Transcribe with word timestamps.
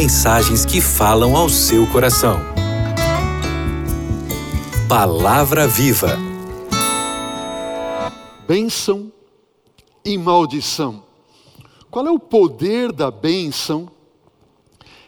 mensagens 0.00 0.64
que 0.64 0.80
falam 0.80 1.36
ao 1.36 1.46
seu 1.50 1.86
coração. 1.86 2.40
Palavra 4.88 5.68
Viva. 5.68 6.16
Bênção 8.48 9.12
e 10.02 10.16
maldição. 10.16 11.04
Qual 11.90 12.06
é 12.06 12.10
o 12.10 12.18
poder 12.18 12.92
da 12.92 13.10
bênção 13.10 13.90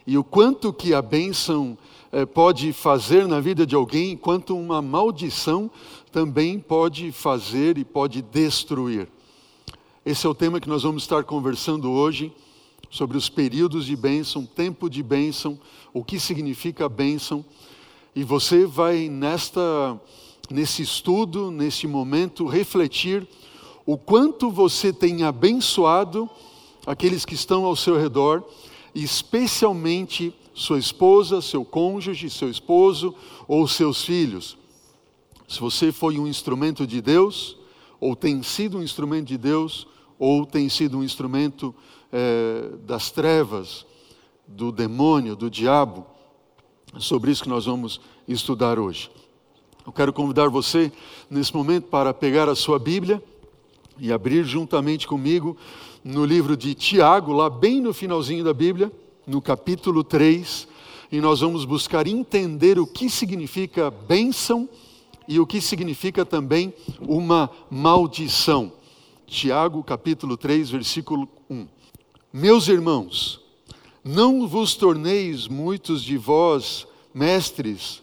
e 0.07 0.19
o 0.19 0.23
quanto 0.23 0.75
que 0.75 0.93
a 0.93 1.01
bênção 1.01 1.79
eh, 2.13 2.27
pode 2.27 2.71
fazer 2.75 3.27
na 3.27 3.41
vida 3.41 3.65
de 3.65 3.75
alguém, 3.75 4.15
quanto 4.15 4.55
uma 4.55 4.83
maldição 4.83 5.71
também 6.13 6.61
pode 6.61 7.11
fazer 7.13 7.79
e 7.79 7.85
pode 7.85 8.21
destruir. 8.21 9.09
Esse 10.05 10.27
é 10.27 10.29
o 10.29 10.35
tema 10.35 10.61
que 10.61 10.69
nós 10.69 10.83
vamos 10.83 11.05
estar 11.05 11.25
conversando 11.25 11.91
hoje 11.91 12.31
sobre 12.91 13.17
os 13.17 13.29
períodos 13.29 13.87
de 13.87 13.97
bênção, 13.97 14.45
tempo 14.45 14.89
de 14.89 15.03
bênção, 15.03 15.59
o 15.93 16.05
que 16.05 16.21
significa 16.21 16.89
bênção. 16.89 17.45
E 18.15 18.23
você 18.23 18.67
vai 18.67 19.09
nesta 19.09 19.99
nesse 20.51 20.83
estudo, 20.83 21.51
nesse 21.51 21.87
momento 21.87 22.47
refletir 22.47 23.27
o 23.87 23.97
quanto 23.97 24.51
você 24.51 24.93
tem 24.93 25.23
abençoado 25.23 26.29
aqueles 26.87 27.25
que 27.25 27.35
estão 27.35 27.65
ao 27.65 27.75
seu 27.75 27.97
redor, 27.99 28.45
especialmente 28.95 30.35
sua 30.55 30.79
esposa, 30.79 31.41
seu 31.41 31.65
cônjuge, 31.65 32.29
seu 32.29 32.51
esposo 32.51 33.15
ou 33.49 33.67
seus 33.67 34.05
filhos. 34.05 34.57
Se 35.49 35.59
você 35.59 35.91
foi 35.91 36.19
um 36.19 36.27
instrumento 36.27 36.87
de 36.87 37.01
Deus, 37.01 37.57
ou 38.01 38.15
tem 38.15 38.43
sido 38.43 38.79
um 38.79 38.83
instrumento 38.83 39.29
de 39.29 39.39
Deus, 39.39 39.87
ou 40.19 40.45
tem 40.47 40.69
sido 40.69 40.99
um 40.99 41.05
instrumento 41.05 41.75
é, 42.13 42.77
das 42.85 43.11
trevas, 43.11 43.87
do 44.47 44.71
demônio, 44.71 45.35
do 45.35 45.51
diabo. 45.51 46.07
É 46.95 47.01
sobre 47.01 47.31
isso 47.31 47.43
que 47.43 47.49
nós 47.49 47.65
vamos 47.65 48.01
estudar 48.29 48.79
hoje. 48.79 49.11
Eu 49.85 49.93
quero 49.93 50.13
convidar 50.13 50.49
você, 50.49 50.93
nesse 51.29 51.55
momento, 51.55 51.89
para 51.89 52.15
pegar 52.15 52.49
a 52.49 52.55
sua 52.55 52.79
Bíblia 52.79 53.23
e 53.99 54.13
abrir 54.13 54.45
juntamente 54.45 55.07
comigo 55.07 55.57
no 56.05 56.25
livro 56.25 56.57
de 56.57 56.75
Tiago, 56.75 57.33
lá 57.33 57.49
bem 57.49 57.81
no 57.81 57.93
finalzinho 57.93 58.45
da 58.45 58.53
Bíblia, 58.53 58.93
no 59.27 59.41
capítulo 59.41 60.05
3, 60.05 60.69
e 61.11 61.21
nós 61.21 61.41
vamos 61.41 61.65
buscar 61.65 62.07
entender 62.07 62.79
o 62.79 62.87
que 62.87 63.09
significa 63.09 63.91
bênção 63.91 64.69
e 65.29 65.39
o 65.39 65.47
que 65.47 65.61
significa 65.61 66.25
também 66.25 66.73
uma 67.01 67.51
maldição. 67.71 68.73
Tiago, 69.27 69.83
capítulo 69.83 70.37
3, 70.37 70.71
versículo 70.71 71.29
1. 71.49 71.67
Meus 72.35 72.67
irmãos, 72.67 73.43
não 74.03 74.49
vos 74.49 74.75
torneis 74.75 75.47
muitos 75.47 76.03
de 76.03 76.17
vós 76.17 76.87
mestres, 77.13 78.03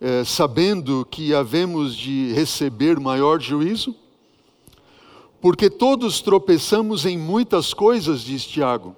eh, 0.00 0.22
sabendo 0.22 1.04
que 1.04 1.34
havemos 1.34 1.96
de 1.96 2.32
receber 2.34 3.00
maior 3.00 3.40
juízo? 3.40 3.96
Porque 5.40 5.68
todos 5.68 6.20
tropeçamos 6.20 7.04
em 7.04 7.18
muitas 7.18 7.74
coisas, 7.74 8.20
diz 8.20 8.46
Tiago. 8.46 8.94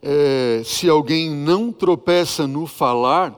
Eh, 0.00 0.62
se 0.64 0.88
alguém 0.88 1.28
não 1.28 1.72
tropeça 1.72 2.46
no 2.46 2.68
falar, 2.68 3.34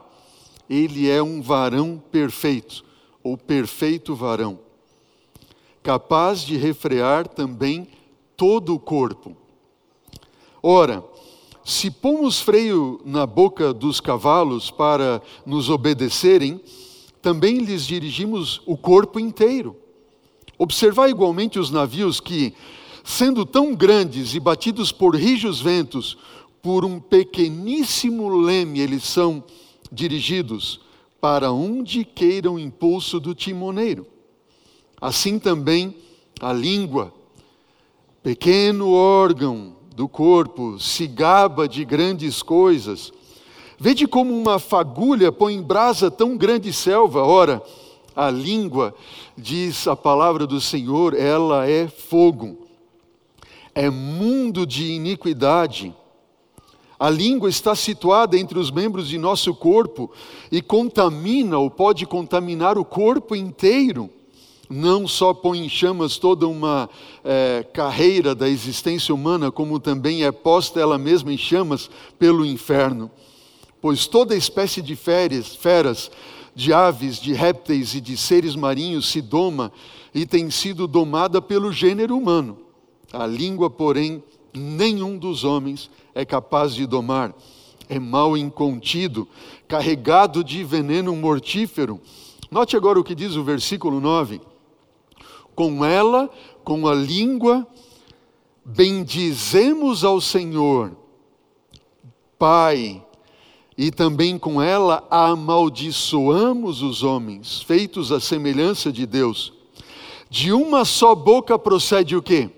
ele 0.69 1.09
é 1.09 1.23
um 1.23 1.41
varão 1.41 1.99
perfeito, 2.11 2.85
ou 3.23 3.35
perfeito 3.35 4.13
varão, 4.13 4.59
capaz 5.81 6.41
de 6.41 6.55
refrear 6.55 7.27
também 7.27 7.87
todo 8.35 8.73
o 8.73 8.79
corpo. 8.79 9.35
Ora, 10.61 11.03
se 11.63 11.89
pomos 11.89 12.41
freio 12.41 12.99
na 13.05 13.25
boca 13.25 13.73
dos 13.73 13.99
cavalos 13.99 14.69
para 14.69 15.21
nos 15.45 15.69
obedecerem, 15.69 16.61
também 17.21 17.59
lhes 17.59 17.85
dirigimos 17.85 18.61
o 18.65 18.75
corpo 18.75 19.19
inteiro. 19.19 19.75
Observar 20.57 21.09
igualmente 21.09 21.57
os 21.57 21.71
navios 21.71 22.19
que, 22.19 22.53
sendo 23.03 23.45
tão 23.45 23.73
grandes 23.73 24.35
e 24.35 24.39
batidos 24.39 24.91
por 24.91 25.15
rijos 25.15 25.61
ventos, 25.61 26.17
por 26.61 26.83
um 26.85 26.99
pequeníssimo 26.99 28.29
leme 28.37 28.79
eles 28.79 29.03
são 29.03 29.43
dirigidos 29.91 30.81
para 31.19 31.51
onde 31.51 32.03
queira 32.03 32.51
o 32.51 32.59
impulso 32.59 33.19
do 33.19 33.33
timoneiro. 33.33 34.05
Assim 34.99 35.39
também 35.39 35.95
a 36.41 36.51
língua 36.51 37.13
pequeno 38.23 38.93
órgão 38.93 39.73
do 39.93 40.07
corpo, 40.07 40.79
se 40.79 41.05
gaba 41.05 41.67
de 41.67 41.83
grandes 41.83 42.41
coisas. 42.41 43.11
Vede 43.77 44.07
como 44.07 44.33
uma 44.33 44.57
fagulha 44.59 45.29
põe 45.29 45.55
em 45.55 45.61
brasa 45.61 46.09
tão 46.09 46.37
grande 46.37 46.71
selva. 46.71 47.21
Ora, 47.21 47.61
a 48.15 48.29
língua, 48.29 48.95
diz 49.37 49.87
a 49.87 49.95
palavra 49.95 50.47
do 50.47 50.61
Senhor, 50.61 51.13
ela 51.13 51.67
é 51.67 51.87
fogo, 51.87 52.59
é 53.75 53.89
mundo 53.89 54.65
de 54.65 54.93
iniquidade. 54.93 55.93
A 56.97 57.09
língua 57.09 57.49
está 57.49 57.75
situada 57.75 58.37
entre 58.37 58.57
os 58.57 58.71
membros 58.71 59.09
de 59.09 59.17
nosso 59.17 59.53
corpo 59.53 60.09
e 60.49 60.61
contamina 60.61 61.57
ou 61.57 61.69
pode 61.69 62.05
contaminar 62.05 62.77
o 62.77 62.85
corpo 62.85 63.35
inteiro 63.35 64.09
não 64.73 65.07
só 65.07 65.35
põe 65.35 65.59
em 65.59 65.69
chamas 65.69 66.17
toda 66.17 66.47
uma 66.47 66.89
é, 67.23 67.63
carreira 67.71 68.33
da 68.33 68.49
existência 68.49 69.13
humana, 69.13 69.51
como 69.51 69.79
também 69.79 70.23
é 70.23 70.31
posta 70.31 70.79
ela 70.79 70.97
mesma 70.97 71.31
em 71.31 71.37
chamas 71.37 71.91
pelo 72.17 72.43
inferno. 72.43 73.11
Pois 73.79 74.07
toda 74.07 74.35
espécie 74.35 74.81
de 74.81 74.95
feras, 74.95 75.55
feras, 75.55 76.09
de 76.55 76.73
aves, 76.73 77.19
de 77.19 77.33
répteis 77.33 77.93
e 77.93 78.01
de 78.01 78.17
seres 78.17 78.55
marinhos 78.55 79.09
se 79.11 79.21
doma 79.21 79.71
e 80.13 80.25
tem 80.25 80.49
sido 80.49 80.87
domada 80.87 81.39
pelo 81.39 81.71
gênero 81.71 82.17
humano. 82.17 82.57
A 83.11 83.27
língua, 83.27 83.69
porém, 83.69 84.23
nenhum 84.51 85.19
dos 85.19 85.43
homens 85.43 85.89
é 86.15 86.25
capaz 86.25 86.73
de 86.73 86.87
domar. 86.87 87.35
É 87.87 87.99
mal 87.99 88.35
incontido, 88.35 89.27
carregado 89.67 90.43
de 90.43 90.63
veneno 90.63 91.15
mortífero. 91.15 92.01
Note 92.49 92.75
agora 92.75 92.99
o 92.99 93.03
que 93.03 93.13
diz 93.13 93.35
o 93.35 93.43
versículo 93.43 93.99
9 93.99 94.41
com 95.55 95.83
ela, 95.83 96.29
com 96.63 96.87
a 96.87 96.93
língua, 96.93 97.67
bendizemos 98.63 100.03
ao 100.03 100.21
Senhor, 100.21 100.95
Pai, 102.37 103.03
e 103.77 103.91
também 103.91 104.37
com 104.37 104.61
ela 104.61 105.05
amaldiçoamos 105.09 106.81
os 106.81 107.03
homens, 107.03 107.61
feitos 107.61 108.11
à 108.11 108.19
semelhança 108.19 108.91
de 108.91 109.05
Deus. 109.05 109.53
De 110.29 110.51
uma 110.51 110.85
só 110.85 111.13
boca 111.15 111.57
procede 111.57 112.15
o 112.15 112.21
quê? 112.21 112.49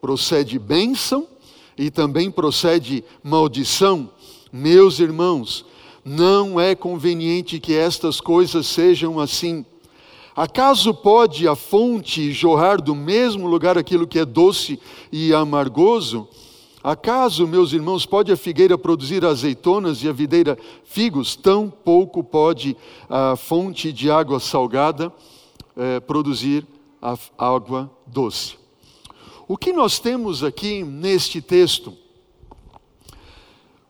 Procede 0.00 0.58
bênção 0.58 1.26
e 1.76 1.90
também 1.90 2.30
procede 2.30 3.04
maldição. 3.22 4.10
Meus 4.52 4.98
irmãos, 4.98 5.64
não 6.04 6.60
é 6.60 6.74
conveniente 6.74 7.60
que 7.60 7.74
estas 7.74 8.20
coisas 8.20 8.66
sejam 8.66 9.20
assim. 9.20 9.64
Acaso 10.34 10.94
pode 10.94 11.46
a 11.46 11.54
fonte 11.54 12.32
jorrar 12.32 12.80
do 12.80 12.94
mesmo 12.94 13.46
lugar 13.46 13.76
aquilo 13.76 14.06
que 14.06 14.18
é 14.18 14.24
doce 14.24 14.80
e 15.10 15.34
amargoso? 15.34 16.26
Acaso, 16.82 17.46
meus 17.46 17.72
irmãos, 17.72 18.06
pode 18.06 18.32
a 18.32 18.36
figueira 18.36 18.78
produzir 18.78 19.24
azeitonas 19.24 20.02
e 20.02 20.08
a 20.08 20.12
videira 20.12 20.58
figos? 20.84 21.36
Tão 21.36 21.68
pouco 21.68 22.24
pode 22.24 22.76
a 23.10 23.36
fonte 23.36 23.92
de 23.92 24.10
água 24.10 24.40
salgada 24.40 25.12
eh, 25.76 26.00
produzir 26.00 26.66
a 27.00 27.16
água 27.36 27.90
doce. 28.06 28.56
O 29.46 29.56
que 29.56 29.72
nós 29.72 29.98
temos 29.98 30.42
aqui 30.42 30.82
neste 30.82 31.42
texto? 31.42 31.94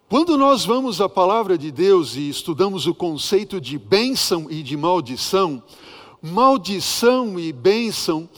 Quando 0.08 0.36
nós 0.36 0.64
vamos 0.64 1.00
à 1.00 1.08
palavra 1.08 1.56
de 1.56 1.70
Deus 1.70 2.16
e 2.16 2.28
estudamos 2.28 2.86
o 2.86 2.94
conceito 2.94 3.58
de 3.58 3.78
bênção 3.78 4.48
e 4.50 4.62
de 4.62 4.76
maldição, 4.76 5.62
maldição 6.22 7.38
e 7.38 7.52
bênção, 7.52 8.28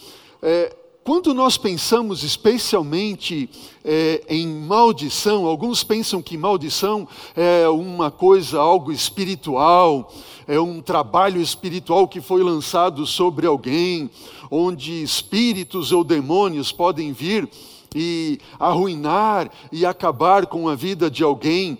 é, 0.43 0.75
quando 1.05 1.35
nós 1.35 1.59
pensamos 1.59 2.23
especialmente 2.23 3.51
é, 3.85 4.25
em 4.27 4.47
maldição, 4.47 5.45
alguns 5.45 5.85
pensam 5.85 6.23
que 6.23 6.39
maldição 6.39 7.07
é 7.37 7.69
uma 7.69 8.11
coisa, 8.11 8.59
algo 8.59 8.91
espiritual, 8.91 10.11
é 10.49 10.59
um 10.59 10.81
trabalho 10.81 11.43
espiritual 11.43 12.09
que 12.09 12.23
foi 12.23 12.43
lançado 12.43 13.07
sobre 13.07 13.47
alguém, 13.47 14.09
onde 14.51 15.03
espíritos 15.03 15.93
ou 15.93 16.03
demônios 16.03 16.73
podem 16.73 17.13
vir 17.13 17.47
e 17.95 18.41
arruinar 18.59 19.51
e 19.71 19.85
acabar 19.85 20.47
com 20.47 20.71
a 20.71 20.75
vida 20.75 21.11
de 21.11 21.23
alguém. 21.23 21.77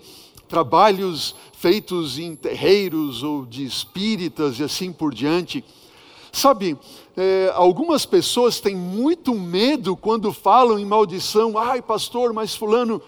Trabalhos 0.47 1.33
feitos 1.53 2.19
em 2.19 2.35
terreiros 2.35 3.23
ou 3.23 3.43
de 3.43 3.65
espíritas 3.65 4.59
e 4.59 4.63
assim 4.63 4.93
por 4.93 5.11
diante. 5.11 5.63
Sabe, 6.35 6.77
é, 7.15 7.49
algumas 7.55 8.05
pessoas 8.05 8.59
têm 8.59 8.75
muito 8.75 9.33
medo 9.33 9.95
quando 9.95 10.33
falam 10.33 10.77
em 10.77 10.83
maldição. 10.83 11.57
Ai, 11.57 11.81
pastor, 11.81 12.33
mas 12.33 12.53
Fulano 12.53 13.01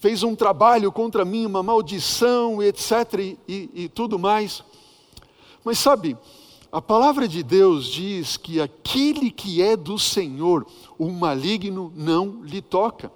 fez 0.00 0.24
um 0.24 0.34
trabalho 0.34 0.90
contra 0.90 1.24
mim, 1.24 1.46
uma 1.46 1.62
maldição, 1.62 2.60
etc. 2.60 2.90
e, 3.20 3.38
e, 3.46 3.70
e 3.84 3.88
tudo 3.88 4.18
mais. 4.18 4.64
Mas 5.64 5.78
sabe, 5.78 6.18
a 6.72 6.82
palavra 6.82 7.28
de 7.28 7.40
Deus 7.44 7.86
diz 7.86 8.36
que 8.36 8.60
aquele 8.60 9.30
que 9.30 9.62
é 9.62 9.76
do 9.76 9.96
Senhor, 9.96 10.66
o 10.98 11.08
maligno 11.08 11.92
não 11.94 12.42
lhe 12.42 12.60
toca. 12.60 13.12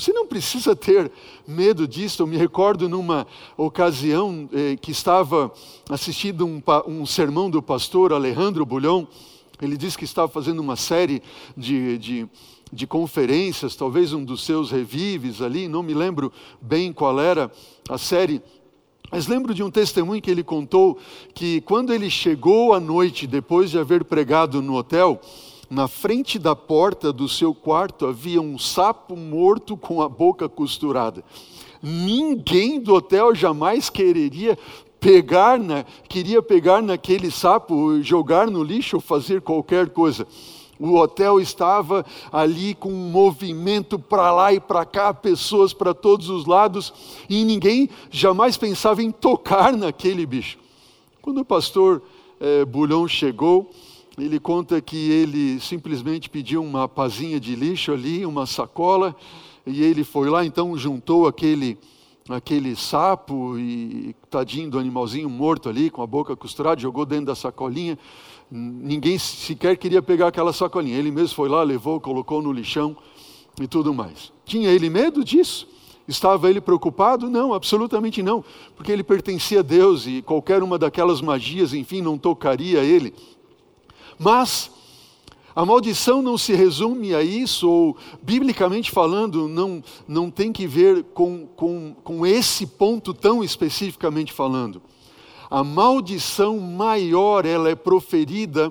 Você 0.00 0.14
não 0.14 0.26
precisa 0.26 0.74
ter 0.74 1.12
medo 1.46 1.86
disso. 1.86 2.22
Eu 2.22 2.26
me 2.26 2.38
recordo 2.38 2.88
numa 2.88 3.26
ocasião 3.54 4.48
eh, 4.50 4.74
que 4.80 4.92
estava 4.92 5.52
assistindo 5.90 6.46
um, 6.46 6.62
um, 6.86 7.04
sermão 7.04 7.50
do 7.50 7.60
pastor 7.60 8.10
Alejandro 8.10 8.64
Bulhão. 8.64 9.06
Ele 9.60 9.76
disse 9.76 9.98
que 9.98 10.06
estava 10.06 10.26
fazendo 10.26 10.60
uma 10.60 10.74
série 10.74 11.22
de, 11.54 11.98
de, 11.98 12.28
de 12.72 12.86
conferências, 12.86 13.76
talvez 13.76 14.14
um 14.14 14.24
dos 14.24 14.42
seus 14.42 14.70
revives 14.70 15.42
ali, 15.42 15.68
não 15.68 15.82
me 15.82 15.92
lembro 15.92 16.32
bem 16.62 16.94
qual 16.94 17.20
era 17.20 17.52
a 17.86 17.98
série. 17.98 18.40
Mas 19.12 19.26
lembro 19.26 19.52
de 19.52 19.62
um 19.62 19.70
testemunho 19.70 20.22
que 20.22 20.30
ele 20.30 20.42
contou 20.42 20.98
que 21.34 21.60
quando 21.60 21.92
ele 21.92 22.08
chegou 22.08 22.72
à 22.72 22.80
noite, 22.80 23.26
depois 23.26 23.70
de 23.70 23.78
haver 23.78 24.02
pregado 24.04 24.62
no 24.62 24.76
hotel, 24.76 25.20
na 25.70 25.86
frente 25.86 26.36
da 26.36 26.56
porta 26.56 27.12
do 27.12 27.28
seu 27.28 27.54
quarto 27.54 28.04
havia 28.04 28.42
um 28.42 28.58
sapo 28.58 29.16
morto 29.16 29.76
com 29.76 30.02
a 30.02 30.08
boca 30.08 30.48
costurada. 30.48 31.24
Ninguém 31.80 32.80
do 32.80 32.92
hotel 32.92 33.32
jamais 33.36 33.88
quereria 33.88 34.58
pegar 34.98 35.58
na, 35.58 35.84
queria 36.08 36.42
pegar 36.42 36.82
naquele 36.82 37.30
sapo, 37.30 38.02
jogar 38.02 38.50
no 38.50 38.64
lixo 38.64 38.96
ou 38.96 39.00
fazer 39.00 39.40
qualquer 39.40 39.90
coisa. 39.90 40.26
O 40.78 40.96
hotel 40.96 41.38
estava 41.38 42.04
ali 42.32 42.74
com 42.74 42.90
um 42.90 43.10
movimento 43.10 43.98
para 43.98 44.32
lá 44.32 44.52
e 44.52 44.58
para 44.58 44.84
cá, 44.84 45.14
pessoas 45.14 45.72
para 45.72 45.94
todos 45.94 46.30
os 46.30 46.46
lados, 46.46 46.92
e 47.28 47.44
ninguém 47.44 47.88
jamais 48.10 48.56
pensava 48.56 49.02
em 49.02 49.10
tocar 49.10 49.76
naquele 49.76 50.26
bicho. 50.26 50.58
Quando 51.20 51.42
o 51.42 51.44
pastor 51.44 52.02
eh, 52.40 52.64
Bulhão 52.64 53.06
chegou, 53.06 53.70
ele 54.24 54.38
conta 54.38 54.80
que 54.80 55.10
ele 55.10 55.58
simplesmente 55.60 56.28
pediu 56.28 56.62
uma 56.62 56.88
pazinha 56.88 57.40
de 57.40 57.54
lixo 57.54 57.92
ali, 57.92 58.26
uma 58.26 58.46
sacola, 58.46 59.16
e 59.66 59.82
ele 59.82 60.04
foi 60.04 60.28
lá, 60.28 60.44
então 60.44 60.76
juntou 60.76 61.26
aquele 61.26 61.78
aquele 62.28 62.76
sapo 62.76 63.58
e 63.58 64.14
tadinho 64.30 64.70
do 64.70 64.78
animalzinho 64.78 65.28
morto 65.28 65.68
ali, 65.68 65.90
com 65.90 66.02
a 66.02 66.06
boca 66.06 66.36
costurada, 66.36 66.80
jogou 66.80 67.04
dentro 67.04 67.26
da 67.26 67.34
sacolinha. 67.34 67.98
Ninguém 68.50 69.18
sequer 69.18 69.76
queria 69.76 70.02
pegar 70.02 70.28
aquela 70.28 70.52
sacolinha. 70.52 70.96
Ele 70.96 71.10
mesmo 71.10 71.34
foi 71.34 71.48
lá, 71.48 71.62
levou, 71.62 72.00
colocou 72.00 72.40
no 72.40 72.52
lixão 72.52 72.96
e 73.60 73.66
tudo 73.66 73.92
mais. 73.92 74.32
Tinha 74.44 74.70
ele 74.70 74.88
medo 74.88 75.24
disso? 75.24 75.66
Estava 76.06 76.50
ele 76.50 76.60
preocupado? 76.60 77.30
Não, 77.30 77.54
absolutamente 77.54 78.22
não, 78.22 78.44
porque 78.74 78.90
ele 78.90 79.04
pertencia 79.04 79.60
a 79.60 79.62
Deus 79.62 80.06
e 80.06 80.22
qualquer 80.22 80.62
uma 80.62 80.76
daquelas 80.76 81.20
magias, 81.20 81.72
enfim, 81.72 82.02
não 82.02 82.18
tocaria 82.18 82.80
ele. 82.80 83.14
Mas 84.22 84.70
a 85.56 85.64
maldição 85.64 86.20
não 86.20 86.36
se 86.36 86.52
resume 86.52 87.14
a 87.14 87.22
isso, 87.22 87.66
ou 87.66 87.96
biblicamente 88.22 88.90
falando, 88.90 89.48
não, 89.48 89.82
não 90.06 90.30
tem 90.30 90.52
que 90.52 90.66
ver 90.66 91.02
com, 91.14 91.46
com, 91.56 91.96
com 92.04 92.26
esse 92.26 92.66
ponto 92.66 93.14
tão 93.14 93.42
especificamente 93.42 94.30
falando. 94.30 94.82
A 95.50 95.64
maldição 95.64 96.58
maior, 96.58 97.46
ela 97.46 97.70
é 97.70 97.74
proferida 97.74 98.70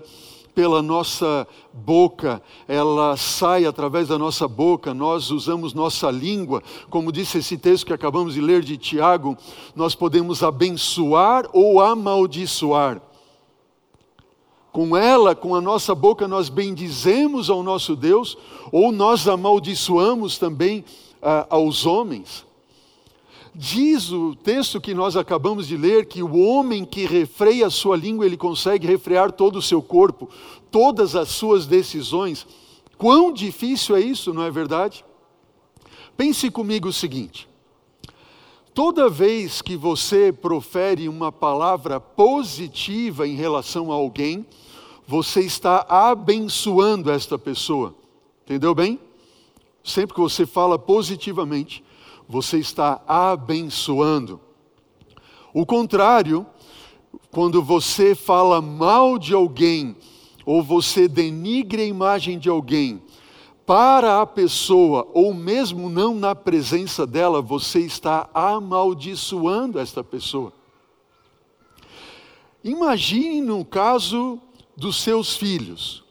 pela 0.54 0.84
nossa 0.84 1.48
boca, 1.74 2.42
ela 2.68 3.18
sai 3.18 3.66
através 3.66 4.07
da 4.07 4.19
nossa 4.19 4.48
boca, 4.48 4.94
nós 4.94 5.31
usamos 5.31 5.74
nossa 5.74 6.12
língua, 6.12 6.62
como 6.92 7.12
disse 7.12 7.40
esse 7.40 7.57
texto 7.57 7.88
que 7.88 7.94
acabamos 7.94 8.36
de 8.36 8.42
ler 8.42 8.62
de 8.62 8.78
Tiago, 8.78 9.36
nós 9.75 9.96
podemos 9.96 10.44
abençoar 10.44 11.48
ou 11.54 11.81
amaldiçoar. 11.81 13.01
Com 14.71 14.95
ela, 14.95 15.36
com 15.36 15.56
a 15.56 15.62
nossa 15.62 15.95
boca, 15.95 16.27
nós 16.27 16.48
bendizemos 16.48 17.50
ao 17.50 17.63
nosso 17.63 17.95
Deus, 17.95 18.38
ou 18.71 18.92
nós 18.92 19.27
amaldiçoamos 19.27 20.38
também 20.38 20.86
ah, 21.21 21.48
aos 21.50 21.86
homens. 21.86 22.45
Diz 23.54 24.12
o 24.12 24.36
texto 24.36 24.80
que 24.80 24.94
nós 24.94 25.18
acabamos 25.18 25.68
de 25.68 25.75
ler 25.75 26.06
que 26.06 26.21
o 26.21 26.38
homem 26.38 26.86
que 26.86 27.06
refreia 27.06 27.68
a 27.68 27.71
sua 27.71 27.98
língua, 27.98 28.25
ele 28.25 28.38
consegue 28.38 28.86
refrear 28.86 29.31
todo 29.31 29.57
o 29.57 29.62
seu 29.62 29.81
corpo, 29.81 30.30
todas 30.69 31.15
as 31.15 31.30
suas 31.30 31.65
decisões. 31.65 32.45
Quão 32.98 33.33
difícil 33.33 33.95
é 33.95 34.01
isso, 34.01 34.33
não 34.33 34.44
é 34.44 34.51
verdade? 34.51 35.04
Pense 36.15 36.51
comigo 36.51 36.89
o 36.89 36.94
seguinte: 36.94 37.49
toda 38.80 39.10
vez 39.10 39.62
que 39.62 39.76
você 39.76 40.31
profere 40.31 41.10
uma 41.10 41.34
palavra 41.34 42.00
positiva 42.00 43.28
em 43.28 43.36
relação 43.36 43.92
a 43.92 43.96
alguém, 43.96 44.46
você 45.06 45.42
está 45.42 45.86
abençoando 45.90 47.12
esta 47.12 47.38
pessoa. 47.38 47.94
Entendeu 48.46 48.74
bem? 48.74 48.98
Sempre 49.84 50.16
que 50.16 50.22
você 50.22 50.46
fala 50.46 50.80
positivamente, 50.80 51.84
você 52.26 52.58
está 52.58 53.02
abençoando. 53.06 54.40
O 55.54 55.66
contrário, 55.66 56.46
quando 57.32 57.62
você 57.62 58.16
fala 58.16 58.62
mal 58.62 59.20
de 59.20 59.34
alguém, 59.34 59.94
ou 60.46 60.64
você 60.64 61.06
denigre 61.06 61.82
a 61.82 61.86
imagem 61.86 62.40
de 62.40 62.48
alguém, 62.48 63.02
para 63.69 64.19
a 64.19 64.25
pessoa, 64.25 65.07
ou 65.13 65.31
mesmo 65.31 65.92
não 65.92 66.16
na 66.16 66.33
presença 66.33 67.06
dela, 67.06 67.39
você 67.39 67.81
está 67.81 68.27
amaldiçoando 68.33 69.77
esta 69.77 70.04
pessoa. 70.04 70.51
Imagine 72.63 73.42
no 73.42 73.63
caso 73.63 74.39
dos 74.75 75.00
seus 75.04 75.38
filhos. 75.38 76.04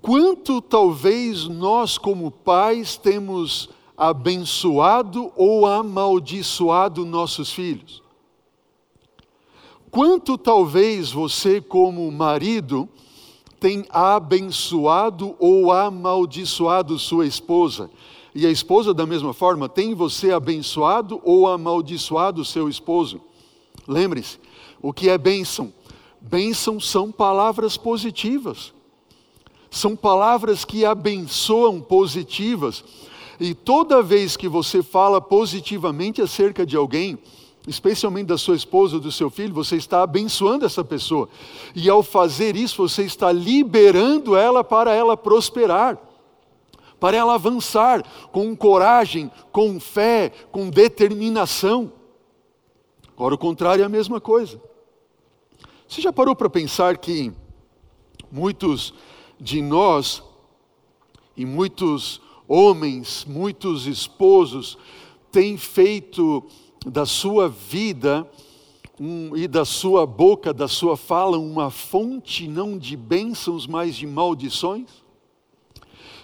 Quanto 0.00 0.62
talvez 0.62 1.46
nós, 1.46 1.98
como 1.98 2.30
pais, 2.30 2.96
temos 2.96 3.68
abençoado 3.94 5.30
ou 5.36 5.66
amaldiçoado 5.66 7.04
nossos 7.04 7.52
filhos? 7.52 8.02
Quanto 9.90 10.38
talvez 10.38 11.12
você, 11.12 11.60
como 11.60 12.10
marido, 12.10 12.88
tem 13.58 13.84
abençoado 13.90 15.34
ou 15.38 15.72
amaldiçoado 15.72 16.98
sua 16.98 17.26
esposa? 17.26 17.90
E 18.34 18.46
a 18.46 18.50
esposa, 18.50 18.92
da 18.92 19.06
mesma 19.06 19.32
forma, 19.32 19.68
tem 19.68 19.94
você 19.94 20.30
abençoado 20.30 21.20
ou 21.24 21.48
amaldiçoado 21.48 22.44
seu 22.44 22.68
esposo? 22.68 23.20
Lembre-se, 23.88 24.38
o 24.82 24.92
que 24.92 25.08
é 25.08 25.16
bênção? 25.16 25.72
Bênção 26.20 26.78
são 26.78 27.10
palavras 27.10 27.76
positivas, 27.76 28.74
são 29.70 29.96
palavras 29.96 30.64
que 30.64 30.84
abençoam 30.84 31.80
positivas. 31.80 32.84
E 33.38 33.54
toda 33.54 34.02
vez 34.02 34.36
que 34.36 34.48
você 34.48 34.82
fala 34.82 35.20
positivamente 35.20 36.20
acerca 36.20 36.66
de 36.66 36.76
alguém, 36.76 37.18
especialmente 37.66 38.28
da 38.28 38.38
sua 38.38 38.54
esposa 38.54 38.96
ou 38.96 39.00
do 39.00 39.10
seu 39.10 39.28
filho, 39.28 39.52
você 39.52 39.76
está 39.76 40.02
abençoando 40.02 40.64
essa 40.64 40.84
pessoa. 40.84 41.28
E 41.74 41.90
ao 41.90 42.02
fazer 42.02 42.56
isso, 42.56 42.86
você 42.88 43.02
está 43.02 43.32
liberando 43.32 44.36
ela 44.36 44.62
para 44.62 44.94
ela 44.94 45.16
prosperar, 45.16 45.98
para 47.00 47.16
ela 47.16 47.34
avançar 47.34 48.04
com 48.30 48.54
coragem, 48.56 49.30
com 49.50 49.80
fé, 49.80 50.30
com 50.52 50.70
determinação. 50.70 51.92
Agora, 53.16 53.34
o 53.34 53.38
contrário 53.38 53.82
é 53.82 53.86
a 53.86 53.88
mesma 53.88 54.20
coisa. 54.20 54.60
Você 55.88 56.00
já 56.00 56.12
parou 56.12 56.36
para 56.36 56.50
pensar 56.50 56.98
que 56.98 57.32
muitos 58.30 58.94
de 59.40 59.60
nós, 59.60 60.22
e 61.36 61.44
muitos 61.44 62.20
homens, 62.48 63.24
muitos 63.28 63.86
esposos, 63.86 64.78
têm 65.30 65.56
feito 65.56 66.46
da 66.90 67.04
sua 67.04 67.48
vida 67.48 68.28
um, 68.98 69.36
e 69.36 69.48
da 69.48 69.64
sua 69.64 70.06
boca, 70.06 70.54
da 70.54 70.68
sua 70.68 70.96
fala, 70.96 71.36
uma 71.36 71.70
fonte 71.70 72.46
não 72.46 72.78
de 72.78 72.96
bênçãos, 72.96 73.66
mas 73.66 73.96
de 73.96 74.06
maldições? 74.06 74.88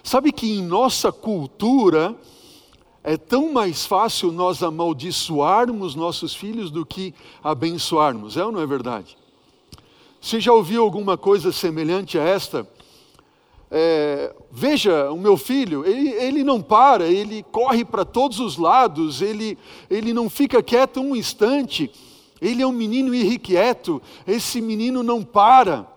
Sabe 0.01 0.31
que 0.31 0.49
em 0.49 0.63
nossa 0.63 1.11
cultura 1.11 2.15
é 3.03 3.17
tão 3.17 3.51
mais 3.51 3.85
fácil 3.85 4.31
nós 4.31 4.63
amaldiçoarmos 4.63 5.95
nossos 5.95 6.33
filhos 6.33 6.71
do 6.71 6.85
que 6.85 7.13
abençoarmos, 7.43 8.37
é 8.37 8.45
ou 8.45 8.51
não 8.51 8.61
é 8.61 8.65
verdade? 8.65 9.17
Você 10.21 10.39
já 10.39 10.53
ouviu 10.53 10.81
alguma 10.81 11.17
coisa 11.17 11.51
semelhante 11.51 12.17
a 12.17 12.23
esta? 12.23 12.67
É, 13.75 14.31
veja, 14.51 15.11
o 15.11 15.17
meu 15.17 15.35
filho, 15.35 15.83
ele, 15.83 16.09
ele 16.09 16.43
não 16.43 16.61
para, 16.61 17.07
ele 17.07 17.41
corre 17.41 17.83
para 17.83 18.05
todos 18.05 18.39
os 18.39 18.55
lados, 18.55 19.19
ele, 19.19 19.57
ele 19.89 20.13
não 20.13 20.29
fica 20.29 20.61
quieto 20.61 21.01
um 21.01 21.15
instante, 21.15 21.89
ele 22.39 22.61
é 22.61 22.67
um 22.67 22.71
menino 22.71 23.15
irrequieto, 23.15 23.99
esse 24.27 24.61
menino 24.61 25.01
não 25.01 25.23
para. 25.23 25.87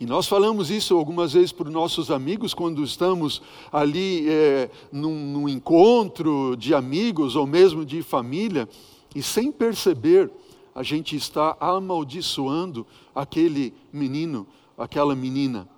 E 0.00 0.06
nós 0.06 0.26
falamos 0.26 0.70
isso 0.70 0.96
algumas 0.96 1.34
vezes 1.34 1.52
para 1.52 1.68
os 1.68 1.74
nossos 1.74 2.10
amigos 2.10 2.54
quando 2.54 2.82
estamos 2.82 3.42
ali 3.70 4.26
é, 4.26 4.70
num, 4.90 5.14
num 5.14 5.46
encontro 5.46 6.56
de 6.56 6.74
amigos 6.74 7.36
ou 7.36 7.46
mesmo 7.46 7.84
de 7.84 8.00
família, 8.00 8.66
e 9.14 9.22
sem 9.22 9.52
perceber, 9.52 10.30
a 10.74 10.82
gente 10.82 11.14
está 11.14 11.58
amaldiçoando 11.60 12.86
aquele 13.14 13.74
menino, 13.92 14.46
aquela 14.78 15.14
menina. 15.14 15.73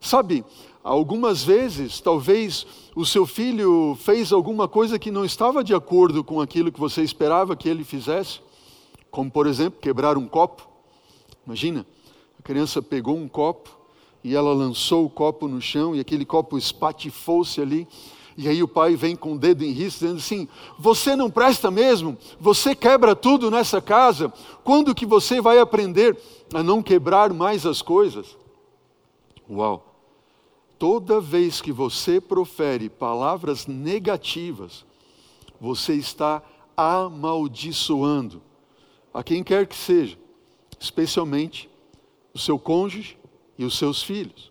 Sabe, 0.00 0.44
algumas 0.82 1.44
vezes, 1.44 2.00
talvez 2.00 2.66
o 2.96 3.04
seu 3.04 3.26
filho 3.26 3.96
fez 4.00 4.32
alguma 4.32 4.66
coisa 4.66 4.98
que 4.98 5.10
não 5.10 5.24
estava 5.24 5.62
de 5.62 5.74
acordo 5.74 6.24
com 6.24 6.40
aquilo 6.40 6.72
que 6.72 6.80
você 6.80 7.02
esperava 7.02 7.54
que 7.54 7.68
ele 7.68 7.84
fizesse, 7.84 8.40
como 9.10 9.30
por 9.30 9.46
exemplo, 9.46 9.78
quebrar 9.80 10.16
um 10.16 10.26
copo. 10.26 10.66
Imagina, 11.46 11.86
a 12.38 12.42
criança 12.42 12.80
pegou 12.80 13.16
um 13.16 13.28
copo 13.28 13.70
e 14.24 14.34
ela 14.34 14.54
lançou 14.54 15.04
o 15.04 15.10
copo 15.10 15.46
no 15.46 15.60
chão 15.60 15.94
e 15.94 16.00
aquele 16.00 16.24
copo 16.24 16.56
espatifou-se 16.56 17.60
ali. 17.60 17.86
E 18.36 18.48
aí 18.48 18.62
o 18.62 18.68
pai 18.68 18.96
vem 18.96 19.14
com 19.14 19.34
o 19.34 19.38
dedo 19.38 19.62
em 19.62 19.72
risco, 19.72 20.00
dizendo 20.00 20.16
assim: 20.16 20.48
Você 20.78 21.14
não 21.14 21.30
presta 21.30 21.70
mesmo? 21.70 22.16
Você 22.38 22.74
quebra 22.74 23.14
tudo 23.14 23.50
nessa 23.50 23.82
casa? 23.82 24.32
Quando 24.64 24.94
que 24.94 25.04
você 25.04 25.42
vai 25.42 25.58
aprender 25.58 26.16
a 26.54 26.62
não 26.62 26.82
quebrar 26.82 27.34
mais 27.34 27.66
as 27.66 27.82
coisas? 27.82 28.38
Uau! 29.50 29.89
Toda 30.80 31.20
vez 31.20 31.60
que 31.60 31.70
você 31.70 32.22
profere 32.22 32.88
palavras 32.88 33.66
negativas, 33.66 34.86
você 35.60 35.92
está 35.92 36.42
amaldiçoando 36.74 38.40
a 39.12 39.22
quem 39.22 39.44
quer 39.44 39.66
que 39.66 39.76
seja, 39.76 40.16
especialmente 40.78 41.68
o 42.32 42.38
seu 42.38 42.58
cônjuge 42.58 43.18
e 43.58 43.64
os 43.66 43.76
seus 43.76 44.02
filhos. 44.02 44.50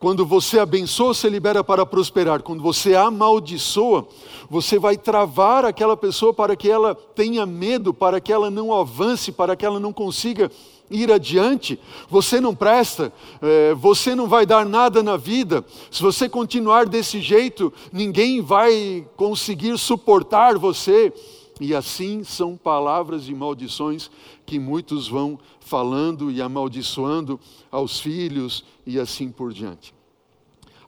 Quando 0.00 0.26
você 0.26 0.58
abençoa, 0.58 1.14
você 1.14 1.28
libera 1.28 1.62
para 1.62 1.86
prosperar. 1.86 2.42
Quando 2.42 2.60
você 2.60 2.96
amaldiçoa, 2.96 4.08
você 4.50 4.80
vai 4.80 4.96
travar 4.96 5.64
aquela 5.64 5.96
pessoa 5.96 6.34
para 6.34 6.56
que 6.56 6.68
ela 6.68 6.92
tenha 6.92 7.46
medo, 7.46 7.94
para 7.94 8.20
que 8.20 8.32
ela 8.32 8.50
não 8.50 8.74
avance, 8.74 9.30
para 9.30 9.54
que 9.54 9.64
ela 9.64 9.78
não 9.78 9.92
consiga 9.92 10.50
ir 10.90 11.10
adiante. 11.10 11.78
Você 12.08 12.40
não 12.40 12.54
presta, 12.54 13.12
é, 13.40 13.74
você 13.74 14.14
não 14.14 14.28
vai 14.28 14.46
dar 14.46 14.64
nada 14.64 15.02
na 15.02 15.16
vida. 15.16 15.64
Se 15.90 16.02
você 16.02 16.28
continuar 16.28 16.86
desse 16.86 17.20
jeito, 17.20 17.72
ninguém 17.92 18.40
vai 18.40 19.06
conseguir 19.16 19.76
suportar 19.78 20.58
você. 20.58 21.12
E 21.60 21.74
assim 21.74 22.22
são 22.22 22.56
palavras 22.56 23.24
de 23.24 23.34
maldições 23.34 24.10
que 24.44 24.58
muitos 24.58 25.08
vão 25.08 25.38
falando 25.58 26.30
e 26.30 26.40
amaldiçoando 26.40 27.40
aos 27.70 27.98
filhos 27.98 28.64
e 28.86 28.98
assim 28.98 29.30
por 29.30 29.52
diante. 29.52 29.94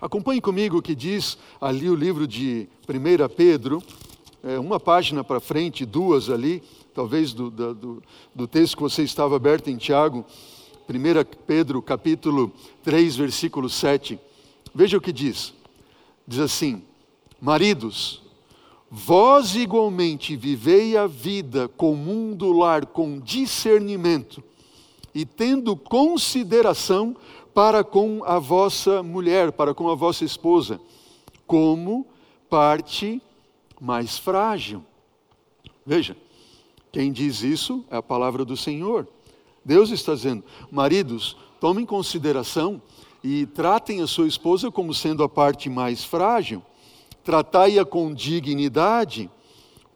Acompanhe 0.01 0.41
comigo 0.41 0.79
o 0.79 0.83
que 0.83 0.95
diz 0.95 1.37
ali 1.61 1.91
o 1.91 1.95
livro 1.95 2.27
de 2.27 2.69
1 2.89 3.35
Pedro, 3.35 3.83
é, 4.45 4.57
uma 4.57 4.79
página 4.79 5.25
para 5.25 5.41
frente, 5.41 5.85
duas 5.85 6.31
ali, 6.31 6.63
talvez 6.99 7.33
do, 7.33 7.49
do, 7.49 8.03
do 8.35 8.49
texto 8.49 8.77
que 8.77 8.83
você 8.83 9.05
estava 9.05 9.37
aberto 9.37 9.69
em 9.69 9.77
Tiago, 9.77 10.27
1 10.89 11.45
Pedro 11.47 11.81
capítulo 11.81 12.53
3, 12.83 13.15
versículo 13.15 13.69
7. 13.69 14.19
Veja 14.75 14.99
o 14.99 15.01
que 15.01 15.13
diz. 15.13 15.55
Diz 16.27 16.41
assim: 16.41 16.83
Maridos, 17.41 18.21
vós 18.91 19.55
igualmente 19.55 20.35
vivei 20.35 20.97
a 20.97 21.07
vida 21.07 21.69
comum 21.69 22.35
do 22.35 22.51
lar 22.51 22.85
com 22.85 23.21
discernimento 23.21 24.43
e 25.15 25.25
tendo 25.25 25.77
consideração 25.77 27.17
para 27.55 27.85
com 27.85 28.25
a 28.25 28.41
vossa 28.41 29.05
mulher, 29.05 29.53
para 29.53 29.73
com 29.73 29.89
a 29.89 29.95
vossa 29.95 30.25
esposa, 30.25 30.81
como 31.47 32.05
parte 32.51 33.23
mais 33.81 34.19
frágil. 34.19 34.83
Veja, 35.87 36.17
quem 36.99 37.13
diz 37.13 37.45
isso 37.45 37.85
é 37.93 37.97
a 37.99 38.03
palavra 38.03 38.45
do 38.45 38.57
Senhor. 38.57 39.07
Deus 39.65 39.91
está 39.91 40.17
dizendo: 40.17 40.43
maridos, 40.69 41.37
tomem 41.61 41.87
consideração 41.87 42.83
e 43.23 43.47
tratem 43.47 44.03
a 44.03 44.07
sua 44.09 44.27
esposa 44.27 44.69
como 44.69 44.93
sendo 44.93 45.23
a 45.23 45.29
parte 45.29 45.71
mais 45.71 46.03
frágil, 46.03 46.61
tratai-a 47.23 47.85
com 47.85 48.13
dignidade, 48.13 49.31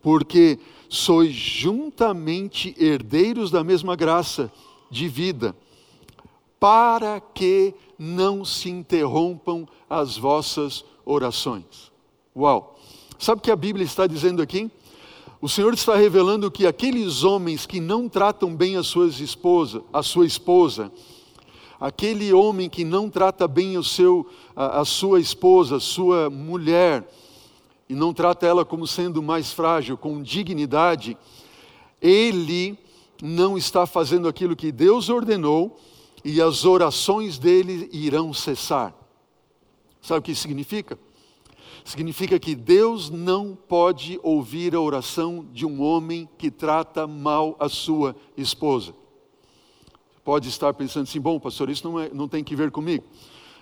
porque 0.00 0.60
sois 0.88 1.34
juntamente 1.34 2.72
herdeiros 2.78 3.50
da 3.50 3.64
mesma 3.64 3.96
graça 3.96 4.48
de 4.88 5.08
vida, 5.08 5.56
para 6.60 7.20
que 7.20 7.74
não 7.98 8.44
se 8.44 8.70
interrompam 8.70 9.66
as 9.90 10.16
vossas 10.16 10.84
orações. 11.04 11.90
Uau! 12.36 12.78
Sabe 13.18 13.40
o 13.40 13.42
que 13.42 13.50
a 13.50 13.56
Bíblia 13.56 13.84
está 13.84 14.06
dizendo 14.06 14.40
aqui? 14.40 14.70
O 15.42 15.48
Senhor 15.48 15.74
está 15.74 15.96
revelando 15.96 16.48
que 16.52 16.68
aqueles 16.68 17.24
homens 17.24 17.66
que 17.66 17.80
não 17.80 18.08
tratam 18.08 18.54
bem 18.54 18.76
a 18.76 18.82
sua 18.84 19.08
esposa, 19.08 19.82
a 19.92 20.00
sua 20.00 20.24
esposa, 20.24 20.92
aquele 21.80 22.32
homem 22.32 22.70
que 22.70 22.84
não 22.84 23.10
trata 23.10 23.48
bem 23.48 23.76
o 23.76 23.82
seu, 23.82 24.24
a, 24.54 24.82
a 24.82 24.84
sua 24.84 25.18
esposa, 25.18 25.78
a 25.78 25.80
sua 25.80 26.30
mulher, 26.30 27.04
e 27.88 27.94
não 27.94 28.14
trata 28.14 28.46
ela 28.46 28.64
como 28.64 28.86
sendo 28.86 29.20
mais 29.20 29.50
frágil, 29.50 29.98
com 29.98 30.22
dignidade, 30.22 31.18
ele 32.00 32.78
não 33.20 33.58
está 33.58 33.84
fazendo 33.84 34.28
aquilo 34.28 34.54
que 34.54 34.70
Deus 34.70 35.08
ordenou 35.08 35.76
e 36.24 36.40
as 36.40 36.64
orações 36.64 37.36
dele 37.36 37.90
irão 37.92 38.32
cessar. 38.32 38.94
Sabe 40.00 40.20
o 40.20 40.22
que 40.22 40.30
isso 40.30 40.42
significa? 40.42 40.96
Significa 41.84 42.38
que 42.38 42.54
Deus 42.54 43.10
não 43.10 43.56
pode 43.56 44.18
ouvir 44.22 44.74
a 44.74 44.80
oração 44.80 45.46
de 45.52 45.66
um 45.66 45.82
homem 45.82 46.28
que 46.38 46.50
trata 46.50 47.06
mal 47.06 47.56
a 47.58 47.68
sua 47.68 48.14
esposa. 48.36 48.94
Pode 50.24 50.48
estar 50.48 50.72
pensando 50.74 51.04
assim: 51.04 51.20
bom, 51.20 51.40
pastor, 51.40 51.68
isso 51.68 51.88
não, 51.88 51.98
é, 51.98 52.10
não 52.12 52.28
tem 52.28 52.44
que 52.44 52.54
ver 52.54 52.70
comigo. 52.70 53.04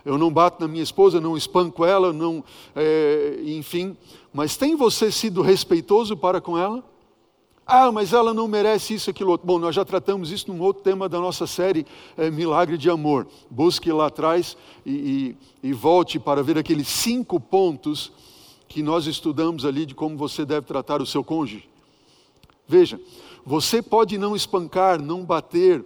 Eu 0.05 0.17
não 0.17 0.33
bato 0.33 0.61
na 0.61 0.69
minha 0.69 0.83
esposa, 0.83 1.21
não 1.21 1.37
espanco 1.37 1.85
ela, 1.85 2.13
não, 2.13 2.45
é, 2.75 3.41
enfim. 3.45 3.97
Mas 4.33 4.57
tem 4.57 4.75
você 4.75 5.11
sido 5.11 5.43
respeitoso 5.43 6.17
para 6.17 6.41
com 6.41 6.57
ela? 6.57 6.85
Ah, 7.73 7.93
mas 7.93 8.13
ela 8.13 8.35
não 8.35 8.49
merece 8.49 8.95
isso, 8.95 9.11
aquilo 9.11 9.31
outro. 9.31 9.47
Bom, 9.47 9.57
nós 9.57 9.77
já 9.77 9.85
tratamos 9.85 10.33
isso 10.33 10.53
num 10.53 10.61
outro 10.61 10.83
tema 10.83 11.09
da 11.09 11.21
nossa 11.21 11.47
série 11.47 11.87
é, 12.17 12.29
Milagre 12.29 12.77
de 12.77 12.91
Amor. 12.91 13.29
Busque 13.49 13.93
lá 13.93 14.09
atrás 14.09 14.57
e, 14.85 15.37
e, 15.63 15.69
e 15.69 15.73
volte 15.73 16.19
para 16.19 16.43
ver 16.43 16.59
aqueles 16.59 16.89
cinco 16.89 17.39
pontos 17.39 18.11
que 18.67 18.83
nós 18.83 19.07
estudamos 19.07 19.65
ali 19.65 19.87
de 19.87 19.95
como 19.95 20.17
você 20.17 20.45
deve 20.45 20.67
tratar 20.67 21.01
o 21.01 21.07
seu 21.07 21.23
cônjuge. 21.23 21.69
Veja, 22.67 23.01
você 23.47 23.81
pode 23.81 24.19
não 24.19 24.35
espancar, 24.35 25.01
não 25.01 25.25
bater, 25.25 25.85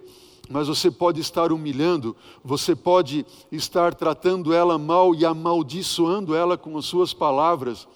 mas 0.49 0.67
você 0.67 0.89
pode 0.89 1.21
estar 1.21 1.51
humilhando, 1.51 2.15
você 2.43 2.75
pode 2.75 3.23
estar 3.51 3.93
tratando 3.93 4.51
ela 4.51 4.79
mal 4.79 5.13
e 5.13 5.23
amaldiçoando 5.23 6.33
ela 6.33 6.57
com 6.57 6.75
as 6.79 6.85
suas 6.85 7.13
palavras 7.13 7.87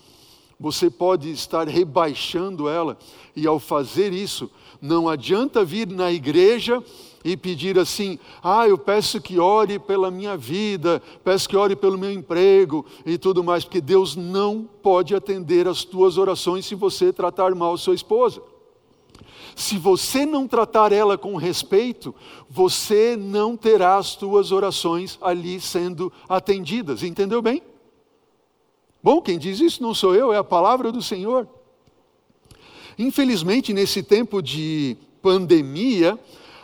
você 0.60 0.89
pode 0.89 1.32
estar 1.32 1.68
rebaixando 1.68 2.68
ela, 2.68 2.98
e 3.36 3.48
ao 3.48 3.60
fazer 3.60 4.12
isso, 4.12 4.51
não 4.82 5.08
adianta 5.08 5.63
vir 5.63 5.88
na 5.88 6.12
igreja 6.12 6.84
e 7.24 7.38
pedir 7.38 7.80
assim: 7.80 8.20
ah, 8.44 8.68
eu 8.68 8.78
peço 8.78 9.22
que 9.22 9.39
ore 9.39 9.80
pela 9.80 10.12
minha 10.12 10.36
vida, 10.36 11.01
peço 11.24 11.48
que 11.48 11.56
ore 11.56 11.75
pelo 11.75 11.98
meu 11.98 12.12
emprego 12.12 12.86
e 13.06 13.18
tudo 13.18 13.44
mais, 13.44 13.63
porque 13.63 13.80
Deus 13.80 14.16
não 14.16 14.68
pode 14.84 15.16
atender 15.16 15.68
as 15.68 15.84
tuas 15.84 16.18
orações 16.18 16.66
se 16.66 16.75
você 16.75 17.13
tratar 17.13 17.54
mal 17.56 17.78
sua 17.78 17.96
esposa. 17.96 18.42
Se 19.56 19.78
você 19.78 20.25
não 20.25 20.48
tratar 20.48 20.94
ela 20.94 21.18
com 21.18 21.36
respeito, 21.36 22.16
você 22.50 23.18
não 23.18 23.58
terá 23.58 23.98
as 23.98 24.16
tuas 24.16 24.51
orações 24.51 25.18
ali 25.22 25.60
sendo 25.60 26.12
atendidas, 26.30 27.04
entendeu 27.04 27.42
bem? 27.42 27.62
Bom, 29.01 29.22
quem 29.22 29.39
diz 29.39 29.60
isso 29.60 29.82
não 29.82 29.94
sou 29.94 30.13
eu, 30.13 30.34
é 30.34 30.38
a 30.38 30.44
palavra 30.44 30.91
do 30.91 31.01
Senhor. 31.01 31.48
Infelizmente, 32.98 33.74
nesse 33.74 34.03
tempo 34.03 34.41
de 34.41 34.98
pandemia, 35.22 36.20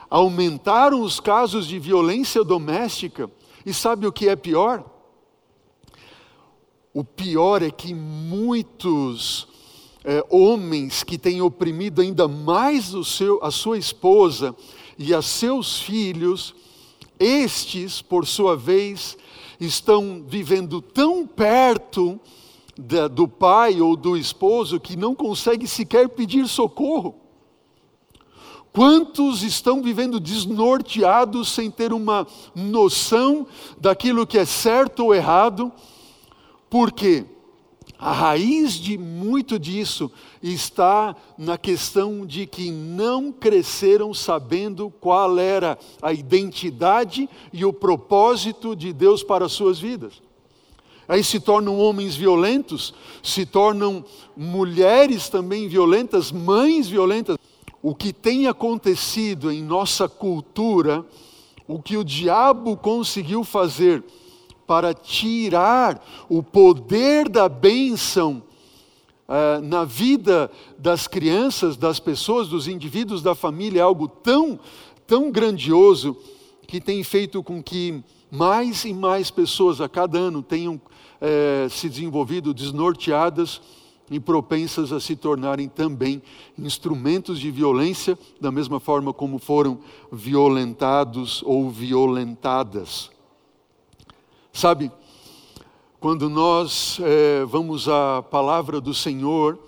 aumentaram 0.09 1.01
os 1.01 1.19
casos 1.19 1.65
de 1.65 1.79
violência 1.79 2.43
doméstica. 2.43 3.31
E 3.65 3.73
sabe 3.73 4.05
o 4.05 4.11
que 4.11 4.27
é 4.27 4.35
pior? 4.35 4.83
O 6.93 7.03
pior 7.03 7.61
é 7.61 7.71
que 7.71 7.93
muitos 7.93 9.47
é, 10.03 10.23
homens 10.29 11.03
que 11.03 11.17
têm 11.17 11.41
oprimido 11.41 12.01
ainda 12.01 12.27
mais 12.27 12.93
o 12.93 13.03
seu, 13.03 13.43
a 13.43 13.49
sua 13.49 13.77
esposa 13.77 14.55
e 14.97 15.13
a 15.13 15.21
seus 15.21 15.79
filhos, 15.79 16.53
estes, 17.19 18.01
por 18.01 18.27
sua 18.27 18.55
vez, 18.55 19.17
estão 19.59 20.23
vivendo 20.27 20.81
tão 20.81 21.25
perto 21.25 22.19
da, 22.77 23.07
do 23.07 23.27
pai 23.27 23.81
ou 23.81 23.95
do 23.95 24.17
esposo 24.17 24.79
que 24.79 24.95
não 24.95 25.15
consegue 25.15 25.67
sequer 25.67 26.09
pedir 26.09 26.47
socorro. 26.47 27.15
Quantos 28.73 29.41
estão 29.41 29.81
vivendo 29.81 30.19
desnorteados 30.19 31.49
sem 31.49 31.71
ter 31.71 31.93
uma 31.93 32.27
noção 32.53 33.47
daquilo 33.79 34.27
que 34.27 34.37
é 34.37 34.43
certo 34.43 35.05
ou 35.05 35.15
errado? 35.15 35.71
Por 36.69 36.91
quê? 36.91 37.25
A 37.97 38.11
raiz 38.11 38.73
de 38.73 38.97
muito 38.97 39.57
disso 39.57 40.11
está 40.43 41.15
na 41.37 41.57
questão 41.57 42.25
de 42.25 42.45
que 42.45 42.69
não 42.69 43.31
cresceram 43.31 44.13
sabendo 44.13 44.91
qual 44.99 45.39
era 45.39 45.77
a 46.01 46.11
identidade 46.11 47.29
e 47.53 47.63
o 47.63 47.71
propósito 47.71 48.75
de 48.75 48.91
Deus 48.91 49.23
para 49.23 49.45
as 49.45 49.53
suas 49.53 49.79
vidas. 49.79 50.21
Aí 51.07 51.23
se 51.23 51.39
tornam 51.39 51.79
homens 51.79 52.15
violentos, 52.15 52.93
se 53.23 53.45
tornam 53.45 54.03
mulheres 54.35 55.29
também 55.29 55.67
violentas, 55.67 56.31
mães 56.31 56.87
violentas. 56.87 57.37
O 57.81 57.93
que 57.93 58.11
tem 58.11 58.47
acontecido 58.47 59.51
em 59.51 59.63
nossa 59.63 60.09
cultura, 60.09 61.05
o 61.67 61.79
que 61.79 61.95
o 61.95 62.03
diabo 62.03 62.75
conseguiu 62.75 63.43
fazer 63.43 64.03
para 64.65 64.93
tirar 64.93 66.03
o 66.29 66.41
poder 66.41 67.29
da 67.29 67.47
bênção 67.47 68.41
uh, 69.27 69.61
na 69.61 69.83
vida 69.83 70.51
das 70.77 71.07
crianças, 71.07 71.77
das 71.77 71.99
pessoas, 71.99 72.47
dos 72.47 72.67
indivíduos 72.67 73.21
da 73.21 73.35
família, 73.35 73.79
é 73.79 73.83
algo 73.83 74.07
tão, 74.07 74.59
tão 75.05 75.31
grandioso 75.31 76.17
que 76.67 76.81
tem 76.81 77.03
feito 77.03 77.43
com 77.43 77.61
que 77.61 78.03
mais 78.31 78.85
e 78.85 78.93
mais 78.93 79.29
pessoas 79.29 79.79
a 79.79 79.87
cada 79.87 80.17
ano 80.17 80.41
tenham 80.41 80.75
uh, 80.75 81.69
se 81.69 81.87
desenvolvido 81.87 82.53
desnorteadas 82.53 83.61
e 84.09 84.19
propensas 84.19 84.91
a 84.91 84.99
se 84.99 85.15
tornarem 85.15 85.67
também 85.67 86.21
instrumentos 86.57 87.39
de 87.39 87.49
violência, 87.49 88.17
da 88.39 88.51
mesma 88.51 88.79
forma 88.79 89.11
como 89.11 89.39
foram 89.39 89.79
violentados 90.11 91.41
ou 91.43 91.69
violentadas. 91.69 93.14
Sabe, 94.55 94.89
quando 95.99 96.29
nós 96.29 96.97
é, 97.01 97.43
vamos 97.43 97.89
à 97.89 98.23
palavra 98.23 98.79
do 98.79 98.93
Senhor 98.93 99.59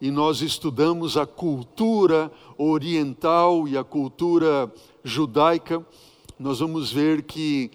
e 0.00 0.10
nós 0.10 0.40
estudamos 0.40 1.18
a 1.18 1.26
cultura 1.26 2.32
oriental 2.56 3.68
e 3.68 3.76
a 3.76 3.84
cultura 3.84 4.72
judaica, 5.04 5.86
nós 6.38 6.60
vamos 6.60 6.90
ver 6.90 7.24
que 7.24 7.70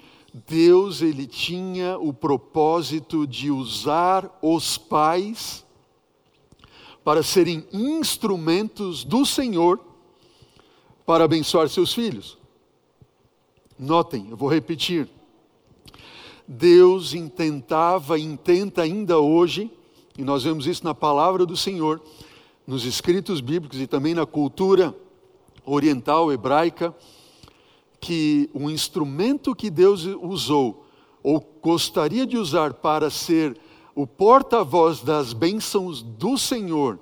Deus 0.47 1.03
ele 1.03 1.27
tinha 1.27 1.99
o 1.99 2.11
propósito 2.11 3.27
de 3.27 3.51
usar 3.51 4.27
os 4.41 4.75
pais 4.75 5.63
para 7.03 7.21
serem 7.21 7.63
instrumentos 7.71 9.03
do 9.03 9.23
Senhor 9.23 9.79
para 11.05 11.25
abençoar 11.25 11.69
seus 11.69 11.93
filhos. 11.93 12.39
Notem, 13.77 14.31
eu 14.31 14.35
vou 14.35 14.49
repetir. 14.49 15.07
Deus 16.53 17.15
intentava, 17.15 18.19
intenta 18.19 18.83
ainda 18.83 19.19
hoje, 19.19 19.71
e 20.17 20.23
nós 20.23 20.43
vemos 20.43 20.67
isso 20.67 20.83
na 20.83 20.93
palavra 20.93 21.45
do 21.45 21.57
Senhor, 21.57 21.99
nos 22.67 22.85
escritos 22.85 23.41
bíblicos 23.41 23.79
e 23.79 23.87
também 23.87 24.13
na 24.13 24.25
cultura 24.25 24.95
oriental 25.65 26.31
hebraica, 26.31 26.95
que 27.99 28.49
o 28.53 28.69
instrumento 28.69 29.55
que 29.55 29.69
Deus 29.69 30.05
usou, 30.21 30.85
ou 31.23 31.43
gostaria 31.61 32.25
de 32.25 32.37
usar 32.37 32.75
para 32.75 33.09
ser 33.09 33.57
o 33.95 34.05
porta-voz 34.05 35.01
das 35.01 35.33
bênçãos 35.33 36.03
do 36.03 36.37
Senhor 36.37 36.99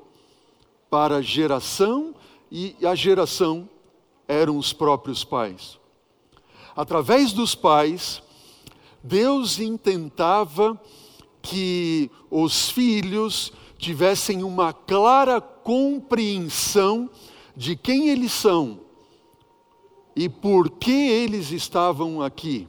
para 0.89 1.17
a 1.17 1.21
geração 1.21 2.15
e 2.49 2.75
a 2.85 2.95
geração 2.95 3.67
eram 4.27 4.57
os 4.57 4.71
próprios 4.71 5.23
pais. 5.25 5.77
Através 6.75 7.33
dos 7.33 7.53
pais, 7.53 8.21
Deus 9.03 9.59
intentava 9.59 10.79
que 11.41 12.09
os 12.29 12.69
filhos 12.69 13.51
tivessem 13.77 14.43
uma 14.43 14.71
clara 14.71 15.41
compreensão 15.41 17.09
de 17.55 17.75
quem 17.75 18.09
eles 18.09 18.31
são 18.31 18.79
e 20.15 20.29
por 20.29 20.69
que 20.69 20.91
eles 20.91 21.51
estavam 21.51 22.21
aqui. 22.21 22.67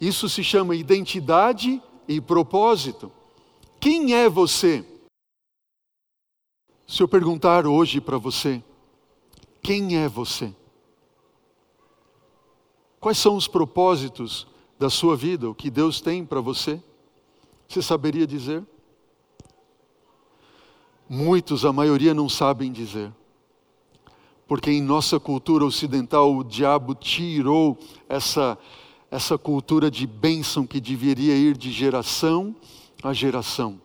Isso 0.00 0.28
se 0.28 0.42
chama 0.44 0.76
identidade 0.76 1.82
e 2.06 2.20
propósito. 2.20 3.10
Quem 3.80 4.14
é 4.14 4.28
você? 4.28 4.84
Se 6.86 7.02
eu 7.02 7.08
perguntar 7.08 7.66
hoje 7.66 8.00
para 8.00 8.18
você, 8.18 8.62
quem 9.62 9.96
é 9.96 10.08
você? 10.08 10.54
Quais 13.00 13.18
são 13.18 13.34
os 13.36 13.48
propósitos 13.48 14.46
da 14.82 14.90
sua 14.90 15.14
vida, 15.14 15.48
o 15.48 15.54
que 15.54 15.70
Deus 15.70 16.00
tem 16.00 16.24
para 16.24 16.40
você? 16.40 16.82
Você 17.68 17.80
saberia 17.80 18.26
dizer? 18.26 18.64
Muitos, 21.08 21.64
a 21.64 21.72
maioria, 21.72 22.12
não 22.12 22.28
sabem 22.28 22.72
dizer. 22.72 23.12
Porque 24.44 24.72
em 24.72 24.82
nossa 24.82 25.20
cultura 25.20 25.64
ocidental 25.64 26.34
o 26.34 26.42
diabo 26.42 26.96
tirou 26.96 27.78
essa, 28.08 28.58
essa 29.08 29.38
cultura 29.38 29.88
de 29.88 30.04
bênção 30.04 30.66
que 30.66 30.80
deveria 30.80 31.36
ir 31.36 31.56
de 31.56 31.70
geração 31.70 32.52
a 33.04 33.12
geração. 33.12 33.80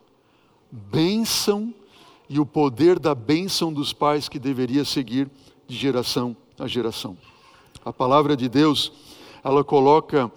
Bênção 0.68 1.72
e 2.28 2.40
o 2.40 2.44
poder 2.44 2.98
da 2.98 3.14
bênção 3.14 3.72
dos 3.72 3.92
pais 3.92 4.28
que 4.28 4.40
deveria 4.40 4.84
seguir 4.84 5.30
de 5.68 5.76
geração 5.76 6.36
a 6.58 6.66
geração. 6.66 7.16
A 7.84 7.92
palavra 7.92 8.36
de 8.36 8.48
Deus, 8.48 8.90
ela 9.44 9.62
coloca 9.62 10.28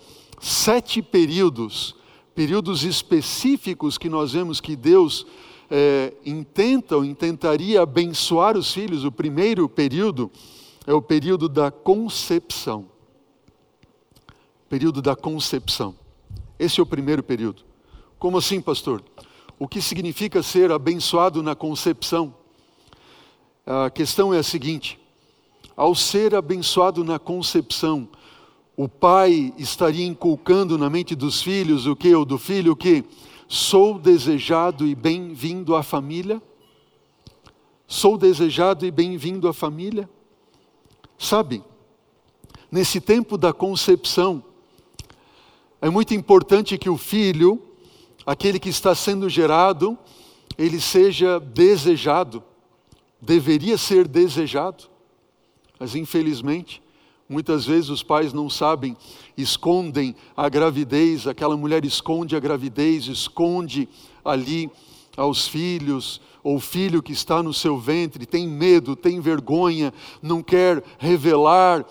sete 0.41 1.01
períodos, 1.03 1.95
períodos 2.33 2.83
específicos 2.83 3.97
que 3.97 4.09
nós 4.09 4.33
vemos 4.33 4.59
que 4.59 4.75
Deus 4.75 5.25
é, 5.69 6.13
intenta 6.25 6.97
ou 6.97 7.05
intentaria 7.05 7.81
abençoar 7.81 8.57
os 8.57 8.73
filhos. 8.73 9.05
O 9.05 9.11
primeiro 9.11 9.69
período 9.69 10.31
é 10.87 10.93
o 10.93 11.01
período 11.01 11.47
da 11.47 11.69
concepção. 11.69 12.87
Período 14.67 15.01
da 15.01 15.15
concepção. 15.15 15.95
Esse 16.57 16.79
é 16.79 16.83
o 16.83 16.87
primeiro 16.87 17.21
período. 17.21 17.63
Como 18.17 18.37
assim, 18.37 18.61
pastor? 18.61 19.03
O 19.59 19.67
que 19.67 19.81
significa 19.81 20.41
ser 20.41 20.71
abençoado 20.71 21.43
na 21.43 21.55
concepção? 21.55 22.33
A 23.65 23.89
questão 23.91 24.33
é 24.33 24.39
a 24.39 24.43
seguinte: 24.43 24.99
ao 25.75 25.93
ser 25.93 26.33
abençoado 26.33 27.03
na 27.03 27.19
concepção, 27.19 28.09
o 28.83 28.89
pai 28.89 29.53
estaria 29.59 30.07
inculcando 30.07 30.75
na 30.75 30.89
mente 30.89 31.13
dos 31.13 31.39
filhos 31.39 31.85
o 31.85 31.95
que? 31.95 32.15
Ou 32.15 32.25
do 32.25 32.39
filho 32.39 32.75
que? 32.75 33.03
Sou 33.47 33.99
desejado 33.99 34.87
e 34.87 34.95
bem-vindo 34.95 35.75
à 35.75 35.83
família? 35.83 36.41
Sou 37.85 38.17
desejado 38.17 38.83
e 38.83 38.89
bem-vindo 38.89 39.47
à 39.47 39.53
família? 39.53 40.09
Sabe, 41.15 41.63
nesse 42.71 42.99
tempo 42.99 43.37
da 43.37 43.53
concepção, 43.53 44.43
é 45.79 45.87
muito 45.87 46.15
importante 46.15 46.75
que 46.75 46.89
o 46.89 46.97
filho, 46.97 47.61
aquele 48.25 48.59
que 48.59 48.69
está 48.69 48.95
sendo 48.95 49.29
gerado, 49.29 49.95
ele 50.57 50.81
seja 50.81 51.39
desejado, 51.39 52.43
deveria 53.21 53.77
ser 53.77 54.07
desejado, 54.07 54.85
mas 55.79 55.93
infelizmente, 55.93 56.80
Muitas 57.31 57.65
vezes 57.65 57.89
os 57.89 58.03
pais 58.03 58.33
não 58.33 58.49
sabem, 58.49 58.97
escondem 59.37 60.13
a 60.35 60.49
gravidez, 60.49 61.25
aquela 61.25 61.55
mulher 61.55 61.85
esconde 61.85 62.35
a 62.35 62.41
gravidez, 62.41 63.05
esconde 63.07 63.87
ali 64.23 64.69
aos 65.15 65.47
filhos, 65.47 66.19
ou 66.43 66.59
filho 66.59 67.01
que 67.01 67.13
está 67.13 67.41
no 67.41 67.53
seu 67.53 67.77
ventre, 67.77 68.25
tem 68.25 68.45
medo, 68.45 68.97
tem 68.97 69.21
vergonha, 69.21 69.93
não 70.21 70.43
quer 70.43 70.83
revelar, 70.99 71.85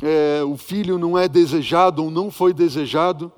é, 0.00 0.44
o 0.44 0.56
filho 0.56 0.96
não 0.96 1.18
é 1.18 1.26
desejado 1.26 2.04
ou 2.04 2.08
não 2.08 2.30
foi 2.30 2.54
desejado. 2.54 3.32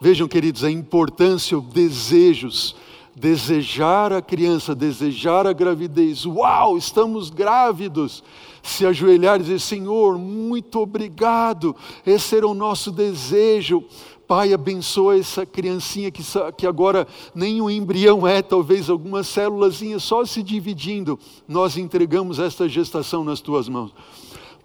Vejam, 0.00 0.26
queridos, 0.26 0.64
a 0.64 0.70
importância, 0.70 1.56
os 1.56 1.64
desejos, 1.66 2.74
desejar 3.18 4.12
a 4.12 4.22
criança, 4.22 4.74
desejar 4.74 5.46
a 5.46 5.52
gravidez. 5.52 6.24
Uau, 6.24 6.78
estamos 6.78 7.30
grávidos 7.30 8.22
se 8.62 8.86
ajoelhar 8.86 9.40
e 9.40 9.42
dizer: 9.42 9.60
Senhor, 9.60 10.18
muito 10.18 10.78
obrigado, 10.80 11.74
esse 12.06 12.36
era 12.36 12.46
o 12.46 12.54
nosso 12.54 12.90
desejo. 12.90 13.84
Pai, 14.26 14.52
abençoa 14.52 15.16
essa 15.16 15.46
criancinha 15.46 16.10
que, 16.10 16.22
que 16.54 16.66
agora 16.66 17.08
nem 17.34 17.62
o 17.62 17.70
embrião 17.70 18.26
é, 18.26 18.42
talvez 18.42 18.90
algumas 18.90 19.26
células 19.26 19.80
só 20.00 20.22
se 20.22 20.42
dividindo. 20.42 21.18
Nós 21.48 21.78
entregamos 21.78 22.38
esta 22.38 22.68
gestação 22.68 23.24
nas 23.24 23.40
tuas 23.40 23.70
mãos. 23.70 23.90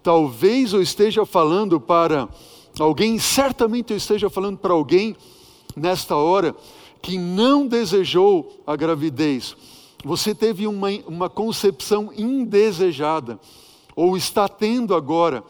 Talvez 0.02 0.74
eu 0.74 0.82
esteja 0.82 1.24
falando 1.24 1.80
para 1.80 2.28
alguém, 2.78 3.18
certamente 3.18 3.90
eu 3.90 3.96
esteja 3.96 4.28
falando 4.28 4.58
para 4.58 4.74
alguém 4.74 5.16
nesta 5.74 6.14
hora 6.14 6.54
que 7.04 7.18
não 7.18 7.66
desejou 7.66 8.62
a 8.66 8.74
gravidez. 8.74 9.54
Você 10.02 10.34
teve 10.34 10.66
uma, 10.66 10.88
uma 11.06 11.28
concepção 11.28 12.10
indesejada 12.16 13.38
ou 13.94 14.16
está 14.16 14.48
tendo 14.48 14.94
agora, 14.94 15.44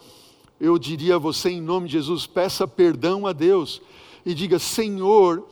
eu 0.59 0.77
diria 0.77 1.15
a 1.15 1.17
você, 1.17 1.51
em 1.51 1.61
nome 1.61 1.87
de 1.87 1.93
Jesus, 1.93 2.27
peça 2.27 2.67
perdão 2.67 3.25
a 3.25 3.31
Deus 3.31 3.81
e 4.25 4.33
diga: 4.33 4.59
Senhor, 4.59 5.47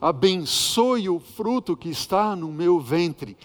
abençoe 0.00 1.08
o 1.08 1.18
fruto 1.18 1.76
que 1.76 1.88
está 1.88 2.36
no 2.36 2.52
meu 2.52 2.78
ventre. 2.78 3.36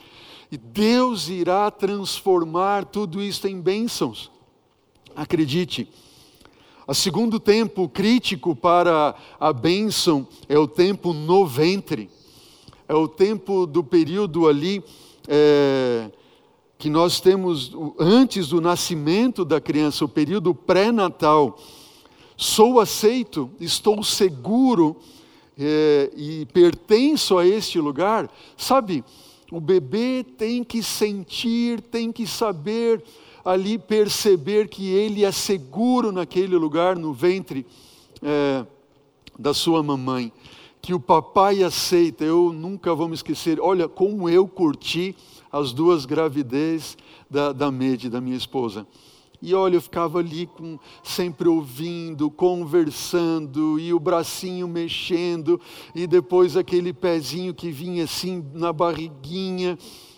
E 0.51 0.57
Deus 0.57 1.27
irá 1.27 1.71
transformar 1.71 2.85
tudo 2.85 3.19
isso 3.19 3.47
em 3.47 3.59
bênçãos. 3.59 4.29
Acredite. 5.15 5.89
O 6.88 6.93
segundo 6.93 7.39
tempo 7.39 7.89
crítico 7.89 8.56
para 8.56 9.15
a 9.39 9.52
bênção 9.52 10.28
é 10.48 10.60
o 10.60 10.67
tempo 10.67 11.13
no 11.13 11.43
ventre. 11.43 12.12
É 12.88 12.93
o 12.93 13.08
tempo 13.08 13.65
do 13.65 13.84
período 13.84 14.48
ali 14.48 14.84
é, 15.28 16.12
que 16.78 16.88
nós 16.88 17.19
temos 17.19 17.71
antes 17.98 18.50
do 18.50 18.62
nascimento 18.62 19.43
da 19.43 19.60
criança, 19.60 20.06
o 20.06 20.10
período 20.10 20.54
pré-natal. 20.54 21.58
Sou 22.38 22.80
aceito, 22.80 23.50
estou 23.60 24.04
seguro 24.04 24.95
é, 25.58 26.12
e 26.15 26.45
pertenço 26.54 27.39
a 27.39 27.48
este 27.48 27.80
lugar. 27.80 28.32
Sabe, 28.56 29.04
o 29.52 29.60
bebê 29.60 30.24
tem 30.38 30.63
que 30.63 30.84
sentir, 30.84 31.82
tem 31.82 32.12
que 32.12 32.28
saber 32.28 33.04
ali 33.45 33.77
perceber 33.77 34.67
que 34.67 34.89
ele 34.89 35.23
é 35.23 35.31
seguro 35.31 36.12
naquele 36.12 36.58
lugar, 36.58 36.95
no 36.97 37.13
ventre 37.13 37.63
é, 38.21 38.65
da 39.38 39.53
sua 39.53 39.84
mamãe. 39.84 40.34
Que 40.81 40.95
o 40.95 40.99
papai 40.99 41.62
aceita, 41.62 42.23
eu 42.23 42.51
nunca 42.51 42.95
vou 42.95 43.08
me 43.08 43.13
esquecer. 43.13 43.60
Olha 43.62 43.88
como 43.88 44.27
eu 44.27 44.47
curti 44.47 45.15
as 45.51 45.71
duas 45.71 46.05
gravidez 46.05 46.97
da, 47.29 47.53
da 47.53 47.71
Mede, 47.71 48.10
da 48.10 48.19
minha 48.19 48.36
esposa. 48.36 48.86
E 49.41 49.53
olha, 49.53 49.75
eu 49.75 49.81
ficava 49.81 50.19
ali 50.19 50.47
com, 50.47 50.79
sempre 51.03 51.47
ouvindo, 51.47 52.31
conversando, 52.31 53.79
e 53.79 53.93
o 53.93 53.99
bracinho 53.99 54.67
mexendo, 54.67 55.62
e 55.93 56.08
depois 56.08 56.58
aquele 56.58 56.91
pezinho 56.91 57.53
que 57.53 57.69
vinha 57.69 58.05
assim 58.05 58.43
na 58.53 58.73
barriguinha 58.73 59.77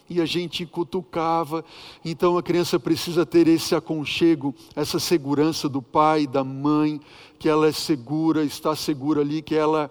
e 0.10 0.22
a 0.22 0.26
gente 0.26 0.65
cutucava. 0.65 1.63
Então 2.04 2.38
a 2.38 2.43
criança 2.43 2.80
precisa 2.80 3.26
ter 3.26 3.48
esse 3.48 3.76
aconchego, 3.76 4.54
essa 4.76 5.00
segurança 5.00 5.67
do 5.67 5.82
pai, 5.82 6.28
da 6.28 6.43
mãe, 6.43 7.00
que 7.39 7.50
ela 7.50 7.67
é 7.67 7.72
segura, 7.72 8.43
está 8.43 8.76
segura 8.76 9.22
ali, 9.22 9.41
que 9.41 9.56
ela 9.56 9.89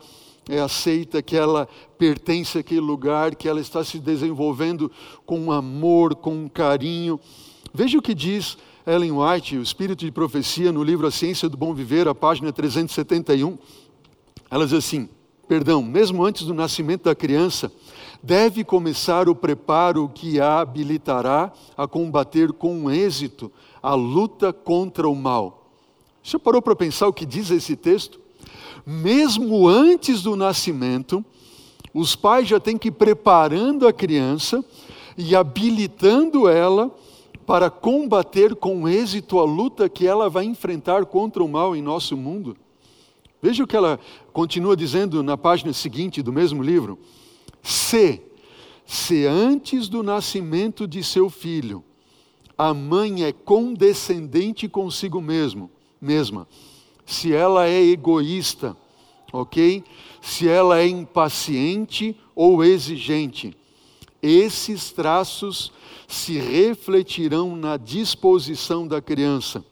é 0.49 0.61
aceita, 0.61 1.21
que 1.21 1.37
ela 1.37 1.69
pertence 1.99 2.59
àquele 2.59 2.81
lugar, 2.81 3.35
que 3.35 3.49
ela 3.49 3.61
está 3.61 3.83
se 3.83 3.99
desenvolvendo 3.99 4.91
com 5.25 5.51
amor, 5.51 6.15
com 6.15 6.49
carinho. 6.49 7.19
Veja 7.75 7.99
o 7.99 8.03
que 8.03 8.15
diz 8.15 8.57
Ellen 8.87 9.13
White, 9.13 9.57
o 9.57 9.63
Espírito 9.63 10.05
de 10.05 10.13
Profecia, 10.13 10.71
no 10.71 10.85
livro 10.85 11.07
A 11.07 11.11
Ciência 11.11 11.49
do 11.49 11.57
Bom 11.57 11.75
Viver, 11.75 12.07
a 12.07 12.15
página 12.15 12.53
371. 12.53 13.59
Ela 14.49 14.65
diz 14.65 14.75
assim: 14.75 15.09
perdão, 15.49 15.83
mesmo 15.83 16.25
antes 16.25 16.47
do 16.47 16.55
nascimento 16.55 17.05
da 17.05 17.15
criança, 17.15 17.73
deve 18.27 18.65
começar 18.65 19.29
o 19.29 19.37
preparo 19.37 20.11
que 20.13 20.41
a 20.41 20.59
habilitará 20.59 21.53
a 21.77 21.87
combater 21.87 22.53
com 22.53 22.91
êxito 22.91 23.53
a 23.81 23.95
luta 23.95 24.53
contra 24.53 25.09
o 25.09 25.15
mal. 25.15 25.71
Você 26.25 26.37
parou 26.37 26.61
para 26.61 26.75
pensar 26.75 27.07
o 27.07 27.13
que 27.13 27.25
diz 27.25 27.53
esse 27.53 27.77
texto? 27.77 28.21
Mesmo 28.85 29.69
antes 29.69 30.23
do 30.23 30.35
nascimento, 30.35 31.25
os 31.95 32.17
pais 32.17 32.49
já 32.49 32.59
têm 32.59 32.77
que 32.77 32.89
ir 32.89 32.93
preparando 32.93 33.87
a 33.87 33.93
criança 33.93 34.65
e 35.17 35.37
habilitando 35.37 36.49
ela 36.49 36.93
para 37.47 37.71
combater 37.71 38.57
com 38.57 38.89
êxito 38.89 39.39
a 39.39 39.45
luta 39.45 39.89
que 39.89 40.05
ela 40.05 40.29
vai 40.29 40.45
enfrentar 40.45 41.07
contra 41.07 41.45
o 41.45 41.49
mal 41.49 41.77
em 41.77 41.81
nosso 41.81 42.17
mundo. 42.17 42.57
Veja 43.41 43.63
o 43.63 43.67
que 43.69 43.77
ela 43.77 44.01
continua 44.33 44.77
dizendo 44.77 45.23
na 45.23 45.37
página 45.37 45.73
seguinte 45.73 46.23
do 46.23 46.33
mesmo 46.33 46.61
livro. 46.61 46.99
Se, 47.63 48.23
se 48.87 49.27
antes 49.27 49.89
do 49.89 50.03
nascimento 50.03 50.87
de 50.87 51.03
seu 51.03 51.29
filho, 51.29 51.85
a 52.57 52.73
mãe 52.73 53.25
é 53.25 53.33
condescendente 53.33 54.69
consigo 54.69 55.21
mesmo, 55.21 55.71
mesma, 56.01 56.49
se 57.05 57.33
ela 57.33 57.67
é 57.67 57.83
egoísta, 57.83 58.77
ok? 59.33 59.85
Se 60.21 60.49
ela 60.49 60.81
é 60.81 60.87
impaciente 60.87 62.17
ou 62.35 62.65
exigente, 62.65 63.57
esses 64.23 64.91
traços 64.91 65.73
se 66.09 66.39
refletirão 66.39 67.55
na 67.55 67.77
disposição 67.77 68.87
da 68.87 69.01
criança. 69.01 69.65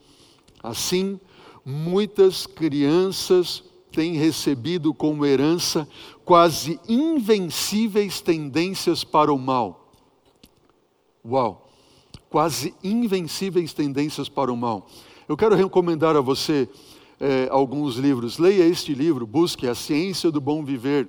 Assim, 0.62 1.18
muitas 1.64 2.46
crianças 2.46 3.62
têm 3.94 4.14
recebido 4.14 4.92
como 4.92 5.24
herança 5.24 5.88
quase 6.24 6.80
invencíveis 6.88 8.20
tendências 8.20 9.04
para 9.04 9.33
o 9.33 9.38
mal. 9.38 9.92
Uau! 11.24 11.68
Quase 12.28 12.74
invencíveis 12.83 13.72
tendências 13.72 14.28
para 14.28 14.52
o 14.52 14.57
mal. 14.57 14.88
Eu 15.28 15.37
quero 15.37 15.54
recomendar 15.54 16.16
a 16.16 16.20
você 16.20 16.68
é, 17.20 17.48
alguns 17.50 17.96
livros. 17.96 18.38
Leia 18.38 18.64
este 18.64 18.92
livro, 18.92 19.26
busque 19.26 19.68
A 19.68 19.74
Ciência 19.74 20.30
do 20.30 20.40
Bom 20.40 20.64
Viver. 20.64 21.09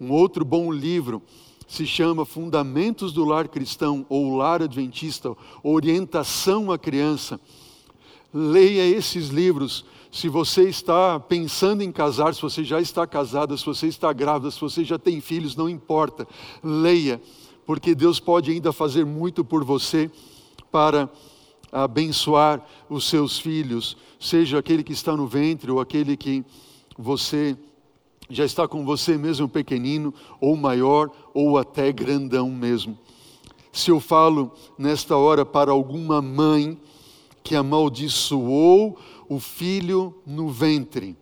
Um 0.00 0.12
outro 0.12 0.44
bom 0.44 0.72
livro 0.72 1.20
se 1.66 1.86
chama 1.86 2.24
Fundamentos 2.24 3.12
do 3.12 3.24
Lar 3.24 3.48
Cristão 3.48 4.06
ou 4.08 4.36
Lar 4.36 4.62
Adventista, 4.62 5.36
Orientação 5.62 6.70
à 6.72 6.78
Criança. 6.78 7.40
Leia 8.32 8.86
esses 8.86 9.28
livros 9.28 9.84
se 10.10 10.28
você 10.28 10.68
está 10.68 11.20
pensando 11.20 11.82
em 11.82 11.92
casar, 11.92 12.34
se 12.34 12.42
você 12.42 12.64
já 12.64 12.80
está 12.80 13.06
casada, 13.06 13.56
se 13.56 13.64
você 13.64 13.86
está 13.86 14.12
grávida, 14.12 14.50
se 14.50 14.60
você 14.60 14.84
já 14.84 14.98
tem 14.98 15.20
filhos, 15.20 15.54
não 15.54 15.68
importa, 15.68 16.26
leia, 16.62 17.20
porque 17.64 17.94
Deus 17.94 18.18
pode 18.18 18.50
ainda 18.50 18.72
fazer 18.72 19.06
muito 19.06 19.44
por 19.44 19.64
você 19.64 20.10
para 20.70 21.08
abençoar 21.70 22.64
os 22.88 23.08
seus 23.08 23.38
filhos, 23.38 23.96
seja 24.18 24.58
aquele 24.58 24.82
que 24.82 24.92
está 24.92 25.16
no 25.16 25.26
ventre 25.26 25.70
ou 25.70 25.80
aquele 25.80 26.16
que 26.16 26.44
você 26.98 27.56
já 28.28 28.44
está 28.44 28.66
com 28.66 28.84
você 28.84 29.18
mesmo 29.18 29.48
pequenino, 29.48 30.14
ou 30.40 30.56
maior, 30.56 31.10
ou 31.34 31.58
até 31.58 31.92
grandão 31.92 32.48
mesmo. 32.48 32.96
Se 33.72 33.90
eu 33.90 33.98
falo 33.98 34.52
nesta 34.78 35.16
hora 35.16 35.44
para 35.44 35.72
alguma 35.72 36.22
mãe 36.22 36.78
que 37.42 37.56
amaldiçoou 37.56 38.98
o 39.30 39.38
filho 39.38 40.12
no 40.26 40.48
ventre. 40.48 41.16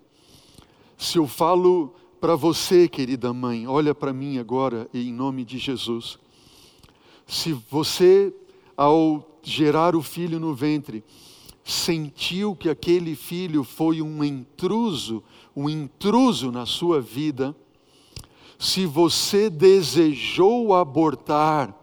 Se 0.96 1.18
eu 1.18 1.26
falo 1.26 1.94
para 2.18 2.34
você, 2.34 2.88
querida 2.88 3.34
mãe, 3.34 3.66
olha 3.68 3.94
para 3.94 4.14
mim 4.14 4.38
agora 4.38 4.88
em 4.94 5.12
nome 5.12 5.44
de 5.44 5.58
Jesus. 5.58 6.18
Se 7.26 7.52
você, 7.52 8.34
ao 8.74 9.38
gerar 9.42 9.94
o 9.94 10.00
filho 10.00 10.40
no 10.40 10.54
ventre, 10.54 11.04
sentiu 11.62 12.56
que 12.56 12.70
aquele 12.70 13.14
filho 13.14 13.62
foi 13.62 14.00
um 14.00 14.24
intruso, 14.24 15.22
um 15.54 15.68
intruso 15.68 16.50
na 16.50 16.64
sua 16.64 17.02
vida, 17.02 17.54
se 18.58 18.86
você 18.86 19.50
desejou 19.50 20.72
abortar, 20.72 21.78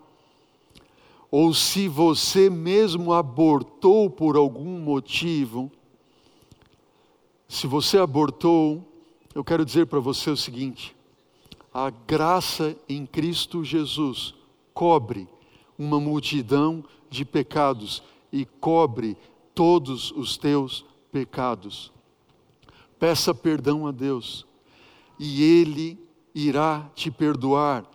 ou 1.29 1.53
se 1.53 1.87
você 1.87 2.49
mesmo 2.49 3.13
abortou 3.13 4.09
por 4.09 4.35
algum 4.35 4.79
motivo, 4.79 5.71
se 7.47 7.67
você 7.67 7.97
abortou, 7.97 8.83
eu 9.33 9.43
quero 9.43 9.65
dizer 9.65 9.87
para 9.87 9.99
você 9.99 10.29
o 10.29 10.37
seguinte: 10.37 10.95
a 11.73 11.89
graça 11.89 12.75
em 12.87 13.05
Cristo 13.05 13.63
Jesus 13.63 14.33
cobre 14.73 15.27
uma 15.77 15.99
multidão 15.99 16.83
de 17.09 17.23
pecados 17.23 18.01
e 18.31 18.45
cobre 18.45 19.17
todos 19.53 20.11
os 20.11 20.37
teus 20.37 20.85
pecados. 21.11 21.91
Peça 22.99 23.33
perdão 23.33 23.87
a 23.87 23.91
Deus 23.91 24.45
e 25.19 25.43
Ele 25.43 25.99
irá 26.33 26.89
te 26.95 27.11
perdoar. 27.11 27.85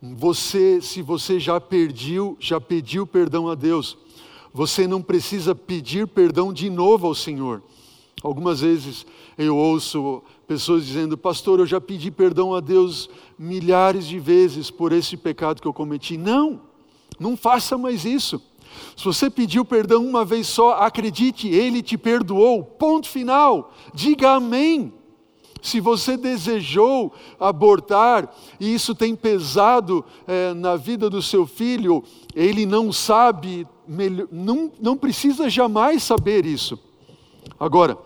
Você, 0.00 0.80
se 0.80 1.00
você 1.00 1.40
já 1.40 1.60
pediu, 1.60 2.36
já 2.38 2.60
pediu 2.60 3.06
perdão 3.06 3.48
a 3.48 3.54
Deus, 3.54 3.96
você 4.52 4.86
não 4.86 5.00
precisa 5.00 5.54
pedir 5.54 6.06
perdão 6.06 6.52
de 6.52 6.68
novo 6.68 7.06
ao 7.06 7.14
Senhor. 7.14 7.62
Algumas 8.22 8.60
vezes 8.60 9.04
eu 9.36 9.56
ouço 9.56 10.22
pessoas 10.46 10.86
dizendo: 10.86 11.16
Pastor, 11.16 11.60
eu 11.60 11.66
já 11.66 11.80
pedi 11.80 12.10
perdão 12.10 12.54
a 12.54 12.60
Deus 12.60 13.10
milhares 13.38 14.06
de 14.06 14.18
vezes 14.18 14.70
por 14.70 14.92
esse 14.92 15.16
pecado 15.16 15.60
que 15.60 15.68
eu 15.68 15.72
cometi. 15.72 16.16
Não, 16.16 16.60
não 17.18 17.36
faça 17.36 17.76
mais 17.76 18.04
isso. 18.04 18.40
Se 18.96 19.04
você 19.04 19.30
pediu 19.30 19.64
perdão 19.64 20.04
uma 20.04 20.24
vez 20.24 20.46
só, 20.46 20.74
acredite, 20.74 21.48
Ele 21.48 21.82
te 21.82 21.96
perdoou. 21.96 22.64
Ponto 22.64 23.08
final. 23.08 23.72
Diga 23.92 24.32
amém. 24.32 24.92
Se 25.64 25.80
você 25.80 26.18
desejou 26.18 27.10
abortar 27.40 28.30
e 28.60 28.74
isso 28.74 28.94
tem 28.94 29.16
pesado 29.16 30.04
é, 30.26 30.52
na 30.52 30.76
vida 30.76 31.08
do 31.08 31.22
seu 31.22 31.46
filho, 31.46 32.04
ele 32.36 32.66
não 32.66 32.92
sabe, 32.92 33.66
não, 34.30 34.70
não 34.78 34.94
precisa 34.94 35.48
jamais 35.48 36.02
saber 36.02 36.44
isso. 36.44 36.78
Agora, 37.64 37.96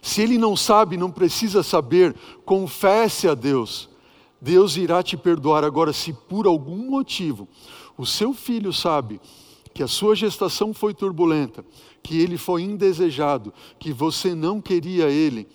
se 0.00 0.22
ele 0.22 0.38
não 0.38 0.56
sabe, 0.56 0.96
não 0.96 1.10
precisa 1.10 1.62
saber, 1.62 2.16
confesse 2.46 3.28
a 3.28 3.34
Deus. 3.34 3.90
Deus 4.40 4.78
irá 4.78 5.02
te 5.02 5.18
perdoar. 5.18 5.64
Agora, 5.64 5.92
se 5.92 6.14
por 6.14 6.46
algum 6.46 6.90
motivo 6.90 7.46
o 7.98 8.06
seu 8.06 8.32
filho 8.32 8.72
sabe 8.72 9.20
que 9.74 9.82
a 9.82 9.86
sua 9.86 10.16
gestação 10.16 10.72
foi 10.72 10.94
turbulenta, 10.94 11.62
que 12.02 12.18
ele 12.18 12.38
foi 12.38 12.62
indesejado, 12.62 13.52
que 13.78 13.92
você 13.92 14.34
não 14.34 14.62
queria 14.62 15.10
ele, 15.10 15.46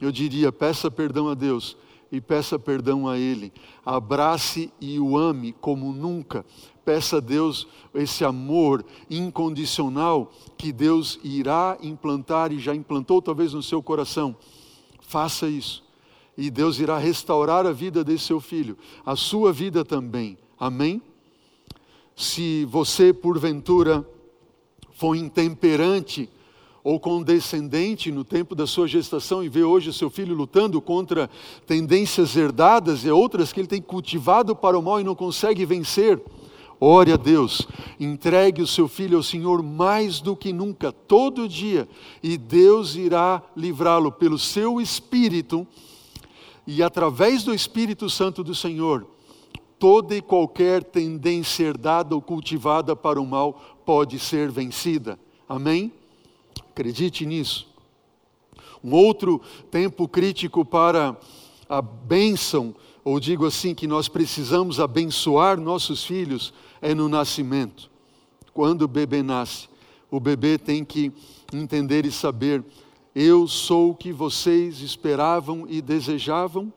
eu 0.00 0.12
diria: 0.12 0.52
peça 0.52 0.88
perdão 0.88 1.28
a 1.28 1.34
Deus 1.34 1.76
e 2.12 2.20
peça 2.20 2.56
perdão 2.56 3.08
a 3.08 3.18
Ele. 3.18 3.52
Abrace 3.84 4.72
e 4.80 5.00
o 5.00 5.18
ame 5.18 5.52
como 5.52 5.92
nunca. 5.92 6.46
Peça 6.84 7.16
a 7.16 7.20
Deus 7.20 7.66
esse 7.94 8.24
amor 8.24 8.84
incondicional 9.08 10.32
que 10.56 10.72
Deus 10.72 11.18
irá 11.24 11.78
implantar 11.82 12.52
e 12.52 12.58
já 12.58 12.74
implantou 12.74 13.22
talvez 13.22 13.52
no 13.52 13.62
seu 13.62 13.82
coração. 13.82 14.36
Faça 15.00 15.48
isso. 15.48 15.82
E 16.36 16.50
Deus 16.50 16.78
irá 16.78 16.98
restaurar 16.98 17.66
a 17.66 17.72
vida 17.72 18.02
desse 18.02 18.24
seu 18.24 18.40
filho, 18.40 18.76
a 19.06 19.14
sua 19.14 19.52
vida 19.52 19.84
também. 19.84 20.36
Amém? 20.58 21.00
Se 22.16 22.64
você, 22.66 23.12
porventura, 23.12 24.06
for 24.92 25.14
intemperante, 25.14 26.28
ou 26.84 27.00
condescendente 27.00 28.12
no 28.12 28.22
tempo 28.22 28.54
da 28.54 28.66
sua 28.66 28.86
gestação 28.86 29.42
e 29.42 29.48
vê 29.48 29.64
hoje 29.64 29.88
o 29.88 29.92
seu 29.92 30.10
filho 30.10 30.34
lutando 30.34 30.82
contra 30.82 31.30
tendências 31.66 32.36
herdadas 32.36 33.06
e 33.06 33.10
outras 33.10 33.54
que 33.54 33.60
ele 33.60 33.66
tem 33.66 33.80
cultivado 33.80 34.54
para 34.54 34.78
o 34.78 34.82
mal 34.82 35.00
e 35.00 35.04
não 35.04 35.14
consegue 35.14 35.64
vencer, 35.64 36.20
ore 36.84 37.12
a 37.12 37.16
Deus, 37.16 37.66
entregue 37.98 38.60
o 38.60 38.66
seu 38.66 38.86
filho 38.86 39.16
ao 39.16 39.22
Senhor 39.22 39.62
mais 39.62 40.20
do 40.20 40.36
que 40.36 40.52
nunca, 40.52 40.92
todo 40.92 41.48
dia, 41.48 41.88
e 42.22 42.36
Deus 42.36 42.94
irá 42.94 43.42
livrá-lo 43.56 44.12
pelo 44.12 44.38
seu 44.38 44.80
espírito 44.80 45.66
e 46.66 46.82
através 46.82 47.42
do 47.42 47.54
Espírito 47.54 48.08
Santo 48.08 48.42
do 48.42 48.54
Senhor. 48.54 49.06
Toda 49.78 50.16
e 50.16 50.22
qualquer 50.22 50.82
tendência 50.82 51.64
herdada 51.64 52.14
ou 52.14 52.22
cultivada 52.22 52.96
para 52.96 53.20
o 53.20 53.26
mal 53.26 53.78
pode 53.84 54.18
ser 54.18 54.50
vencida. 54.50 55.18
Amém? 55.48 55.92
Acredite 56.70 57.26
nisso. 57.26 57.68
Um 58.82 58.92
outro 58.94 59.40
tempo 59.70 60.08
crítico 60.08 60.64
para 60.64 61.16
a 61.68 61.82
bênção, 61.82 62.74
ou 63.04 63.20
digo 63.20 63.46
assim, 63.46 63.74
que 63.74 63.86
nós 63.86 64.08
precisamos 64.08 64.80
abençoar 64.80 65.60
nossos 65.60 66.04
filhos, 66.04 66.52
é 66.84 66.94
no 66.94 67.08
nascimento. 67.08 67.90
Quando 68.52 68.82
o 68.82 68.88
bebê 68.88 69.22
nasce, 69.22 69.70
o 70.10 70.20
bebê 70.20 70.58
tem 70.58 70.84
que 70.84 71.10
entender 71.50 72.04
e 72.04 72.12
saber: 72.12 72.62
eu 73.14 73.48
sou 73.48 73.90
o 73.90 73.94
que 73.94 74.12
vocês 74.12 74.80
esperavam 74.80 75.66
e 75.66 75.80
desejavam, 75.80 76.70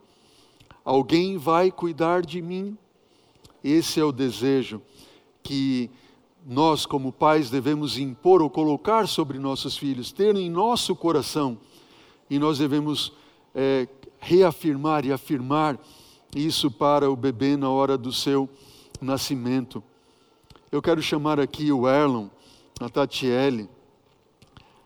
alguém 0.85 1.37
vai 1.37 1.69
cuidar 1.69 2.21
de 2.21 2.41
mim. 2.41 2.77
Esse 3.61 3.99
é 3.99 4.03
o 4.03 4.13
desejo 4.13 4.81
que 5.43 5.91
nós, 6.45 6.85
como 6.85 7.11
pais, 7.11 7.49
devemos 7.49 7.97
impor 7.97 8.41
ou 8.41 8.49
colocar 8.49 9.09
sobre 9.09 9.37
nossos 9.37 9.75
filhos, 9.75 10.13
ter 10.13 10.33
em 10.37 10.49
nosso 10.49 10.95
coração, 10.95 11.57
e 12.29 12.39
nós 12.39 12.59
devemos 12.59 13.11
é, 13.53 13.89
reafirmar 14.19 15.05
e 15.05 15.11
afirmar 15.11 15.77
isso 16.33 16.71
para 16.71 17.11
o 17.11 17.15
bebê 17.15 17.57
na 17.57 17.69
hora 17.69 17.97
do 17.97 18.13
seu 18.13 18.47
nascimento. 19.01 19.83
Eu 20.69 20.81
quero 20.81 21.01
chamar 21.01 21.39
aqui 21.39 21.71
o 21.71 21.87
Erlon, 21.87 22.27
a 22.79 22.89
Tatiele, 22.89 23.69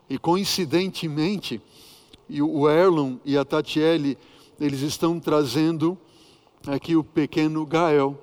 e 0.08 0.18
coincidentemente, 0.18 1.60
o 2.30 2.70
Erlon 2.70 3.18
e 3.26 3.36
a 3.36 3.44
Tatiele, 3.44 4.18
eles 4.60 4.82
estão 4.82 5.20
trazendo 5.20 5.98
aqui 6.68 6.96
o 6.96 7.04
pequeno 7.04 7.66
Gael. 7.66 8.16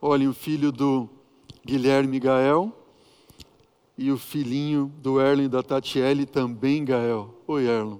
Olhem, 0.00 0.28
o 0.28 0.32
filho 0.32 0.70
do 0.70 1.08
Guilherme 1.66 2.20
Gael 2.20 2.72
e 3.98 4.12
o 4.12 4.16
filhinho 4.16 4.92
do 5.02 5.20
Erlen 5.20 5.48
da 5.48 5.62
Tatiele 5.62 6.24
também, 6.24 6.84
Gael. 6.84 7.34
Oi, 7.48 7.66
Erlon. 7.66 7.98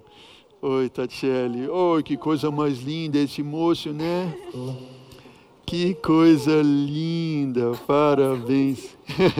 Oi, 0.61 0.89
Tatiele. 0.89 1.67
Oi, 1.67 2.03
que 2.03 2.15
coisa 2.15 2.49
mais 2.49 2.79
linda 2.79 3.19
esse 3.19 3.43
moço, 3.43 3.91
né? 3.91 4.33
Que 5.71 5.93
coisa 5.93 6.61
linda, 6.61 7.71
parabéns. 7.87 8.89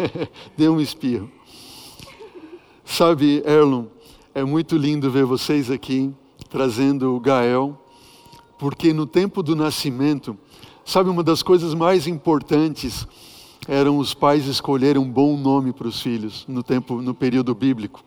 Deu 0.56 0.74
um 0.74 0.80
espirro. 0.80 1.30
Sabe, 2.86 3.44
Erlon, 3.46 3.88
é 4.34 4.42
muito 4.42 4.78
lindo 4.78 5.12
ver 5.12 5.26
vocês 5.26 5.70
aqui 5.70 6.10
trazendo 6.50 7.14
o 7.14 7.20
Gael, 7.20 7.78
porque 8.58 8.94
no 8.94 9.06
tempo 9.06 9.44
do 9.44 9.58
nascimento, 9.58 10.38
sabe 10.86 11.10
uma 11.10 11.22
das 11.22 11.44
coisas 11.44 11.74
mais 11.74 12.08
importantes 12.08 13.06
eram 13.68 13.98
os 13.98 14.14
pais 14.14 14.48
escolherem 14.48 15.02
um 15.02 15.12
bom 15.12 15.36
nome 15.36 15.74
para 15.74 15.90
os 15.90 16.02
filhos 16.02 16.46
no 16.48 16.64
tempo, 16.64 17.02
no 17.02 17.14
período 17.14 17.54
bíblico. 17.54 18.02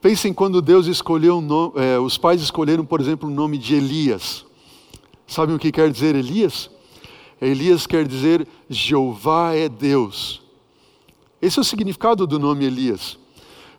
Pensem 0.00 0.34
quando 0.34 0.60
Deus 0.60 0.88
escolheu, 0.88 1.40
é, 1.76 2.00
os 2.00 2.18
pais 2.18 2.42
escolheram, 2.42 2.84
por 2.84 3.00
exemplo, 3.00 3.28
o 3.28 3.32
nome 3.32 3.58
de 3.58 3.76
Elias. 3.76 4.44
Sabem 5.24 5.54
o 5.54 5.58
que 5.60 5.70
quer 5.70 5.88
dizer 5.88 6.16
Elias? 6.16 6.68
Elias 7.40 7.86
quer 7.86 8.06
dizer 8.06 8.46
Jeová 8.68 9.54
é 9.54 9.68
Deus. 9.68 10.42
Esse 11.40 11.58
é 11.58 11.62
o 11.62 11.64
significado 11.64 12.26
do 12.26 12.38
nome 12.38 12.64
Elias. 12.64 13.18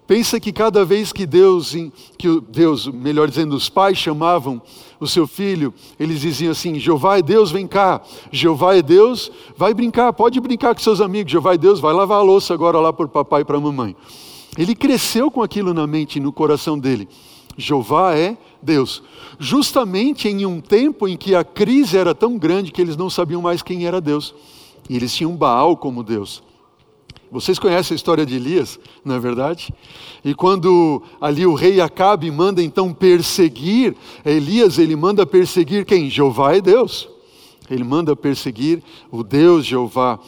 Pensa 0.07 0.39
que 0.39 0.51
cada 0.51 0.83
vez 0.83 1.13
que 1.13 1.25
Deus, 1.25 1.75
que 2.17 2.41
Deus, 2.49 2.87
melhor 2.87 3.27
dizendo, 3.29 3.55
os 3.55 3.69
pais 3.69 3.95
chamavam 3.95 4.59
o 4.99 5.05
seu 5.05 5.27
filho, 5.27 5.71
eles 5.99 6.21
diziam 6.21 6.51
assim: 6.51 6.79
Jeová 6.79 7.19
é 7.19 7.21
Deus, 7.21 7.51
vem 7.51 7.67
cá. 7.67 8.01
Jeová 8.31 8.75
é 8.75 8.81
Deus, 8.81 9.31
vai 9.55 9.71
brincar, 9.73 10.11
pode 10.13 10.39
brincar 10.39 10.73
com 10.73 10.81
seus 10.81 10.99
amigos. 10.99 11.31
Jeová 11.31 11.53
é 11.53 11.57
Deus, 11.57 11.79
vai 11.79 11.93
lavar 11.93 12.19
a 12.19 12.23
louça 12.23 12.53
agora 12.53 12.79
lá 12.79 12.91
por 12.91 13.07
papai 13.07 13.41
e 13.41 13.45
para 13.45 13.59
mamãe. 13.59 13.95
Ele 14.57 14.73
cresceu 14.73 15.29
com 15.29 15.43
aquilo 15.43 15.75
na 15.75 15.85
mente 15.85 16.15
e 16.15 16.19
no 16.19 16.33
coração 16.33 16.79
dele. 16.79 17.07
Jeová 17.55 18.15
é 18.15 18.29
Deus. 18.29 18.48
Justamente 19.39 20.27
em 20.27 20.45
um 20.45 20.59
tempo 20.59 21.07
em 21.07 21.15
que 21.15 21.33
a 21.35 21.43
crise 21.43 21.97
era 21.97 22.13
tão 22.13 22.37
grande 22.37 22.71
que 22.71 22.81
eles 22.81 22.97
não 22.97 23.09
sabiam 23.09 23.41
mais 23.41 23.61
quem 23.61 23.85
era 23.85 24.01
Deus. 24.01 24.33
E 24.89 24.95
eles 24.95 25.13
tinham 25.13 25.35
Baal 25.35 25.77
como 25.77 26.03
Deus. 26.03 26.43
Vocês 27.31 27.59
conhecem 27.59 27.93
a 27.93 27.95
história 27.95 28.25
de 28.25 28.35
Elias, 28.35 28.79
não 29.05 29.13
é 29.13 29.19
verdade? 29.19 29.71
E 30.25 30.33
quando 30.33 31.03
ali 31.21 31.45
o 31.45 31.53
rei 31.53 31.79
Acabe 31.79 32.29
manda 32.31 32.61
então 32.61 32.91
perseguir 32.91 33.95
Elias, 34.25 34.79
ele 34.79 34.95
manda 34.95 35.27
perseguir 35.27 35.85
quem? 35.85 36.09
Jeová 36.09 36.55
é 36.55 36.61
Deus. 36.61 37.07
Ele 37.69 37.83
manda 37.83 38.15
perseguir 38.15 38.81
o 39.11 39.23
Deus 39.23 39.63
Jeová. 39.63 40.19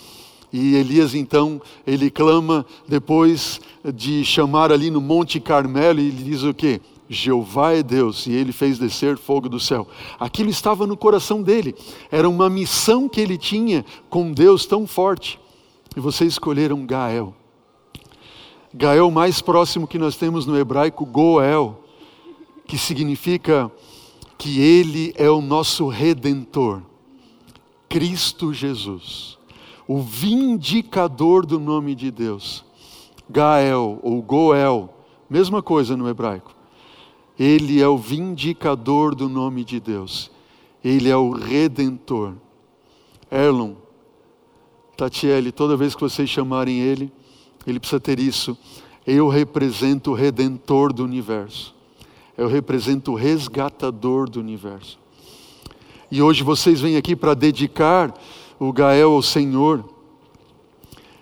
E 0.53 0.75
Elias 0.75 1.15
então, 1.15 1.59
ele 1.87 2.11
clama 2.11 2.63
depois 2.87 3.59
de 3.95 4.23
chamar 4.23 4.71
ali 4.71 4.91
no 4.91 5.01
Monte 5.01 5.39
Carmelo 5.39 5.99
e 5.99 6.07
ele 6.07 6.23
diz 6.23 6.43
o 6.43 6.53
quê? 6.53 6.79
Jeová 7.13 7.73
é 7.73 7.83
Deus 7.83 8.25
e 8.25 8.31
ele 8.31 8.53
fez 8.53 8.79
descer 8.79 9.17
fogo 9.17 9.49
do 9.49 9.59
céu. 9.59 9.85
Aquilo 10.17 10.49
estava 10.49 10.87
no 10.87 10.95
coração 10.95 11.43
dele. 11.43 11.75
Era 12.09 12.29
uma 12.29 12.49
missão 12.49 13.09
que 13.09 13.19
ele 13.19 13.37
tinha 13.37 13.83
com 14.09 14.31
Deus 14.31 14.65
tão 14.65 14.87
forte. 14.87 15.37
E 15.93 15.99
vocês 15.99 16.31
escolheram 16.31 16.85
Gael. 16.85 17.35
Gael 18.73 19.11
mais 19.11 19.41
próximo 19.41 19.85
que 19.85 19.99
nós 19.99 20.15
temos 20.15 20.45
no 20.45 20.57
hebraico, 20.57 21.05
Goel, 21.05 21.83
que 22.65 22.77
significa 22.77 23.69
que 24.37 24.61
ele 24.61 25.13
é 25.17 25.29
o 25.29 25.41
nosso 25.41 25.89
redentor. 25.89 26.81
Cristo 27.89 28.53
Jesus, 28.53 29.37
o 29.85 29.99
vindicador 29.99 31.45
do 31.45 31.59
nome 31.59 31.93
de 31.93 32.09
Deus. 32.09 32.63
Gael 33.29 33.99
ou 34.01 34.21
Goel, 34.21 34.89
mesma 35.29 35.61
coisa 35.61 35.97
no 35.97 36.07
hebraico. 36.07 36.60
Ele 37.41 37.81
é 37.81 37.87
o 37.87 37.97
vindicador 37.97 39.15
do 39.15 39.27
nome 39.27 39.63
de 39.63 39.79
Deus. 39.79 40.29
Ele 40.85 41.09
é 41.09 41.17
o 41.17 41.31
redentor. 41.31 42.33
Erlon, 43.31 43.73
Tatiele, 44.95 45.51
toda 45.51 45.75
vez 45.75 45.95
que 45.95 46.01
vocês 46.01 46.29
chamarem 46.29 46.81
ele, 46.81 47.11
ele 47.65 47.79
precisa 47.79 47.99
ter 47.99 48.19
isso. 48.19 48.55
Eu 49.07 49.27
represento 49.27 50.11
o 50.11 50.13
redentor 50.13 50.93
do 50.93 51.03
universo. 51.03 51.73
Eu 52.37 52.47
represento 52.47 53.13
o 53.13 53.15
resgatador 53.15 54.29
do 54.29 54.39
universo. 54.39 54.99
E 56.11 56.21
hoje 56.21 56.43
vocês 56.43 56.79
vêm 56.79 56.95
aqui 56.95 57.15
para 57.15 57.33
dedicar 57.33 58.13
o 58.59 58.71
Gael 58.71 59.13
ao 59.13 59.23
Senhor. 59.23 59.83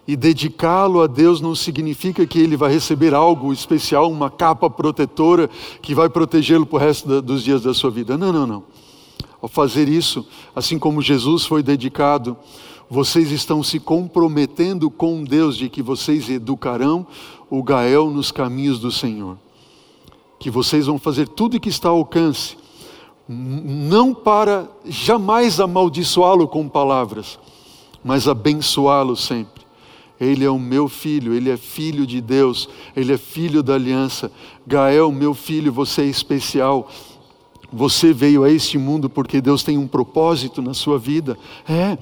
E 0.10 0.16
dedicá-lo 0.16 1.04
a 1.04 1.06
Deus 1.06 1.40
não 1.40 1.54
significa 1.54 2.26
que 2.26 2.40
ele 2.40 2.58
vai 2.58 2.72
receber 2.74 3.14
algo 3.14 3.54
especial, 3.54 4.10
uma 4.12 4.28
capa 4.28 4.68
protetora 4.68 5.48
que 5.84 5.94
vai 5.94 6.10
protegê-lo 6.10 6.66
para 6.66 6.78
o 6.78 6.80
resto 6.80 7.22
dos 7.22 7.44
dias 7.44 7.62
da 7.62 7.76
sua 7.76 7.92
vida. 7.92 8.18
Não, 8.18 8.34
não, 8.34 8.48
não. 8.48 8.64
Ao 9.40 9.48
fazer 9.48 9.88
isso, 9.88 10.26
assim 10.56 10.80
como 10.80 11.00
Jesus 11.00 11.46
foi 11.46 11.62
dedicado, 11.62 12.36
vocês 12.90 13.32
estão 13.32 13.62
se 13.62 13.80
comprometendo 13.80 14.90
com 14.90 15.24
Deus 15.24 15.56
de 15.56 15.70
que 15.70 15.84
vocês 15.84 16.28
educarão 16.28 17.06
o 17.48 17.62
Gael 17.62 18.10
nos 18.10 18.32
caminhos 18.32 18.80
do 18.80 18.92
Senhor. 18.92 19.38
Que 20.40 20.50
vocês 20.50 20.88
vão 20.88 20.98
fazer 20.98 21.28
tudo 21.28 21.60
que 21.60 21.70
está 21.70 21.90
ao 21.90 21.98
alcance, 21.98 22.58
não 23.28 24.12
para 24.12 24.68
jamais 24.88 25.60
amaldiçoá-lo 25.60 26.48
com 26.48 26.68
palavras, 26.68 27.38
mas 28.04 28.28
abençoá-lo 28.28 29.16
sempre. 29.16 29.69
Ele 30.20 30.44
é 30.44 30.50
o 30.50 30.60
meu 30.60 30.90
filho, 30.90 31.34
ele 31.34 31.50
é 31.50 31.56
filho 31.56 32.06
de 32.06 32.20
Deus, 32.20 32.68
ele 32.96 33.14
é 33.14 33.18
filho 33.18 33.64
da 33.64 33.76
aliança. 33.76 34.32
Gael, 34.68 35.12
meu 35.12 35.34
filho, 35.34 35.72
você 35.72 36.02
é 36.02 36.06
especial. 36.06 36.90
Você 37.72 38.12
veio 38.12 38.44
a 38.44 38.50
este 38.50 38.78
mundo 38.78 39.10
porque 39.10 39.40
Deus 39.40 39.64
tem 39.64 39.78
um 39.78 39.88
propósito 39.88 40.62
na 40.62 40.74
sua 40.74 40.98
vida. 41.00 41.38
É, 41.68 41.98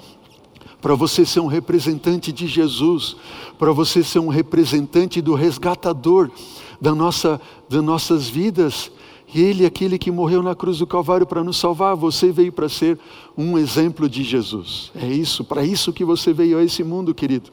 para 0.81 0.95
você 0.95 1.25
ser 1.25 1.41
um 1.41 1.47
representante 1.47 2.31
de 2.31 2.47
Jesus, 2.47 3.15
para 3.59 3.71
você 3.71 4.03
ser 4.03 4.19
um 4.19 4.29
representante 4.29 5.21
do 5.21 5.33
resgatador 5.33 6.31
da 6.79 6.95
nossa, 6.95 7.41
das 7.69 7.83
nossas 7.83 8.27
vidas. 8.27 8.91
E 9.33 9.41
Ele 9.41 9.63
é 9.63 9.67
aquele 9.67 9.97
que 9.97 10.09
morreu 10.09 10.41
na 10.41 10.55
cruz 10.55 10.79
do 10.79 10.87
Calvário 10.87 11.27
para 11.27 11.43
nos 11.43 11.57
salvar. 11.57 11.95
Você 11.95 12.31
veio 12.31 12.51
para 12.51 12.69
ser 12.69 12.97
um 13.37 13.57
exemplo 13.57 14.07
de 14.09 14.23
Jesus. 14.23 14.91
É 14.95 15.07
isso, 15.07 15.43
para 15.43 15.65
isso 15.65 15.91
que 15.91 16.05
você 16.05 16.31
veio 16.31 16.57
a 16.57 16.63
esse 16.63 16.83
mundo, 16.83 17.13
querido. 17.13 17.51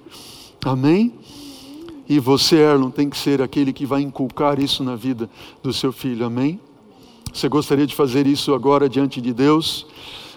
Amém? 0.65 1.15
E 2.09 2.19
você, 2.19 2.57
Erlon, 2.57 2.91
tem 2.91 3.09
que 3.09 3.17
ser 3.17 3.41
aquele 3.41 3.73
que 3.73 3.87
vai 3.87 4.03
inculcar 4.03 4.59
isso 4.59 4.83
na 4.83 4.97
vida 4.97 5.29
do 5.63 5.73
seu 5.73 5.93
filho. 5.93 6.27
Amém? 6.27 6.61
Você 7.33 7.49
gostaria 7.49 7.87
de 7.87 7.95
fazer 7.95 8.27
isso 8.27 8.55
agora 8.55 8.89
diante 8.89 9.21
de 9.21 9.33
Deus? 9.33 9.87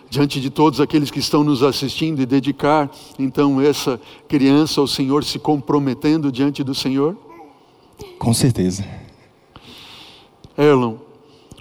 diante 0.09 0.39
de 0.39 0.49
todos 0.49 0.79
aqueles 0.79 1.11
que 1.11 1.19
estão 1.19 1.43
nos 1.43 1.61
assistindo 1.63 2.21
e 2.21 2.25
dedicar 2.25 2.89
então 3.19 3.59
essa 3.59 3.99
criança 4.27 4.79
ao 4.79 4.87
Senhor, 4.87 5.23
se 5.23 5.37
comprometendo 5.39 6.31
diante 6.31 6.63
do 6.63 6.73
Senhor? 6.73 7.15
Com 8.17 8.33
certeza. 8.33 8.85
Erlon, 10.57 10.95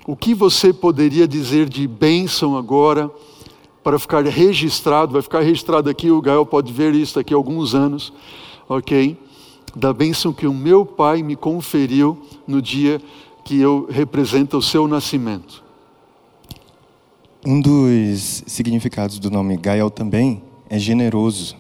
o 0.07 0.16
que 0.16 0.35
você 0.35 0.72
poderia 0.72 1.26
dizer 1.26 1.68
de 1.68 1.87
bênção 1.87 2.57
agora 2.57 3.11
para 3.83 3.98
ficar 3.98 4.24
registrado? 4.24 5.12
Vai 5.12 5.22
ficar 5.22 5.40
registrado 5.40 5.90
aqui, 5.90 6.11
o 6.11 6.20
Gael 6.20 6.46
pode 6.46 6.72
ver 6.72 6.94
isso 6.94 7.16
daqui 7.16 7.35
a 7.35 7.37
alguns 7.37 7.74
anos, 7.74 8.12
ok? 8.68 9.16
Da 9.74 9.92
bênção 9.92 10.33
que 10.33 10.46
o 10.46 10.55
meu 10.55 10.87
pai 10.87 11.22
me 11.22 11.37
conferiu 11.37 12.18
no 12.46 12.62
dia 12.62 13.00
que 13.44 13.61
eu 13.61 13.87
represento 13.90 14.57
o 14.57 14.62
seu 14.62 14.88
nascimento. 14.88 15.62
Um 17.44 17.61
dos 17.61 18.42
significados 18.46 19.18
do 19.18 19.31
nome 19.31 19.57
Gael 19.57 19.90
também 19.90 20.42
é 20.68 20.79
generoso. 20.79 21.57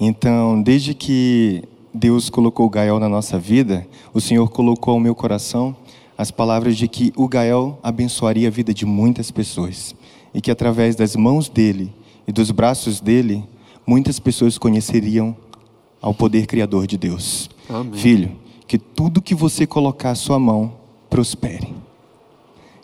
Então, 0.00 0.62
desde 0.62 0.94
que 0.94 1.62
Deus 1.92 2.30
colocou 2.30 2.68
Gael 2.70 2.98
na 2.98 3.08
nossa 3.08 3.38
vida, 3.38 3.86
o 4.12 4.20
Senhor 4.20 4.48
colocou 4.48 4.94
ao 4.94 5.00
meu 5.00 5.14
coração 5.14 5.76
as 6.16 6.30
palavras 6.30 6.76
de 6.76 6.88
que 6.88 7.12
o 7.16 7.28
Gael 7.28 7.78
abençoaria 7.82 8.48
a 8.48 8.50
vida 8.50 8.72
de 8.72 8.86
muitas 8.86 9.30
pessoas 9.30 9.94
e 10.32 10.40
que 10.40 10.50
através 10.50 10.96
das 10.96 11.14
mãos 11.14 11.48
dele 11.48 11.92
e 12.26 12.32
dos 12.32 12.50
braços 12.50 13.00
dele, 13.00 13.44
muitas 13.86 14.18
pessoas 14.18 14.56
conheceriam 14.56 15.36
ao 16.04 16.12
poder 16.12 16.44
criador 16.44 16.86
de 16.86 16.98
Deus. 16.98 17.48
Amém. 17.66 17.94
Filho, 17.94 18.32
que 18.68 18.76
tudo 18.76 19.22
que 19.22 19.34
você 19.34 19.66
colocar 19.66 20.10
a 20.10 20.14
sua 20.14 20.38
mão 20.38 20.74
prospere. 21.08 21.74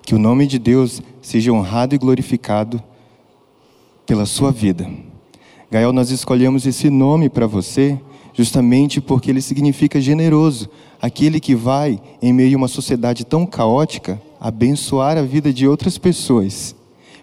Que 0.03 0.15
o 0.15 0.19
nome 0.19 0.47
de 0.47 0.59
Deus 0.59 1.03
seja 1.21 1.53
honrado 1.53 1.95
e 1.95 1.99
glorificado 1.99 2.83
pela 4.07 4.25
sua 4.25 4.51
vida. 4.51 4.91
Gael, 5.71 5.93
nós 5.93 6.11
escolhemos 6.11 6.65
esse 6.65 6.89
nome 6.89 7.29
para 7.29 7.47
você 7.47 8.01
justamente 8.33 9.03
porque 9.03 9.31
ele 9.31 9.43
significa 9.43 10.01
generoso, 10.01 10.71
aquele 10.99 11.39
que 11.41 11.55
vai, 11.55 12.01
em 12.23 12.33
meio 12.33 12.57
a 12.57 12.57
uma 12.57 12.69
sociedade 12.69 13.27
tão 13.27 13.45
caótica, 13.45 14.19
abençoar 14.41 15.19
a 15.19 15.23
vida 15.23 15.53
de 15.53 15.69
outras 15.69 15.99
pessoas. 15.99 16.75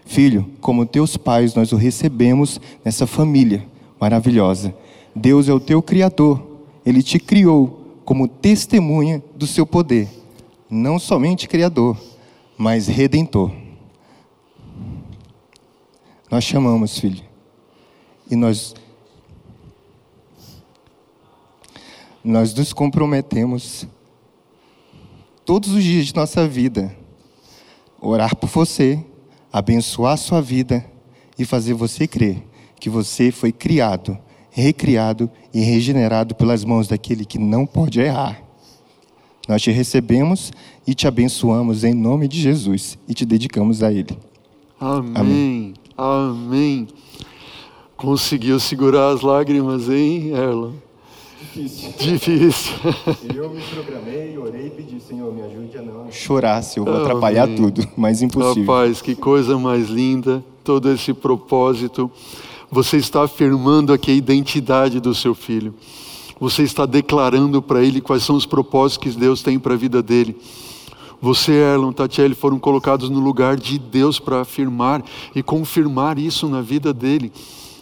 Filho, 0.06 0.48
como 0.60 0.86
teus 0.86 1.16
pais, 1.16 1.56
nós 1.56 1.72
o 1.72 1.76
recebemos 1.76 2.60
nessa 2.84 3.04
família 3.04 3.66
maravilhosa. 4.00 4.72
Deus 5.14 5.48
é 5.48 5.52
o 5.52 5.60
teu 5.60 5.82
Criador, 5.82 6.42
ele 6.84 7.02
te 7.02 7.18
criou 7.18 8.00
como 8.04 8.28
testemunha 8.28 9.22
do 9.34 9.46
seu 9.46 9.66
poder, 9.66 10.08
não 10.70 10.98
somente 10.98 11.48
Criador 11.48 11.96
mas 12.58 12.88
redentor. 12.88 13.52
Nós 16.28 16.42
chamamos, 16.42 16.98
filho, 16.98 17.24
e 18.28 18.34
nós 18.34 18.74
nós 22.22 22.52
nos 22.52 22.72
comprometemos 22.72 23.86
todos 25.46 25.70
os 25.70 25.82
dias 25.82 26.06
de 26.06 26.14
nossa 26.14 26.46
vida 26.46 26.94
orar 28.00 28.36
por 28.36 28.50
você, 28.50 29.02
abençoar 29.52 30.14
a 30.14 30.16
sua 30.18 30.42
vida 30.42 30.84
e 31.38 31.44
fazer 31.44 31.72
você 31.72 32.06
crer 32.06 32.44
que 32.78 32.90
você 32.90 33.30
foi 33.30 33.52
criado, 33.52 34.18
recriado 34.60 35.30
e 35.54 35.60
regenerado 35.60 36.34
pelas 36.34 36.64
mãos 36.64 36.88
daquele 36.88 37.24
que 37.24 37.38
não 37.38 37.64
pode 37.64 38.00
errar. 38.00 38.42
Nós 39.48 39.62
te 39.62 39.70
recebemos 39.70 40.52
e 40.86 40.94
te 40.94 41.06
abençoamos 41.06 41.84
em 41.84 41.94
nome 41.94 42.28
de 42.28 42.40
Jesus 42.40 42.98
e 43.08 43.14
te 43.14 43.24
dedicamos 43.24 43.82
a 43.82 43.92
Ele. 43.92 44.18
Amém. 44.78 45.12
Amém. 45.14 45.74
Amém. 45.96 46.88
Conseguiu 47.96 48.60
segurar 48.60 49.08
as 49.08 49.22
lágrimas, 49.22 49.88
hein, 49.88 50.30
Erlon? 50.30 50.72
Difícil. 51.40 51.92
Difícil. 51.98 52.74
Eu 53.34 53.50
me 53.50 53.60
programei, 53.62 54.36
orei 54.36 54.66
e 54.66 54.70
pedi, 54.70 55.00
Senhor, 55.00 55.32
me 55.32 55.42
ajude 55.42 55.78
a 55.78 55.82
não 55.82 56.10
chorar, 56.10 56.62
se 56.62 56.78
eu 56.78 56.84
vou 56.84 56.94
Amém. 56.94 57.06
atrapalhar 57.06 57.48
tudo, 57.48 57.86
mas 57.96 58.22
impossível. 58.22 58.62
Rapaz, 58.62 59.00
que 59.00 59.14
coisa 59.14 59.58
mais 59.58 59.88
linda, 59.88 60.44
todo 60.62 60.90
esse 60.90 61.14
propósito. 61.14 62.10
Você 62.70 62.96
está 62.98 63.22
afirmando 63.22 63.92
aqui 63.92 64.10
a 64.10 64.14
identidade 64.14 65.00
do 65.00 65.14
seu 65.14 65.34
filho 65.34 65.74
você 66.40 66.62
está 66.62 66.86
declarando 66.86 67.60
para 67.60 67.82
ele 67.82 68.00
quais 68.00 68.22
são 68.22 68.36
os 68.36 68.46
propósitos 68.46 69.12
que 69.12 69.18
Deus 69.18 69.42
tem 69.42 69.58
para 69.58 69.74
a 69.74 69.76
vida 69.76 70.02
dele. 70.02 70.36
Você, 71.20 71.52
Erlon, 71.52 71.92
Tatiele, 71.92 72.34
foram 72.34 72.60
colocados 72.60 73.10
no 73.10 73.18
lugar 73.18 73.56
de 73.56 73.76
Deus 73.76 74.20
para 74.20 74.42
afirmar 74.42 75.04
e 75.34 75.42
confirmar 75.42 76.16
isso 76.16 76.48
na 76.48 76.60
vida 76.60 76.92
dele. 76.92 77.32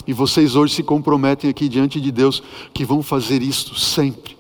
E 0.07 0.13
vocês 0.13 0.57
hoje 0.57 0.75
se 0.75 0.83
comprometem 0.83 1.51
aqui 1.51 1.69
diante 1.69 2.01
de 2.01 2.11
Deus 2.11 2.43
que 2.73 2.85
vão 2.85 3.03
fazer 3.03 3.43
isto 3.43 3.75
sempre. 3.79 4.37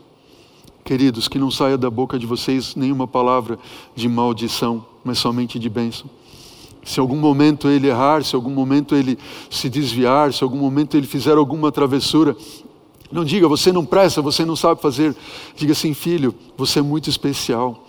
Queridos, 0.83 1.29
que 1.29 1.39
não 1.39 1.51
saia 1.51 1.77
da 1.77 1.91
boca 1.91 2.19
de 2.19 2.25
vocês 2.25 2.75
nenhuma 2.75 3.07
palavra 3.07 3.59
de 3.95 4.09
maldição, 4.09 4.87
mas 5.05 5.19
somente 5.19 5.59
de 5.59 5.69
bênção. 5.69 6.09
Se 6.87 7.01
algum 7.01 7.17
momento 7.17 7.69
ele 7.69 7.89
errar, 7.89 8.23
se 8.25 8.37
algum 8.37 8.51
momento 8.51 8.95
ele 8.95 9.19
se 9.51 9.69
desviar, 9.69 10.33
se 10.33 10.45
algum 10.45 10.59
momento 10.59 10.97
ele 10.97 11.07
fizer 11.07 11.37
alguma 11.37 11.73
travessura, 11.73 12.37
não 13.11 13.25
diga, 13.25 13.49
você 13.49 13.73
não 13.73 13.85
presta, 13.85 14.23
você 14.23 14.45
não 14.45 14.55
sabe 14.55 14.81
fazer. 14.81 15.15
Diga 15.57 15.73
assim, 15.73 15.93
filho, 15.93 16.33
você 16.57 16.79
é 16.79 16.83
muito 16.83 17.11
especial. 17.11 17.85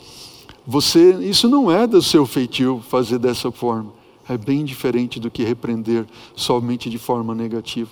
Você, 0.66 1.14
isso 1.22 1.48
não 1.48 1.72
é 1.72 1.86
do 1.86 2.02
seu 2.02 2.26
feitio 2.26 2.84
fazer 2.90 3.20
dessa 3.20 3.52
forma. 3.52 3.94
É 4.28 4.36
bem 4.36 4.66
diferente 4.66 5.20
do 5.20 5.30
que 5.30 5.44
repreender 5.44 6.06
somente 6.36 6.90
de 6.90 6.98
forma 6.98 7.36
negativa. 7.36 7.90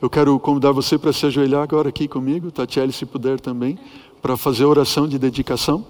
Eu 0.00 0.08
quero 0.08 0.38
convidar 0.40 0.72
você 0.72 0.96
para 0.96 1.12
se 1.12 1.26
ajoelhar 1.26 1.62
agora 1.62 1.90
aqui 1.90 2.08
comigo, 2.08 2.50
Tatiele, 2.50 2.92
se 2.92 3.04
puder 3.04 3.38
também, 3.38 3.78
para 4.22 4.38
fazer 4.38 4.64
oração 4.64 5.06
de 5.06 5.18
dedicação. 5.18 5.84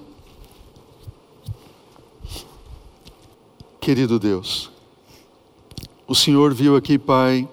Querido 3.83 4.17
Deus, 4.17 4.71
o 6.07 6.15
Senhor 6.15 6.55
viu 6.55 6.77
aqui, 6.77 6.97
Pai, 6.97 7.49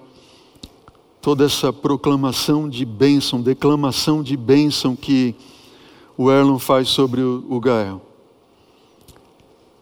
toda 1.20 1.44
essa 1.44 1.72
proclamação 1.72 2.68
de 2.68 2.84
bênção, 2.84 3.42
declamação 3.42 4.22
de 4.22 4.36
bênção 4.36 4.94
que 4.94 5.34
o 6.16 6.30
Erlon 6.30 6.56
faz 6.56 6.88
sobre 6.88 7.20
o, 7.20 7.58
Gael. 7.58 8.00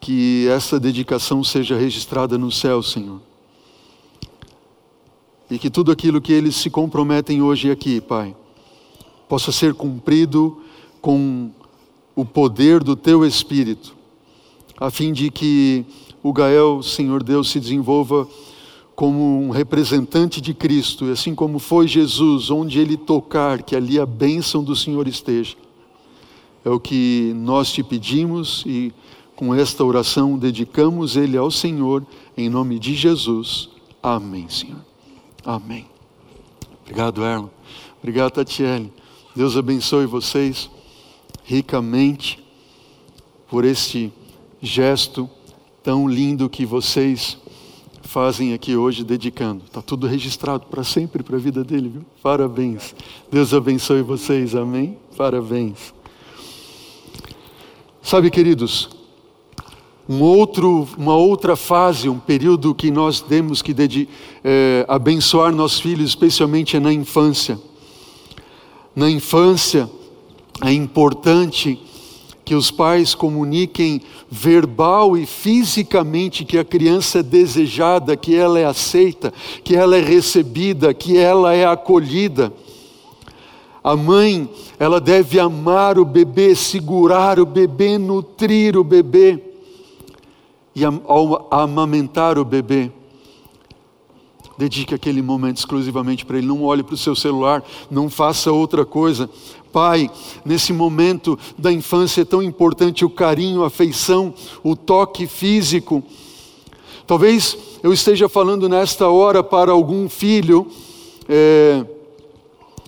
Que 0.01 0.47
essa 0.47 0.79
dedicação 0.79 1.43
seja 1.43 1.77
registrada 1.77 2.35
no 2.35 2.51
céu, 2.51 2.81
Senhor. 2.81 3.21
E 5.51 5.59
que 5.59 5.69
tudo 5.69 5.91
aquilo 5.91 6.19
que 6.19 6.33
eles 6.33 6.55
se 6.55 6.71
comprometem 6.71 7.43
hoje 7.43 7.69
aqui, 7.69 8.01
Pai, 8.01 8.35
possa 9.27 9.51
ser 9.51 9.75
cumprido 9.75 10.63
com 10.99 11.51
o 12.15 12.25
poder 12.25 12.83
do 12.83 12.95
Teu 12.95 13.23
Espírito, 13.23 13.95
a 14.79 14.89
fim 14.89 15.13
de 15.13 15.29
que 15.29 15.85
o 16.21 16.33
Gael, 16.33 16.83
Senhor 16.83 17.23
Deus, 17.23 17.49
se 17.49 17.59
desenvolva 17.59 18.27
como 18.95 19.41
um 19.41 19.49
representante 19.49 20.41
de 20.41 20.53
Cristo, 20.53 21.05
e 21.05 21.11
assim 21.11 21.33
como 21.33 21.57
foi 21.57 21.87
Jesus, 21.87 22.51
onde 22.51 22.79
ele 22.79 22.97
tocar, 22.97 23.63
que 23.63 23.73
ali 23.75 23.97
a 23.97 24.05
bênção 24.05 24.61
do 24.61 24.75
Senhor 24.75 25.07
esteja. 25.07 25.55
É 26.65 26.69
o 26.69 26.79
que 26.79 27.31
nós 27.37 27.71
te 27.71 27.81
pedimos 27.81 28.63
e 28.65 28.91
com 29.37 29.55
esta 29.55 29.85
oração 29.85 30.37
dedicamos 30.37 31.15
ele 31.15 31.37
ao 31.37 31.49
Senhor, 31.49 32.05
em 32.35 32.49
nome 32.49 32.77
de 32.77 32.93
Jesus. 32.93 33.69
Amém, 34.03 34.49
Senhor. 34.49 34.83
Amém. 35.45 35.87
Obrigado, 36.81 37.23
Erlon. 37.23 37.47
Obrigado, 37.99 38.31
Tatiele. 38.33 38.91
Deus 39.33 39.55
abençoe 39.55 40.05
vocês 40.05 40.69
ricamente 41.45 42.43
por 43.47 43.63
este 43.63 44.11
gesto 44.61 45.29
tão 45.83 46.07
lindo 46.07 46.49
que 46.49 46.65
vocês 46.65 47.37
fazem 48.01 48.53
aqui 48.53 48.75
hoje, 48.75 49.03
dedicando. 49.03 49.63
Está 49.65 49.81
tudo 49.81 50.07
registrado 50.07 50.65
para 50.65 50.83
sempre 50.83 51.21
para 51.21 51.35
a 51.35 51.39
vida 51.39 51.63
dele, 51.63 51.89
viu? 51.89 52.05
Parabéns. 52.23 52.95
Deus 53.31 53.53
abençoe 53.53 54.01
vocês, 54.01 54.55
amém? 54.55 54.97
Parabéns. 55.15 55.93
Sabe, 58.01 58.31
queridos, 58.31 58.89
um 60.07 60.23
outro, 60.23 60.87
uma 60.97 61.15
outra 61.15 61.55
fase, 61.55 62.09
um 62.09 62.17
período 62.17 62.73
que 62.73 62.89
nós 62.89 63.21
temos 63.21 63.61
que 63.61 63.75
é, 64.43 64.83
abençoar 64.87 65.53
nossos 65.53 65.79
filhos, 65.79 66.09
especialmente 66.09 66.75
é 66.75 66.79
na 66.79 66.91
infância. 66.91 67.59
Na 68.95 69.07
infância 69.07 69.87
é 70.63 70.73
importante 70.73 71.79
que 72.49 72.55
os 72.55 72.71
pais 72.71 73.13
comuniquem 73.13 74.01
verbal 74.27 75.15
e 75.15 75.27
fisicamente 75.27 76.43
que 76.43 76.57
a 76.57 76.65
criança 76.65 77.19
é 77.19 77.21
desejada, 77.21 78.17
que 78.17 78.35
ela 78.35 78.57
é 78.57 78.65
aceita, 78.65 79.31
que 79.63 79.75
ela 79.75 79.95
é 79.95 80.01
recebida, 80.01 80.91
que 80.91 81.15
ela 81.15 81.53
é 81.53 81.63
acolhida. 81.63 82.51
A 83.83 83.95
mãe, 83.95 84.49
ela 84.79 84.99
deve 84.99 85.39
amar 85.39 85.99
o 85.99 86.03
bebê, 86.03 86.55
segurar 86.55 87.39
o 87.39 87.45
bebê, 87.45 87.99
nutrir 87.99 88.75
o 88.75 88.83
bebê 88.83 89.39
e 90.75 90.83
ao 90.83 91.47
amamentar 91.51 92.39
o 92.39 92.43
bebê. 92.43 92.89
Dedique 94.59 94.93
aquele 94.93 95.21
momento 95.21 95.55
exclusivamente 95.55 96.25
para 96.25 96.37
ele. 96.37 96.47
Não 96.47 96.63
olhe 96.63 96.83
para 96.83 96.93
o 96.95 96.97
seu 96.97 97.15
celular, 97.15 97.63
não 97.89 98.09
faça 98.09 98.51
outra 98.51 98.83
coisa. 98.83 99.29
Pai, 99.71 100.09
nesse 100.43 100.73
momento 100.73 101.37
da 101.57 101.71
infância 101.71 102.21
é 102.21 102.25
tão 102.25 102.41
importante 102.41 103.05
o 103.05 103.09
carinho, 103.09 103.63
a 103.63 103.67
afeição, 103.67 104.33
o 104.63 104.75
toque 104.75 105.27
físico. 105.27 106.03
Talvez 107.05 107.57
eu 107.81 107.93
esteja 107.93 108.27
falando 108.27 108.67
nesta 108.67 109.07
hora 109.07 109.43
para 109.43 109.71
algum 109.71 110.09
filho, 110.09 110.67
é, 111.27 111.85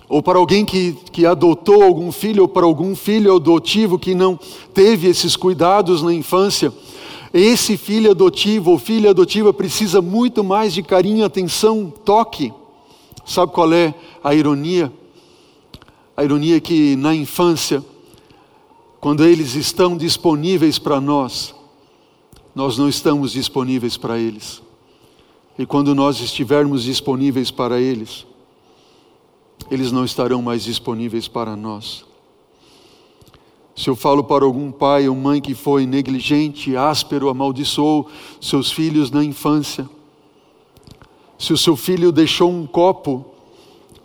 ou 0.08 0.22
para 0.22 0.38
alguém 0.38 0.64
que, 0.64 0.96
que 1.10 1.24
adotou 1.24 1.82
algum 1.82 2.12
filho, 2.12 2.42
ou 2.42 2.48
para 2.48 2.66
algum 2.66 2.94
filho 2.94 3.34
adotivo 3.34 3.98
que 3.98 4.14
não 4.14 4.38
teve 4.74 5.08
esses 5.08 5.36
cuidados 5.36 6.02
na 6.02 6.12
infância. 6.12 6.72
Esse 7.32 7.76
filho 7.76 8.10
adotivo 8.10 8.72
ou 8.72 8.78
filha 8.78 9.10
adotiva 9.10 9.52
precisa 9.52 10.02
muito 10.02 10.44
mais 10.44 10.74
de 10.74 10.82
carinho, 10.82 11.24
atenção, 11.24 11.92
toque. 12.04 12.52
Sabe 13.24 13.52
qual 13.52 13.72
é 13.72 13.94
a 14.22 14.34
ironia? 14.34 14.92
A 16.16 16.24
ironia 16.24 16.56
é 16.56 16.60
que 16.60 16.94
na 16.96 17.14
infância, 17.14 17.82
quando 19.00 19.24
eles 19.24 19.54
estão 19.54 19.96
disponíveis 19.96 20.78
para 20.78 21.00
nós, 21.00 21.54
nós 22.54 22.76
não 22.76 22.88
estamos 22.88 23.32
disponíveis 23.32 23.96
para 23.96 24.18
eles. 24.18 24.62
E 25.58 25.64
quando 25.64 25.94
nós 25.94 26.20
estivermos 26.20 26.82
disponíveis 26.82 27.50
para 27.50 27.80
eles, 27.80 28.26
eles 29.70 29.90
não 29.90 30.04
estarão 30.04 30.42
mais 30.42 30.64
disponíveis 30.64 31.28
para 31.28 31.56
nós. 31.56 32.04
Se 33.74 33.88
eu 33.88 33.96
falo 33.96 34.22
para 34.22 34.44
algum 34.44 34.70
pai 34.70 35.08
ou 35.08 35.16
mãe 35.16 35.40
que 35.40 35.54
foi 35.54 35.86
negligente, 35.86 36.76
áspero, 36.76 37.30
amaldiçoou 37.30 38.08
seus 38.40 38.70
filhos 38.70 39.10
na 39.10 39.24
infância, 39.24 39.88
se 41.38 41.52
o 41.52 41.58
seu 41.58 41.74
filho 41.74 42.12
deixou 42.12 42.50
um 42.50 42.66
copo 42.66 43.31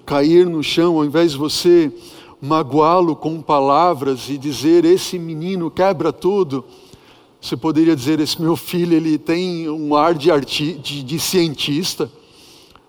cair 0.08 0.46
no 0.46 0.64
chão, 0.64 0.96
ao 0.96 1.04
invés 1.04 1.34
de 1.34 1.38
você 1.38 1.92
magoá-lo 2.42 3.14
com 3.14 3.42
palavras 3.42 4.30
e 4.30 4.38
dizer: 4.38 4.86
Esse 4.86 5.20
menino 5.20 5.70
quebra 5.70 6.14
tudo, 6.14 6.64
você 7.42 7.58
poderia 7.58 7.94
dizer: 7.94 8.22
Esse 8.22 8.42
meu 8.42 8.56
filho 8.56 8.96
ele 8.96 9.18
tem 9.18 9.70
um 9.70 9.94
ar 9.94 10.14
de, 10.16 10.32
arti 10.32 10.74
de, 10.76 11.04
de 11.04 11.20
cientista, 11.20 12.10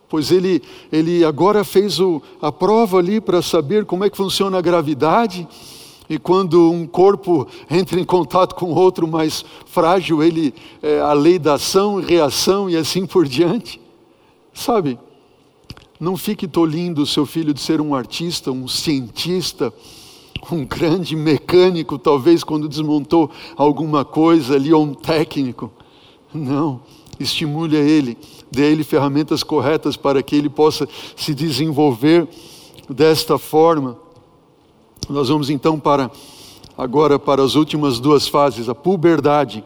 pois 0.08 0.30
ele, 0.30 0.62
ele 0.92 1.24
agora 1.24 1.64
fez 1.64 1.98
o, 1.98 2.22
a 2.40 2.52
prova 2.52 2.98
ali 2.98 3.20
para 3.20 3.42
saber 3.42 3.84
como 3.84 4.04
é 4.04 4.10
que 4.10 4.16
funciona 4.16 4.56
a 4.56 4.62
gravidade. 4.62 5.46
E 6.10 6.18
quando 6.18 6.70
um 6.70 6.86
corpo 6.86 7.46
entra 7.70 8.00
em 8.00 8.04
contato 8.04 8.54
com 8.54 8.72
outro 8.72 9.06
mais 9.06 9.44
frágil, 9.66 10.22
ele 10.22 10.54
é, 10.80 11.00
a 11.00 11.12
lei 11.12 11.38
da 11.38 11.54
ação 11.54 12.00
reação 12.00 12.70
e 12.70 12.76
assim 12.76 13.04
por 13.04 13.26
diante. 13.26 13.78
Sabe? 14.54 14.98
Não 16.00 16.16
fique 16.16 16.46
tolindo 16.46 17.02
o 17.02 17.06
seu 17.06 17.26
filho 17.26 17.52
de 17.52 17.60
ser 17.60 17.80
um 17.80 17.94
artista, 17.94 18.52
um 18.52 18.68
cientista, 18.68 19.72
um 20.52 20.64
grande 20.64 21.16
mecânico, 21.16 21.98
talvez 21.98 22.44
quando 22.44 22.68
desmontou 22.68 23.30
alguma 23.56 24.04
coisa 24.04 24.54
ali, 24.54 24.72
ou 24.72 24.84
um 24.84 24.94
técnico. 24.94 25.70
Não, 26.32 26.80
estimule 27.18 27.76
ele, 27.76 28.16
dê 28.50 28.70
ele 28.70 28.84
ferramentas 28.84 29.42
corretas 29.42 29.96
para 29.96 30.22
que 30.22 30.36
ele 30.36 30.48
possa 30.48 30.88
se 31.16 31.34
desenvolver 31.34 32.28
desta 32.88 33.36
forma. 33.36 33.98
Nós 35.08 35.28
vamos 35.28 35.50
então 35.50 35.80
para 35.80 36.10
agora 36.76 37.18
para 37.18 37.42
as 37.42 37.56
últimas 37.56 37.98
duas 37.98 38.28
fases, 38.28 38.68
a 38.68 38.74
puberdade. 38.74 39.64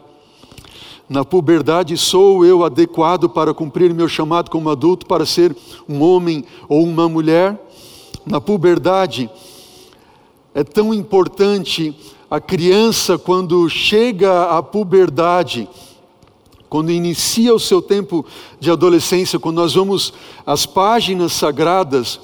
Na 1.09 1.25
puberdade 1.25 1.97
sou 1.97 2.45
eu 2.45 2.63
adequado 2.63 3.27
para 3.27 3.53
cumprir 3.53 3.93
meu 3.93 4.07
chamado 4.07 4.49
como 4.49 4.69
adulto 4.69 5.05
para 5.05 5.25
ser 5.25 5.55
um 5.87 6.01
homem 6.01 6.45
ou 6.69 6.81
uma 6.83 7.09
mulher? 7.09 7.59
Na 8.25 8.39
puberdade 8.39 9.29
é 10.55 10.63
tão 10.63 10.93
importante 10.93 11.93
a 12.31 12.39
criança 12.39 13.17
quando 13.17 13.67
chega 13.69 14.45
à 14.45 14.63
puberdade, 14.63 15.67
quando 16.69 16.89
inicia 16.89 17.53
o 17.53 17.59
seu 17.59 17.81
tempo 17.81 18.25
de 18.59 18.71
adolescência, 18.71 19.37
quando 19.37 19.57
nós 19.57 19.73
vamos 19.73 20.13
às 20.45 20.65
páginas 20.65 21.33
sagradas, 21.33 22.19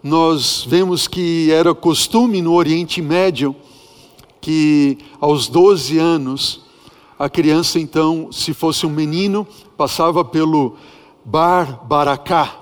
nós 0.00 0.64
vemos 0.66 1.08
que 1.08 1.50
era 1.50 1.74
costume 1.74 2.40
no 2.40 2.54
Oriente 2.54 3.02
Médio 3.02 3.54
que 4.40 4.96
aos 5.20 5.48
12 5.48 5.98
anos 5.98 6.65
a 7.18 7.28
criança 7.28 7.78
então, 7.80 8.30
se 8.30 8.52
fosse 8.52 8.86
um 8.86 8.90
menino, 8.90 9.46
passava 9.76 10.24
pelo 10.24 10.76
Bar 11.24 11.84
Baracá, 11.86 12.60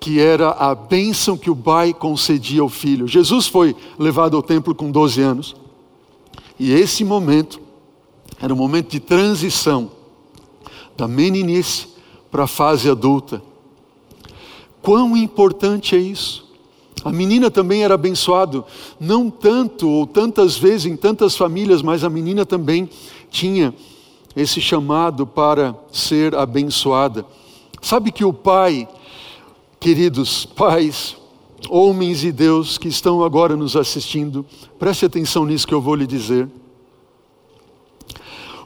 que 0.00 0.18
era 0.18 0.50
a 0.50 0.74
bênção 0.74 1.36
que 1.36 1.50
o 1.50 1.56
pai 1.56 1.92
concedia 1.92 2.62
ao 2.62 2.68
filho. 2.68 3.06
Jesus 3.06 3.46
foi 3.46 3.76
levado 3.98 4.36
ao 4.36 4.42
templo 4.42 4.74
com 4.74 4.90
12 4.90 5.20
anos. 5.20 5.56
E 6.58 6.72
esse 6.72 7.04
momento 7.04 7.60
era 8.40 8.52
um 8.52 8.56
momento 8.56 8.90
de 8.90 9.00
transição 9.00 9.90
da 10.96 11.06
meninice 11.06 11.88
para 12.30 12.44
a 12.44 12.48
fase 12.48 12.90
adulta. 12.90 13.42
Quão 14.80 15.16
importante 15.16 15.94
é 15.94 15.98
isso? 15.98 16.47
A 17.04 17.12
menina 17.12 17.50
também 17.50 17.84
era 17.84 17.94
abençoado, 17.94 18.64
não 18.98 19.30
tanto 19.30 19.88
ou 19.88 20.06
tantas 20.06 20.56
vezes 20.56 20.86
em 20.86 20.96
tantas 20.96 21.36
famílias, 21.36 21.82
mas 21.82 22.02
a 22.02 22.10
menina 22.10 22.44
também 22.44 22.88
tinha 23.30 23.74
esse 24.34 24.60
chamado 24.60 25.26
para 25.26 25.76
ser 25.92 26.34
abençoada. 26.34 27.24
Sabe 27.80 28.10
que 28.10 28.24
o 28.24 28.32
pai, 28.32 28.88
queridos 29.78 30.44
pais, 30.44 31.16
homens 31.68 32.24
e 32.24 32.32
Deus 32.32 32.78
que 32.78 32.88
estão 32.88 33.22
agora 33.22 33.56
nos 33.56 33.76
assistindo, 33.76 34.44
preste 34.78 35.04
atenção 35.04 35.44
nisso 35.44 35.66
que 35.66 35.74
eu 35.74 35.80
vou 35.80 35.94
lhe 35.94 36.06
dizer. 36.06 36.48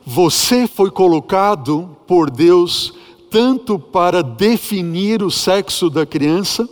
Você 0.05 0.67
foi 0.67 0.91
colocado 0.91 1.97
por 2.07 2.31
Deus 2.31 2.95
tanto 3.31 3.79
para 3.79 4.23
definir 4.23 5.23
o 5.23 5.31
sexo 5.31 5.89
da 5.89 6.05
criança, 6.05 6.69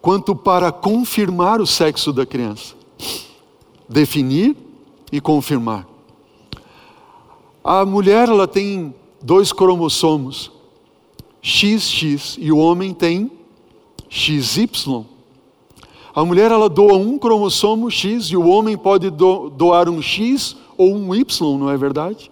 quanto 0.00 0.34
para 0.34 0.70
confirmar 0.70 1.60
o 1.60 1.66
sexo 1.66 2.12
da 2.12 2.24
criança. 2.24 2.74
Definir 3.88 4.56
e 5.10 5.20
confirmar. 5.20 5.86
A 7.62 7.84
mulher 7.84 8.28
ela 8.28 8.46
tem 8.46 8.94
dois 9.22 9.52
cromossomos, 9.52 10.50
XX, 11.42 12.36
e 12.38 12.50
o 12.52 12.58
homem 12.58 12.94
tem 12.94 13.30
XY. 14.08 15.04
A 16.14 16.24
mulher 16.24 16.50
ela 16.50 16.68
doa 16.68 16.96
um 16.96 17.18
cromossomo 17.18 17.90
X 17.90 18.26
e 18.26 18.36
o 18.36 18.48
homem 18.48 18.76
pode 18.76 19.10
doar 19.10 19.88
um 19.88 20.02
X 20.02 20.56
ou 20.76 20.94
um 20.94 21.14
Y, 21.14 21.58
não 21.58 21.70
é 21.70 21.76
verdade? 21.76 22.30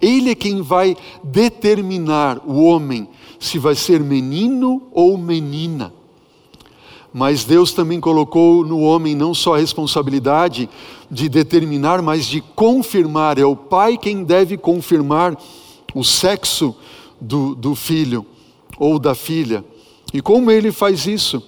Ele 0.00 0.30
é 0.30 0.34
quem 0.34 0.62
vai 0.62 0.96
determinar 1.22 2.40
o 2.46 2.62
homem 2.64 3.08
se 3.38 3.58
vai 3.58 3.74
ser 3.74 4.00
menino 4.00 4.82
ou 4.92 5.16
menina. 5.16 5.92
Mas 7.12 7.44
Deus 7.44 7.72
também 7.72 7.98
colocou 8.00 8.64
no 8.64 8.80
homem 8.80 9.16
não 9.16 9.34
só 9.34 9.54
a 9.54 9.58
responsabilidade 9.58 10.68
de 11.10 11.28
determinar, 11.28 12.00
mas 12.02 12.24
de 12.24 12.40
confirmar. 12.40 13.38
É 13.38 13.44
o 13.44 13.56
pai 13.56 13.98
quem 13.98 14.22
deve 14.22 14.56
confirmar 14.56 15.36
o 15.92 16.04
sexo 16.04 16.74
do, 17.20 17.54
do 17.54 17.74
filho 17.74 18.24
ou 18.78 18.98
da 18.98 19.14
filha. 19.14 19.64
E 20.12 20.20
como 20.20 20.50
ele 20.50 20.70
faz 20.70 21.06
isso? 21.06 21.42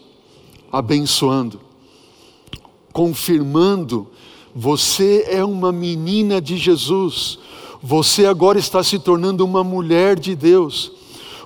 Abençoando, 0.71 1.61
confirmando: 2.93 4.09
você 4.55 5.27
é 5.29 5.45
uma 5.45 5.71
menina 5.71 6.41
de 6.41 6.57
Jesus, 6.57 7.39
você 7.81 8.27
agora 8.27 8.59
está 8.59 8.83
se 8.83 8.99
tornando 8.99 9.45
uma 9.45 9.63
mulher 9.63 10.19
de 10.19 10.35
Deus. 10.35 11.02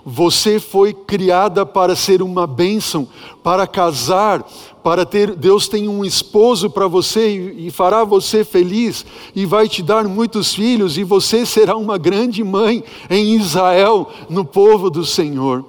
Você 0.09 0.61
foi 0.61 0.95
criada 0.95 1.67
para 1.67 1.97
ser 1.97 2.23
uma 2.23 2.47
bênção, 2.47 3.09
para 3.43 3.67
casar, 3.67 4.49
para 4.81 5.05
ter. 5.05 5.35
Deus 5.35 5.67
tem 5.67 5.89
um 5.89 6.05
esposo 6.05 6.71
para 6.71 6.87
você 6.87 7.53
e, 7.57 7.73
fará 7.73 8.05
você 8.05 8.45
feliz 8.45 9.05
e 9.35 9.45
vai 9.45 9.69
te 9.69 9.83
dar 9.83 10.07
muitos 10.07 10.55
filhos 10.55 10.97
e 10.97 11.03
você 11.03 11.45
será 11.45 11.77
uma 11.77 11.99
grande 11.99 12.45
mãe 12.45 12.85
em 13.11 13.35
Israel, 13.35 14.09
no 14.31 14.45
povo 14.45 14.89
do 14.91 15.05
Senhor. 15.05 15.65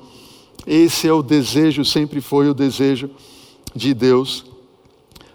Esse 0.67 1.07
é 1.07 1.13
o 1.13 1.23
desejo, 1.23 1.83
sempre 1.83 2.21
foi 2.21 2.47
o 2.47 2.53
desejo 2.53 3.09
de 3.73 3.91
Deus. 3.91 4.45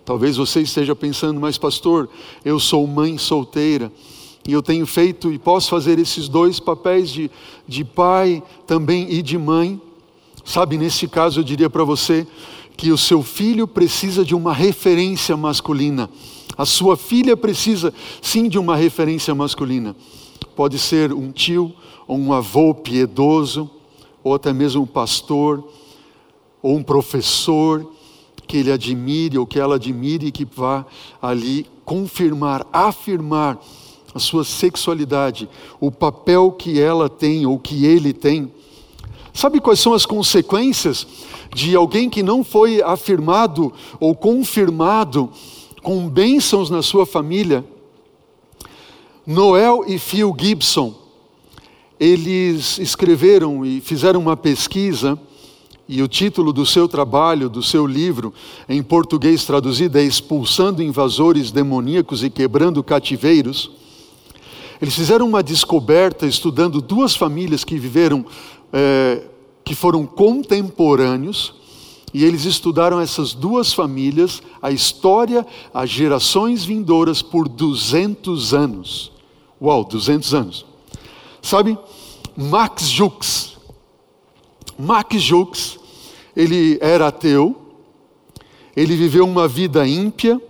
Talvez 0.04 0.36
você 0.36 0.60
esteja 0.60 0.94
pensando, 0.94 1.40
mas 1.40 1.58
pastor, 1.58 2.08
eu 2.44 2.60
sou 2.60 2.86
mãe 2.86 3.18
solteira 3.18 3.90
e 4.46 4.52
eu 4.52 4.62
tenho 4.62 4.86
feito 4.86 5.32
e 5.32 5.38
posso 5.38 5.70
fazer 5.70 5.98
esses 5.98 6.28
dois 6.28 6.58
papéis 6.58 7.10
de, 7.10 7.30
de 7.66 7.84
pai 7.84 8.42
também 8.66 9.06
e 9.10 9.22
de 9.22 9.38
mãe. 9.38 9.80
Sabe, 10.44 10.76
nesse 10.76 11.06
caso 11.06 11.40
eu 11.40 11.44
diria 11.44 11.70
para 11.70 11.84
você 11.84 12.26
que 12.76 12.90
o 12.90 12.98
seu 12.98 13.22
filho 13.22 13.68
precisa 13.68 14.24
de 14.24 14.34
uma 14.34 14.52
referência 14.52 15.36
masculina. 15.36 16.10
A 16.56 16.66
sua 16.66 16.96
filha 16.96 17.36
precisa 17.36 17.94
sim 18.20 18.48
de 18.48 18.58
uma 18.58 18.76
referência 18.76 19.34
masculina. 19.34 19.94
Pode 20.56 20.78
ser 20.78 21.12
um 21.12 21.30
tio 21.30 21.72
ou 22.06 22.18
um 22.18 22.32
avô 22.32 22.74
piedoso, 22.74 23.70
ou 24.24 24.34
até 24.34 24.52
mesmo 24.52 24.82
um 24.82 24.86
pastor, 24.86 25.64
ou 26.60 26.76
um 26.76 26.82
professor 26.82 27.90
que 28.46 28.56
ele 28.58 28.72
admire 28.72 29.38
ou 29.38 29.46
que 29.46 29.58
ela 29.58 29.76
admire 29.76 30.26
e 30.26 30.32
que 30.32 30.44
vá 30.44 30.84
ali 31.20 31.66
confirmar, 31.84 32.66
afirmar 32.72 33.58
a 34.14 34.18
sua 34.18 34.44
sexualidade, 34.44 35.48
o 35.80 35.90
papel 35.90 36.52
que 36.52 36.80
ela 36.80 37.08
tem 37.08 37.46
ou 37.46 37.58
que 37.58 37.86
ele 37.86 38.12
tem. 38.12 38.50
Sabe 39.32 39.60
quais 39.60 39.80
são 39.80 39.94
as 39.94 40.04
consequências 40.04 41.06
de 41.54 41.74
alguém 41.74 42.10
que 42.10 42.22
não 42.22 42.44
foi 42.44 42.82
afirmado 42.82 43.72
ou 43.98 44.14
confirmado 44.14 45.30
com 45.82 46.08
bênçãos 46.08 46.68
na 46.68 46.82
sua 46.82 47.06
família? 47.06 47.64
Noel 49.26 49.84
e 49.86 49.98
Phil 49.98 50.34
Gibson, 50.38 50.94
eles 51.98 52.78
escreveram 52.78 53.64
e 53.64 53.80
fizeram 53.80 54.20
uma 54.20 54.36
pesquisa, 54.36 55.18
e 55.88 56.02
o 56.02 56.08
título 56.08 56.52
do 56.52 56.64
seu 56.64 56.88
trabalho, 56.88 57.48
do 57.48 57.62
seu 57.62 57.86
livro, 57.86 58.32
em 58.68 58.82
português 58.82 59.44
traduzido, 59.44 59.98
é 59.98 60.02
Expulsando 60.02 60.82
Invasores 60.82 61.50
Demoníacos 61.50 62.24
e 62.24 62.30
Quebrando 62.30 62.82
Cativeiros. 62.82 63.70
Eles 64.82 64.96
fizeram 64.96 65.28
uma 65.28 65.44
descoberta 65.44 66.26
estudando 66.26 66.82
duas 66.82 67.14
famílias 67.14 67.62
que 67.62 67.78
viveram, 67.78 68.26
é, 68.72 69.22
que 69.64 69.76
foram 69.76 70.04
contemporâneos, 70.04 71.54
e 72.12 72.24
eles 72.24 72.44
estudaram 72.44 73.00
essas 73.00 73.32
duas 73.32 73.72
famílias, 73.72 74.42
a 74.60 74.72
história, 74.72 75.46
as 75.72 75.88
gerações 75.88 76.64
vindouras 76.64 77.22
por 77.22 77.48
200 77.48 78.52
anos. 78.52 79.12
Uau, 79.62 79.84
200 79.84 80.34
anos. 80.34 80.66
Sabe, 81.40 81.78
Max 82.36 82.88
Jux. 82.88 83.56
Max 84.76 85.22
Jux, 85.22 85.78
ele 86.34 86.76
era 86.80 87.06
ateu, 87.06 87.54
ele 88.74 88.96
viveu 88.96 89.24
uma 89.24 89.46
vida 89.46 89.86
ímpia, 89.86 90.42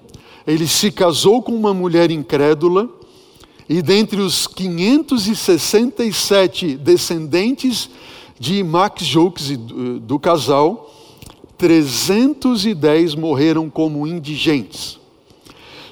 ele 0.46 0.66
se 0.66 0.90
casou 0.90 1.42
com 1.42 1.52
uma 1.52 1.74
mulher 1.74 2.10
incrédula, 2.10 2.88
e 3.68 3.80
dentre 3.80 4.20
os 4.20 4.46
567 4.46 6.76
descendentes 6.76 7.88
de 8.38 8.62
Max 8.62 9.04
Jux 9.04 9.56
do, 9.56 9.98
do 10.00 10.18
casal, 10.18 10.90
310 11.56 13.14
morreram 13.14 13.70
como 13.70 14.06
indigentes. 14.06 14.98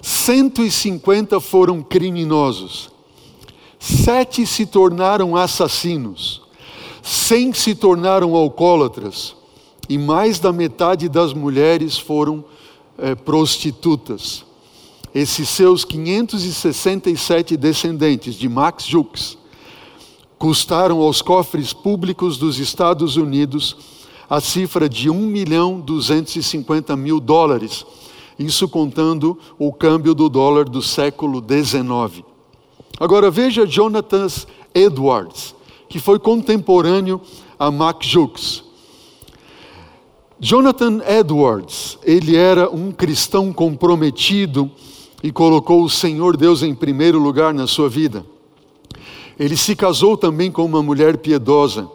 150 0.02 1.40
foram 1.40 1.82
criminosos. 1.82 2.90
Sete 3.78 4.46
se 4.46 4.66
tornaram 4.66 5.36
assassinos. 5.36 6.42
Cem 7.02 7.52
se 7.52 7.74
tornaram 7.74 8.34
alcoólatras. 8.34 9.36
E 9.88 9.96
mais 9.96 10.38
da 10.38 10.52
metade 10.52 11.08
das 11.08 11.32
mulheres 11.32 11.98
foram 11.98 12.44
é, 12.98 13.14
prostitutas 13.14 14.44
esses 15.14 15.48
seus 15.48 15.84
567 15.84 17.56
descendentes 17.56 18.34
de 18.34 18.48
Max 18.48 18.84
Jux 18.84 19.38
custaram 20.38 21.00
aos 21.00 21.20
cofres 21.20 21.72
públicos 21.72 22.38
dos 22.38 22.58
Estados 22.58 23.16
Unidos 23.16 23.76
a 24.28 24.40
cifra 24.40 24.88
de 24.88 25.11
1 25.11 25.14
milhão 25.14 25.80
250 25.80 26.96
mil 26.96 27.20
dólares, 27.20 27.84
isso 28.38 28.68
contando 28.68 29.36
o 29.58 29.72
câmbio 29.72 30.14
do 30.14 30.28
dólar 30.28 30.66
do 30.66 30.80
século 30.80 31.44
XIX. 31.44 32.24
Agora 32.98 33.30
veja 33.30 33.66
Jonathan 33.66 34.28
Edwards, 34.72 35.54
que 35.88 35.98
foi 35.98 36.18
contemporâneo 36.18 37.20
a 37.58 37.70
Max 37.70 38.06
Jux. 38.06 38.64
Jonathan 40.38 41.02
Edwards, 41.06 41.98
ele 42.02 42.34
era 42.34 42.70
um 42.70 42.92
cristão 42.92 43.52
comprometido 43.52 44.70
e 45.22 45.30
colocou 45.30 45.84
o 45.84 45.90
Senhor 45.90 46.36
Deus 46.36 46.62
em 46.62 46.74
primeiro 46.74 47.18
lugar 47.18 47.54
na 47.54 47.66
sua 47.66 47.88
vida. 47.88 48.26
Ele 49.38 49.56
se 49.56 49.74
casou 49.76 50.16
também 50.16 50.50
com 50.50 50.64
uma 50.64 50.82
mulher 50.82 51.18
piedosa. 51.18 51.88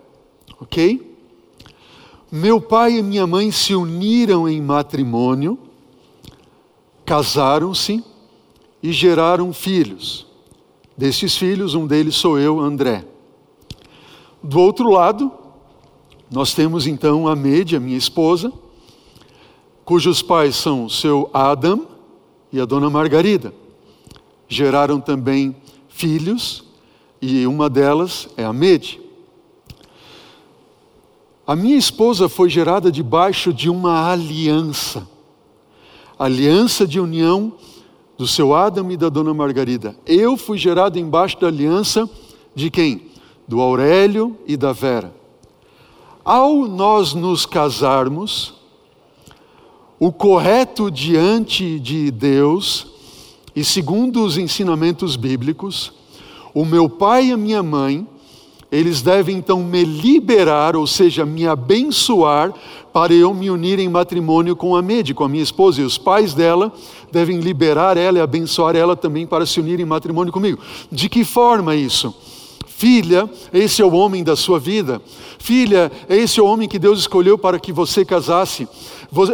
ok? 0.59 1.15
Meu 2.31 2.59
pai 2.59 2.97
e 2.97 3.03
minha 3.03 3.27
mãe 3.27 3.51
se 3.51 3.75
uniram 3.75 4.49
em 4.49 4.61
matrimônio, 4.63 5.59
casaram-se 7.05 8.03
e 8.83 8.91
geraram 8.91 9.53
filhos. 9.53 10.27
Destes 10.97 11.37
filhos, 11.37 11.75
um 11.75 11.87
deles 11.87 12.15
sou 12.15 12.39
eu, 12.39 12.59
André. 12.59 13.05
Do 14.43 14.59
outro 14.59 14.91
lado, 14.91 15.31
nós 16.33 16.55
temos 16.55 16.87
então 16.87 17.29
a 17.29 17.37
Mede, 17.37 17.77
a 17.77 17.81
minha 17.81 17.97
esposa, 17.97 18.51
cujos 19.85 20.23
pais 20.23 20.57
são 20.57 20.87
o 20.87 20.91
seu 20.91 21.29
Adam 21.35 21.87
e 22.51 22.59
a 22.59 22.65
dona 22.65 22.89
Margarida. 22.89 23.53
Geraram 24.49 24.99
também 24.99 25.55
filhos 25.91 26.65
e 27.21 27.47
uma 27.47 27.69
delas 27.69 28.31
é 28.35 28.45
a 28.45 28.53
Mede. 28.53 28.99
A 31.47 31.55
minha 31.55 31.77
esposa 31.77 32.31
foi 32.31 32.49
gerada 32.49 32.91
debaixo 32.91 33.53
de 33.53 33.69
uma 33.69 34.11
aliança, 34.11 35.07
aliança 36.19 36.87
de 36.87 36.99
união 36.99 37.53
do 38.17 38.27
seu 38.27 38.55
Adam 38.55 38.91
e 38.91 38.97
da 38.97 39.11
dona 39.11 39.35
Margarida. 39.35 39.95
Eu 40.07 40.39
fui 40.39 40.57
gerado 40.57 40.99
embaixo 40.99 41.39
da 41.39 41.49
aliança 41.49 42.09
de 42.55 42.71
quem? 42.71 43.11
Do 43.47 43.61
Aurélio 43.61 44.39
e 44.47 44.57
da 44.57 44.73
Vera. 44.73 45.21
Ao 46.25 46.69
nós 46.69 47.15
nos 47.15 47.45
casarmos, 47.45 48.55
o 49.99 50.13
correto 50.13 50.91
diante 50.91 51.81
de 51.81 52.11
Deus 52.11 52.87
e 53.55 53.65
segundo 53.65 54.25
os 54.25 54.39
ensinamentos 54.39 55.17
bíblicos, 55.17 55.93
o 56.55 56.65
meu 56.65 56.89
pai 56.89 57.27
e 57.27 57.33
a 57.33 57.37
minha 57.37 57.63
mãe, 57.63 58.07
eles 58.71 59.03
devem 59.03 59.37
então 59.37 59.63
me 59.63 59.85
liberar, 59.85 60.77
ou 60.77 60.87
seja, 60.87 61.27
me 61.27 61.47
abençoar, 61.47 62.55
para 62.93 63.13
eu 63.13 63.35
me 63.35 63.51
unir 63.51 63.79
em 63.79 63.89
matrimônio 63.89 64.55
com 64.55 64.77
a 64.77 64.83
Mede, 64.83 65.15
com 65.15 65.25
a 65.25 65.29
minha 65.29 65.43
esposa, 65.43 65.81
e 65.81 65.85
os 65.85 65.99
pais 65.99 66.35
dela 66.35 66.73
devem 67.11 67.41
liberar 67.41 67.97
ela 67.97 68.19
e 68.19 68.21
abençoar 68.21 68.77
ela 68.77 68.95
também 68.95 69.27
para 69.27 69.45
se 69.45 69.59
unir 69.59 69.81
em 69.81 69.85
matrimônio 69.85 70.33
comigo. 70.33 70.59
De 70.91 71.09
que 71.09 71.25
forma 71.25 71.75
isso? 71.75 72.15
Filha, 72.83 73.31
esse 73.55 73.81
é 73.81 73.85
o 73.85 73.93
homem 73.93 74.25
da 74.25 74.35
sua 74.35 74.59
vida. 74.59 75.01
Filha, 75.39 75.89
esse 76.09 76.41
é 76.41 76.43
o 76.43 76.47
homem 76.47 76.69
que 76.69 76.81
Deus 76.81 76.99
escolheu 76.99 77.39
para 77.39 77.61
que 77.61 77.73
você 77.73 78.05
casasse. 78.05 78.67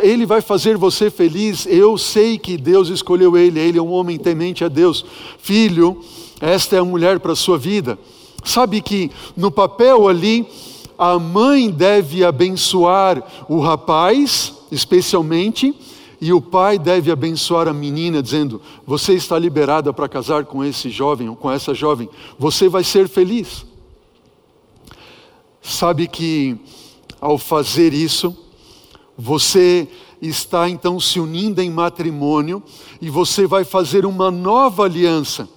Ele 0.03 0.26
vai 0.26 0.42
fazer 0.42 0.76
você 0.76 1.09
feliz. 1.09 1.64
Eu 1.64 1.96
sei 1.96 2.36
que 2.36 2.59
Deus 2.59 2.90
escolheu 2.90 3.38
ele. 3.38 3.59
Ele 3.59 3.78
é 3.78 3.82
um 3.82 3.90
homem 3.90 4.18
temente 4.18 4.66
a 4.66 4.68
Deus. 4.68 5.03
Filho, 5.38 5.99
esta 6.42 6.76
é 6.76 6.78
a 6.78 6.84
mulher 6.84 7.20
para 7.20 7.32
a 7.32 7.36
sua 7.36 7.57
vida. 7.57 7.99
Sabe 8.44 8.82
que 8.82 9.11
no 9.34 9.51
papel 9.51 10.09
ali 10.09 10.46
a 10.99 11.18
mãe 11.18 11.70
deve 11.70 12.22
abençoar 12.22 13.46
o 13.49 13.61
rapaz, 13.61 14.53
especialmente, 14.70 15.74
e 16.21 16.33
o 16.33 16.41
pai 16.41 16.79
deve 16.79 17.11
abençoar 17.11 17.69
a 17.69 17.73
menina, 17.73 18.23
dizendo: 18.23 18.61
Você 18.87 19.14
está 19.14 19.39
liberada 19.39 19.93
para 19.93 20.09
casar 20.09 20.45
com 20.45 20.64
esse 20.64 20.91
jovem 20.91 21.29
ou 21.29 21.37
com 21.37 21.51
essa 21.51 21.75
jovem, 21.75 22.09
você 22.39 22.69
vai 22.69 22.85
ser 22.85 23.09
feliz. 23.09 23.64
Sabe 25.61 26.09
que 26.09 26.57
ao 27.21 27.37
fazer 27.37 27.93
isso, 27.93 28.37
você 29.16 29.89
está 30.21 30.69
então 30.69 30.99
se 30.99 31.21
unindo 31.21 31.61
em 31.61 31.71
matrimônio 31.71 32.62
e 33.01 33.11
você 33.11 33.47
vai 33.47 33.64
fazer 33.64 34.07
uma 34.07 34.31
nova 34.31 34.85
aliança 34.85 35.49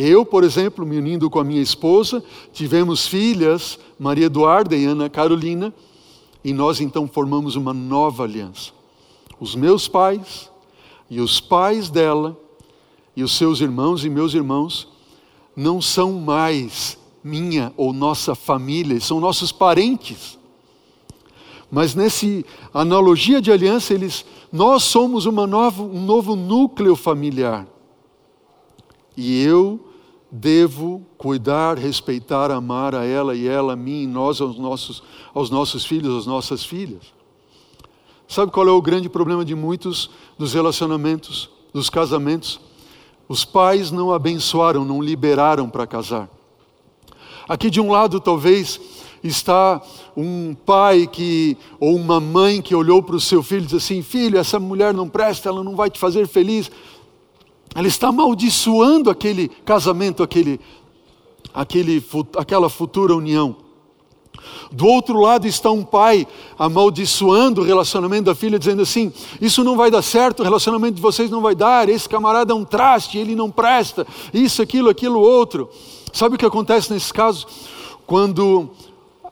eu, 0.00 0.24
por 0.24 0.44
exemplo, 0.44 0.86
me 0.86 0.96
unindo 0.96 1.28
com 1.28 1.38
a 1.38 1.44
minha 1.44 1.60
esposa, 1.60 2.24
tivemos 2.54 3.06
filhas, 3.06 3.78
Maria 3.98 4.26
Eduarda 4.26 4.74
e 4.74 4.86
Ana 4.86 5.10
Carolina, 5.10 5.74
e 6.42 6.54
nós 6.54 6.80
então 6.80 7.06
formamos 7.06 7.54
uma 7.54 7.74
nova 7.74 8.24
aliança. 8.24 8.72
Os 9.40 9.54
meus 9.54 9.88
pais 9.88 10.50
e 11.08 11.20
os 11.20 11.40
pais 11.40 11.90
dela, 11.90 12.38
e 13.16 13.22
os 13.24 13.36
seus 13.36 13.60
irmãos 13.60 14.04
e 14.04 14.10
meus 14.10 14.34
irmãos, 14.34 14.86
não 15.56 15.82
são 15.82 16.12
mais 16.12 16.96
minha 17.24 17.72
ou 17.76 17.92
nossa 17.92 18.34
família, 18.34 19.00
são 19.00 19.18
nossos 19.18 19.50
parentes. 19.50 20.38
Mas 21.70 21.94
nesse 21.94 22.44
analogia 22.72 23.40
de 23.40 23.50
aliança, 23.50 23.94
eles, 23.94 24.24
nós 24.52 24.84
somos 24.84 25.24
nova, 25.24 25.82
um 25.82 26.04
novo 26.04 26.36
núcleo 26.36 26.94
familiar. 26.94 27.66
E 29.16 29.42
eu 29.42 29.80
devo 30.30 31.04
cuidar, 31.18 31.76
respeitar, 31.76 32.50
amar 32.50 32.94
a 32.94 33.04
ela 33.04 33.34
e 33.34 33.46
ela 33.46 33.72
a 33.72 33.76
mim, 33.76 34.06
nós 34.06 34.40
aos 34.40 34.56
nossos, 34.56 35.02
aos 35.34 35.50
nossos 35.50 35.84
filhos, 35.84 36.16
às 36.16 36.26
nossas 36.26 36.64
filhas. 36.64 37.19
Sabe 38.30 38.52
qual 38.52 38.68
é 38.68 38.70
o 38.70 38.80
grande 38.80 39.08
problema 39.08 39.44
de 39.44 39.56
muitos 39.56 40.08
dos 40.38 40.54
relacionamentos, 40.54 41.50
dos 41.74 41.90
casamentos? 41.90 42.60
Os 43.28 43.44
pais 43.44 43.90
não 43.90 44.12
abençoaram, 44.12 44.84
não 44.84 45.02
liberaram 45.02 45.68
para 45.68 45.84
casar. 45.84 46.30
Aqui 47.48 47.68
de 47.68 47.80
um 47.80 47.90
lado, 47.90 48.20
talvez, 48.20 48.80
está 49.20 49.82
um 50.16 50.54
pai 50.54 51.08
que 51.08 51.56
ou 51.80 51.96
uma 51.96 52.20
mãe 52.20 52.62
que 52.62 52.72
olhou 52.72 53.02
para 53.02 53.16
o 53.16 53.20
seu 53.20 53.42
filho 53.42 53.62
e 53.62 53.64
disse 53.64 53.76
assim: 53.78 54.00
Filho, 54.00 54.38
essa 54.38 54.60
mulher 54.60 54.94
não 54.94 55.08
presta, 55.08 55.48
ela 55.48 55.64
não 55.64 55.74
vai 55.74 55.90
te 55.90 55.98
fazer 55.98 56.28
feliz. 56.28 56.70
Ela 57.74 57.88
está 57.88 58.10
amaldiçoando 58.10 59.10
aquele 59.10 59.48
casamento, 59.48 60.22
aquele, 60.22 60.60
aquele, 61.52 62.00
aquela 62.36 62.70
futura 62.70 63.12
união. 63.12 63.56
Do 64.72 64.86
outro 64.86 65.18
lado 65.18 65.46
está 65.46 65.70
um 65.70 65.82
pai 65.82 66.26
amaldiçoando 66.58 67.60
o 67.60 67.64
relacionamento 67.64 68.24
da 68.24 68.34
filha, 68.34 68.58
dizendo 68.58 68.82
assim: 68.82 69.12
Isso 69.40 69.64
não 69.64 69.76
vai 69.76 69.90
dar 69.90 70.02
certo, 70.02 70.40
o 70.40 70.44
relacionamento 70.44 70.94
de 70.94 71.02
vocês 71.02 71.30
não 71.30 71.40
vai 71.40 71.54
dar, 71.54 71.88
esse 71.88 72.08
camarada 72.08 72.52
é 72.52 72.56
um 72.56 72.64
traste, 72.64 73.18
ele 73.18 73.34
não 73.34 73.50
presta, 73.50 74.06
isso, 74.32 74.62
aquilo, 74.62 74.88
aquilo, 74.88 75.20
outro. 75.20 75.68
Sabe 76.12 76.36
o 76.36 76.38
que 76.38 76.46
acontece 76.46 76.92
nesses 76.92 77.12
casos? 77.12 77.46
Quando 78.06 78.70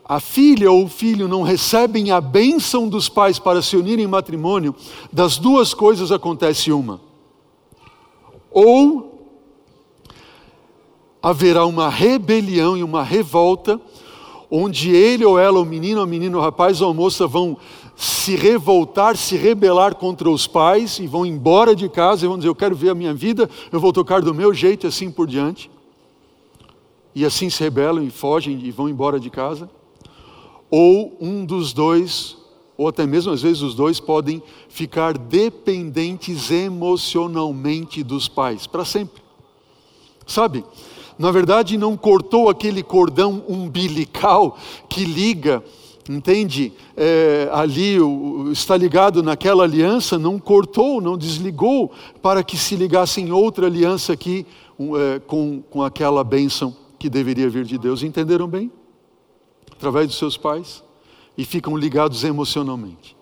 a 0.05 0.20
filha 0.20 0.70
ou 0.70 0.84
o 0.84 0.88
filho 0.88 1.28
não 1.28 1.42
recebem 1.42 2.11
a 2.11 2.20
bênção 2.20 2.88
dos 2.88 3.09
pais 3.09 3.38
para 3.38 3.62
se 3.62 3.76
unirem 3.76 4.05
em 4.05 4.09
matrimônio, 4.09 4.74
das 5.12 5.36
duas 5.36 5.74
coisas 5.74 6.11
acontece 6.11 6.72
uma 6.72 7.09
ou 8.51 9.09
haverá 11.22 11.66
uma 11.66 11.88
rebelião 11.88 12.76
e 12.76 12.82
uma 12.82 13.03
revolta, 13.03 13.80
onde 14.51 14.90
ele 14.90 15.24
ou 15.24 15.38
ela, 15.38 15.61
o 15.61 15.64
menino, 15.64 16.01
a 16.01 16.07
menina, 16.07 16.36
o 16.36 16.40
rapaz 16.40 16.80
ou 16.80 16.90
a 16.90 16.94
moça 16.94 17.26
vão 17.26 17.57
se 17.96 18.36
revoltar, 18.36 19.16
se 19.16 19.36
rebelar 19.36 19.94
contra 19.96 20.30
os 20.30 20.46
pais 20.46 20.99
e 20.99 21.07
vão 21.07 21.26
embora 21.26 21.74
de 21.74 21.88
casa 21.88 22.24
e 22.24 22.28
vão 22.28 22.36
dizer: 22.36 22.49
Eu 22.49 22.55
quero 22.55 22.76
ver 22.76 22.90
a 22.90 22.94
minha 22.94 23.12
vida, 23.12 23.49
eu 23.72 23.80
vou 23.80 23.92
tocar 23.92 24.22
do 24.22 24.34
meu 24.34 24.55
jeito 24.55 24.86
e 24.86 24.88
assim 24.88 25.11
por 25.11 25.26
diante. 25.26 25.70
E 27.14 27.24
assim 27.24 27.51
se 27.51 27.62
rebelam 27.62 28.05
e 28.05 28.11
fogem 28.11 28.61
e 28.64 28.70
vão 28.70 28.88
embora 28.88 29.18
de 29.18 29.28
casa. 29.28 29.68
Ou 30.70 31.16
um 31.20 31.44
dos 31.44 31.72
dois 31.72 32.38
ou 32.78 32.86
até 32.86 33.05
mesmo 33.05 33.32
às 33.32 33.42
vezes 33.42 33.61
os 33.61 33.74
dois 33.74 33.99
podem 33.99 34.40
ficar 34.68 35.18
dependentes 35.18 36.53
emocionalmente 36.53 38.05
dos 38.05 38.28
pais 38.28 38.68
para 38.68 38.84
sempre. 38.84 39.20
Sabe? 40.24 40.64
Na 41.19 41.31
verdade, 41.31 41.77
não 41.77 41.97
cortou 41.97 42.49
aquele 42.49 42.83
cordão 42.83 43.43
umbilical 43.49 44.57
que 44.89 45.05
liga, 45.05 45.64
entende? 46.09 46.73
É, 46.97 47.49
ali 47.53 48.01
o, 48.01 48.51
está 48.53 48.77
ligado 48.77 49.23
naquela 49.23 49.64
aliança, 49.64 50.19
não 50.19 50.39
cortou, 50.39 51.01
não 51.01 51.19
desligou 51.19 51.91
para 52.23 52.45
que 52.45 52.57
se 52.57 52.77
ligasse 52.77 53.21
em 53.21 53.33
outra 53.33 53.66
aliança 53.66 54.12
aqui 54.12 54.47
um, 54.79 54.97
é, 54.97 55.19
com, 55.19 55.61
com 55.69 55.83
aquela 55.83 56.23
bênção 56.23 56.75
que 56.99 57.11
deveria 57.11 57.49
vir 57.49 57.64
de 57.64 57.77
Deus. 57.77 58.03
Entenderam 58.03 58.47
bem? 58.47 58.71
Através 59.73 60.07
dos 60.07 60.19
seus 60.19 60.37
pais 60.37 60.85
e 61.37 61.45
ficam 61.45 61.77
ligados 61.77 62.25
emocionalmente. 62.25 63.16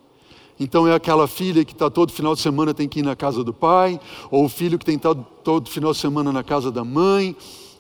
Então 0.58 0.88
é 0.88 0.94
aquela 0.94 1.26
filha 1.26 1.64
que 1.66 1.72
está 1.72 1.90
todo 1.90 2.10
final 2.12 2.34
de 2.34 2.40
semana 2.40 2.72
tem 2.72 2.88
que 2.88 3.00
ir 3.00 3.02
na 3.02 3.14
casa 3.14 3.44
do 3.44 3.52
pai, 3.52 4.00
ou 4.30 4.46
o 4.46 4.48
filho 4.48 4.78
que 4.78 4.86
tem 4.86 4.96
estado 4.96 5.24
todo 5.44 5.68
final 5.68 5.92
de 5.92 5.98
semana 5.98 6.32
na 6.32 6.42
casa 6.42 6.72
da 6.72 6.82
mãe, 6.82 7.36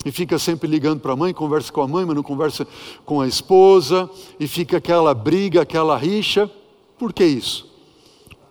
e 0.06 0.12
fica 0.12 0.38
sempre 0.38 0.68
ligando 0.68 1.00
para 1.00 1.14
a 1.14 1.16
mãe, 1.16 1.34
conversa 1.34 1.72
com 1.72 1.80
a 1.80 1.88
mãe, 1.88 2.06
mas 2.06 2.14
não 2.14 2.22
conversa 2.22 2.64
com 3.04 3.20
a 3.20 3.26
esposa, 3.26 4.08
e 4.38 4.46
fica 4.46 4.76
aquela 4.76 5.12
briga, 5.12 5.62
aquela 5.62 5.98
rixa. 5.98 6.48
Por 6.96 7.12
que 7.12 7.24
isso? 7.24 7.68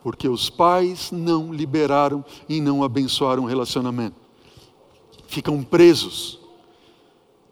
Porque 0.03 0.27
os 0.27 0.49
pais 0.49 1.13
não 1.13 1.53
liberaram 1.53 2.25
e 2.49 2.59
não 2.59 2.83
abençoaram 2.83 3.43
o 3.43 3.47
relacionamento. 3.47 4.17
ficam 5.27 5.63
presos 5.63 6.39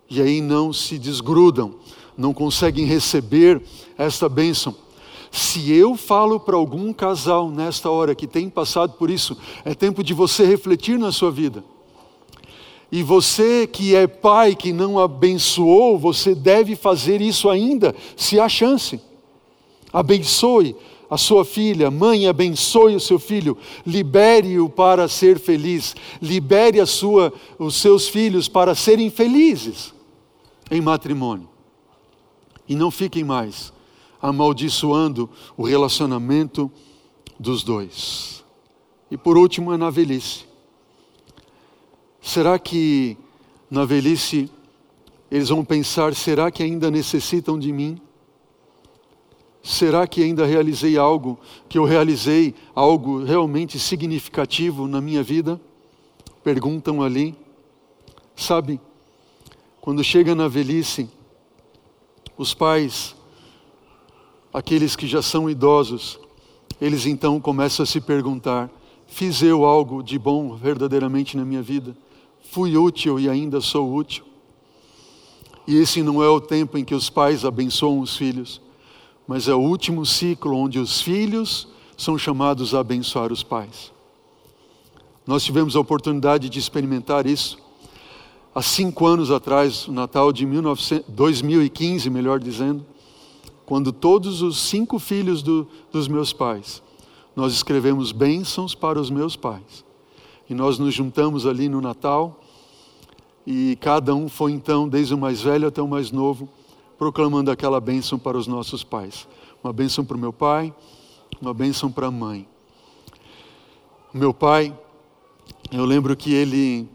e 0.10 0.22
aí 0.22 0.42
não 0.42 0.74
se 0.74 1.00
desgrudam, 1.00 1.76
não 2.18 2.34
conseguem 2.34 2.86
receber 2.86 3.64
esta 3.98 4.28
bênção. 4.28 4.76
Se 5.32 5.72
eu 5.72 5.96
falo 5.96 6.42
para 6.42 6.58
algum 6.58 6.92
casal 6.92 7.50
nesta 7.50 7.90
hora 7.90 8.14
que 8.14 8.28
tem 8.28 8.50
passado 8.50 8.94
por 8.94 9.10
isso, 9.10 9.38
é 9.64 9.74
tempo 9.74 10.04
de 10.04 10.14
você 10.14 10.46
refletir 10.46 11.00
na 11.00 11.12
sua 11.12 11.32
vida. 11.32 11.64
E 12.94 13.02
você 13.02 13.66
que 13.66 13.96
é 13.96 14.06
pai 14.06 14.56
que 14.56 14.72
não 14.72 15.00
abençoou, 15.00 15.98
você 15.98 16.36
deve 16.36 16.76
fazer 16.76 17.22
isso 17.22 17.50
ainda, 17.50 17.96
se 18.16 18.40
há 18.40 18.48
chance. 18.48 19.02
Abençoe 19.92 20.76
a 21.10 21.18
sua 21.18 21.44
filha, 21.44 21.90
mãe, 21.90 22.28
abençoe 22.28 22.96
o 22.96 23.00
seu 23.00 23.18
filho, 23.18 23.58
libere-o 23.84 24.70
para 24.70 25.08
ser 25.08 25.40
feliz, 25.40 25.96
libere 26.22 26.80
a 26.80 26.86
sua, 26.86 27.34
os 27.58 27.74
seus 27.78 28.08
filhos 28.08 28.48
para 28.48 28.76
serem 28.76 29.10
felizes 29.10 29.92
em 30.70 30.80
matrimônio. 30.80 31.50
E 32.70 32.76
não 32.76 32.92
fiquem 32.92 33.24
mais 33.24 33.74
amaldiçoando 34.22 35.28
o 35.58 35.64
relacionamento 35.64 36.72
dos 37.40 37.64
dois. 37.64 38.46
E 39.10 39.18
por 39.18 39.36
último, 39.36 39.74
é 39.74 39.78
na 39.78 39.90
velhice. 39.90 40.53
Será 42.24 42.58
que 42.58 43.18
na 43.70 43.84
velhice 43.84 44.50
eles 45.30 45.50
vão 45.50 45.64
pensar: 45.64 46.16
será 46.16 46.50
que 46.50 46.64
ainda 46.64 46.90
necessitam 46.90 47.60
de 47.60 47.70
mim? 47.74 48.00
Será 49.62 50.08
que 50.08 50.24
ainda 50.24 50.46
realizei 50.46 50.98
algo, 50.98 51.38
que 51.68 51.78
eu 51.78 51.84
realizei 51.84 52.56
algo 52.74 53.24
realmente 53.24 53.78
significativo 53.78 54.88
na 54.88 55.02
minha 55.02 55.22
vida? 55.22 55.60
Perguntam 56.42 57.04
ali. 57.04 57.36
Sabe, 58.36 58.80
quando 59.82 60.02
chega 60.04 60.34
na 60.34 60.48
velhice, 60.48 61.10
os 62.38 62.54
pais, 62.54 63.16
aqueles 64.54 64.96
que 64.96 65.08
já 65.08 65.22
são 65.22 65.50
idosos, 65.50 66.18
eles 66.80 67.06
então 67.06 67.40
começam 67.40 67.84
a 67.84 67.88
se 67.88 68.00
perguntar: 68.00 68.70
fiz 69.08 69.42
eu 69.44 69.66
algo 69.66 70.02
de 70.02 70.18
bom 70.18 70.56
verdadeiramente 70.56 71.36
na 71.36 71.44
minha 71.44 71.62
vida? 71.62 71.96
Fui 72.54 72.78
útil 72.78 73.20
e 73.20 73.28
ainda 73.28 73.60
sou 73.60 73.92
útil? 73.96 74.24
E 75.66 75.76
esse 75.76 76.04
não 76.04 76.22
é 76.22 76.30
o 76.30 76.40
tempo 76.40 76.78
em 76.78 76.86
que 76.86 76.94
os 76.94 77.10
pais 77.10 77.44
abençoam 77.44 78.00
os 78.00 78.16
filhos, 78.16 78.62
mas 79.28 79.48
é 79.48 79.56
o 79.56 79.60
último 79.60 80.06
ciclo 80.06 80.56
onde 80.56 80.78
os 80.78 81.02
filhos 81.02 81.68
são 81.98 82.16
chamados 82.16 82.76
a 82.76 82.82
abençoar 82.82 83.34
os 83.34 83.42
pais. 83.42 83.92
Nós 85.26 85.44
tivemos 85.44 85.76
a 85.76 85.80
oportunidade 85.80 86.48
de 86.48 86.60
experimentar 86.60 87.26
isso 87.26 87.58
há 88.54 88.62
cinco 88.62 89.08
anos 89.08 89.32
atrás, 89.32 89.88
no 89.88 89.94
Natal 89.96 90.32
de 90.32 90.46
1900, 90.46 91.08
2015, 91.10 92.08
melhor 92.12 92.40
dizendo, 92.40 92.86
quando 93.66 93.92
todos 93.92 94.44
os 94.44 94.60
cinco 94.60 95.00
filhos 95.00 95.42
do, 95.42 95.68
dos 95.92 96.08
meus 96.08 96.32
pais, 96.32 96.84
nós 97.36 97.52
escrevemos 97.52 98.12
bênçãos 98.12 98.76
para 98.76 99.02
os 99.02 99.10
meus 99.10 99.36
pais. 99.36 99.84
E 100.48 100.54
nós 100.54 100.78
nos 100.78 100.94
juntamos 100.94 101.48
ali 101.48 101.68
no 101.68 101.82
Natal 101.82 102.42
e 103.46 103.78
cada 103.82 104.16
um 104.16 104.30
foi 104.30 104.52
então, 104.52 104.88
desde 104.88 105.14
o 105.14 105.18
mais 105.18 105.42
velho 105.42 105.68
até 105.68 105.82
o 105.82 105.88
mais 105.88 106.12
novo, 106.12 106.48
proclamando 106.98 107.52
aquela 107.52 107.82
bênção 107.82 108.18
para 108.18 108.38
os 108.38 108.48
nossos 108.48 108.84
pais. 108.84 109.28
Uma 109.64 109.74
bênção 109.74 110.06
para 110.06 110.16
o 110.16 110.20
meu 110.20 110.32
pai, 110.32 110.74
uma 111.42 111.54
bênção 111.54 111.92
para 111.92 112.08
a 112.08 112.12
mãe. 112.12 112.48
Meu 114.14 114.34
pai, 114.34 114.78
eu 115.72 115.86
lembro 115.86 116.16
que 116.16 116.34
ele, 116.34 116.88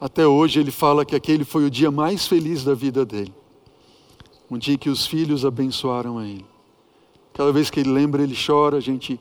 até 0.00 0.26
hoje, 0.26 0.60
ele 0.60 0.70
fala 0.70 1.04
que 1.04 1.14
aquele 1.14 1.44
foi 1.44 1.64
o 1.64 1.70
dia 1.70 1.90
mais 1.90 2.26
feliz 2.26 2.64
da 2.64 2.74
vida 2.74 3.04
dele. 3.04 3.32
Um 4.50 4.58
dia 4.58 4.76
que 4.76 4.90
os 4.90 5.06
filhos 5.06 5.44
abençoaram 5.44 6.18
a 6.18 6.26
ele. 6.26 6.44
Cada 7.32 7.50
vez 7.50 7.70
que 7.70 7.80
ele 7.80 7.90
lembra, 7.90 8.22
ele 8.22 8.36
chora, 8.36 8.76
a 8.76 8.80
gente 8.80 9.18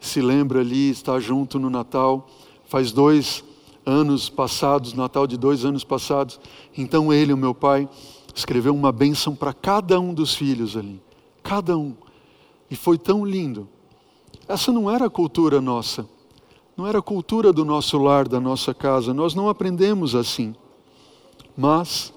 se 0.00 0.20
lembra 0.20 0.60
ali, 0.60 0.90
está 0.90 1.18
junto 1.18 1.58
no 1.58 1.70
Natal. 1.70 2.28
Faz 2.66 2.92
dois 2.92 3.42
anos 3.84 4.28
passados, 4.28 4.94
Natal 4.94 5.26
de 5.26 5.36
dois 5.36 5.64
anos 5.64 5.84
passados. 5.84 6.40
Então 6.76 7.12
ele, 7.12 7.32
o 7.32 7.36
meu 7.36 7.54
pai, 7.54 7.88
escreveu 8.34 8.74
uma 8.74 8.92
bênção 8.92 9.34
para 9.34 9.52
cada 9.52 10.00
um 10.00 10.14
dos 10.14 10.34
filhos 10.34 10.76
ali. 10.76 11.00
Cada 11.42 11.76
um. 11.76 11.94
E 12.70 12.76
foi 12.76 12.98
tão 12.98 13.24
lindo. 13.24 13.68
Essa 14.46 14.72
não 14.72 14.90
era 14.90 15.06
a 15.06 15.10
cultura 15.10 15.60
nossa. 15.60 16.06
Não 16.76 16.86
era 16.86 16.98
a 16.98 17.02
cultura 17.02 17.52
do 17.52 17.64
nosso 17.64 17.98
lar, 17.98 18.28
da 18.28 18.40
nossa 18.40 18.72
casa. 18.72 19.12
Nós 19.12 19.34
não 19.34 19.48
aprendemos 19.48 20.14
assim. 20.14 20.54
Mas, 21.56 22.12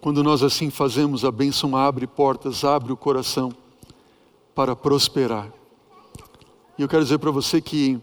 quando 0.00 0.22
nós 0.22 0.42
assim 0.42 0.70
fazemos, 0.70 1.24
a 1.24 1.30
bênção 1.30 1.76
abre 1.76 2.06
portas, 2.06 2.64
abre 2.64 2.92
o 2.92 2.96
coração 2.96 3.52
para 4.54 4.76
prosperar. 4.76 5.52
E 6.78 6.82
eu 6.82 6.88
quero 6.88 7.02
dizer 7.02 7.18
para 7.18 7.30
você 7.30 7.60
que 7.60 8.00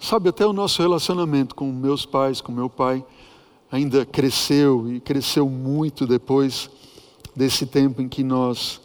Sabe, 0.00 0.30
até 0.30 0.46
o 0.46 0.52
nosso 0.54 0.80
relacionamento 0.80 1.54
com 1.54 1.70
meus 1.70 2.06
pais, 2.06 2.40
com 2.40 2.50
meu 2.50 2.70
pai, 2.70 3.04
ainda 3.70 4.06
cresceu 4.06 4.90
e 4.90 4.98
cresceu 4.98 5.48
muito 5.48 6.06
depois 6.06 6.70
desse 7.36 7.66
tempo 7.66 8.00
em 8.00 8.08
que 8.08 8.24
nós 8.24 8.80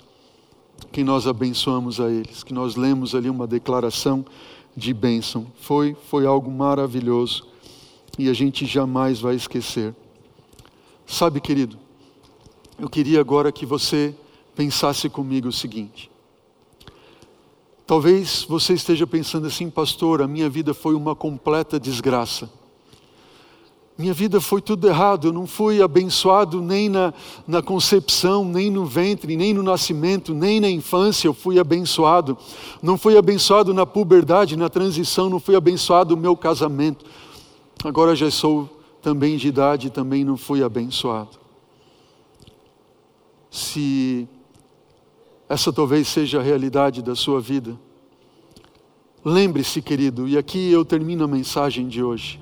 que 0.92 1.06
nós 1.06 1.26
abençoamos 1.26 2.02
a 2.02 2.12
eles, 2.12 2.44
que 2.44 2.54
nós 2.54 2.76
lemos 2.76 3.16
ali 3.16 3.30
uma 3.30 3.48
declaração 3.48 4.26
de 4.76 4.94
bênção. 4.94 5.48
Foi 5.56 5.96
foi 6.10 6.26
algo 6.26 6.52
maravilhoso 6.52 7.48
e 8.20 8.30
a 8.30 8.34
gente 8.34 8.66
jamais 8.66 9.22
vai 9.22 9.36
esquecer. 9.36 9.96
Sabe, 11.08 11.40
querido, 11.40 11.80
eu 12.78 12.90
queria 12.90 13.22
agora 13.22 13.54
que 13.54 13.66
você 13.66 14.14
pensasse 14.54 15.10
comigo 15.10 15.48
o 15.48 15.54
seguinte: 15.54 16.12
Talvez 17.86 18.46
você 18.48 18.74
esteja 18.74 19.06
pensando 19.06 19.48
assim, 19.48 19.70
pastor, 19.70 20.22
a 20.22 20.28
minha 20.28 20.50
vida 20.50 20.74
foi 20.74 20.96
uma 20.96 21.16
completa 21.16 21.80
desgraça. 21.80 22.50
Minha 23.98 24.14
vida 24.14 24.42
foi 24.42 24.62
tudo 24.62 24.88
errado, 24.88 25.28
eu 25.28 25.34
não 25.34 25.48
fui 25.48 25.82
abençoado 25.82 26.62
nem 26.62 26.90
na, 26.90 27.14
na 27.48 27.62
concepção, 27.62 28.44
nem 28.44 28.70
no 28.70 28.86
ventre, 28.86 29.38
nem 29.38 29.54
no 29.54 29.64
nascimento, 29.64 30.34
nem 30.34 30.60
na 30.60 30.70
infância 30.70 31.28
eu 31.28 31.34
fui 31.34 31.60
abençoado. 31.60 32.38
Não 32.82 32.98
fui 32.98 33.18
abençoado 33.18 33.74
na 33.74 33.86
puberdade, 33.86 34.58
na 34.58 34.68
transição, 34.68 35.30
não 35.30 35.40
fui 35.40 35.56
abençoado 35.56 36.16
no 36.16 36.22
meu 36.22 36.36
casamento. 36.36 37.06
Agora 37.86 38.16
já 38.16 38.30
sou 38.30 38.70
também 39.06 39.38
de 39.38 39.48
idade 39.48 39.92
também 39.92 40.24
não 40.24 40.36
fui 40.36 40.64
abençoado. 40.64 41.38
Se 43.52 44.28
essa 45.48 45.72
talvez 45.72 46.08
seja 46.08 46.40
a 46.40 46.44
realidade 46.44 47.02
da 47.02 47.16
sua 47.16 47.40
vida. 47.40 47.80
Lembre-se, 49.24 49.82
querido, 49.82 50.28
e 50.28 50.38
aqui 50.38 50.72
eu 50.72 50.86
termino 50.86 51.24
a 51.24 51.28
mensagem 51.28 51.88
de 51.88 52.04
hoje. 52.04 52.40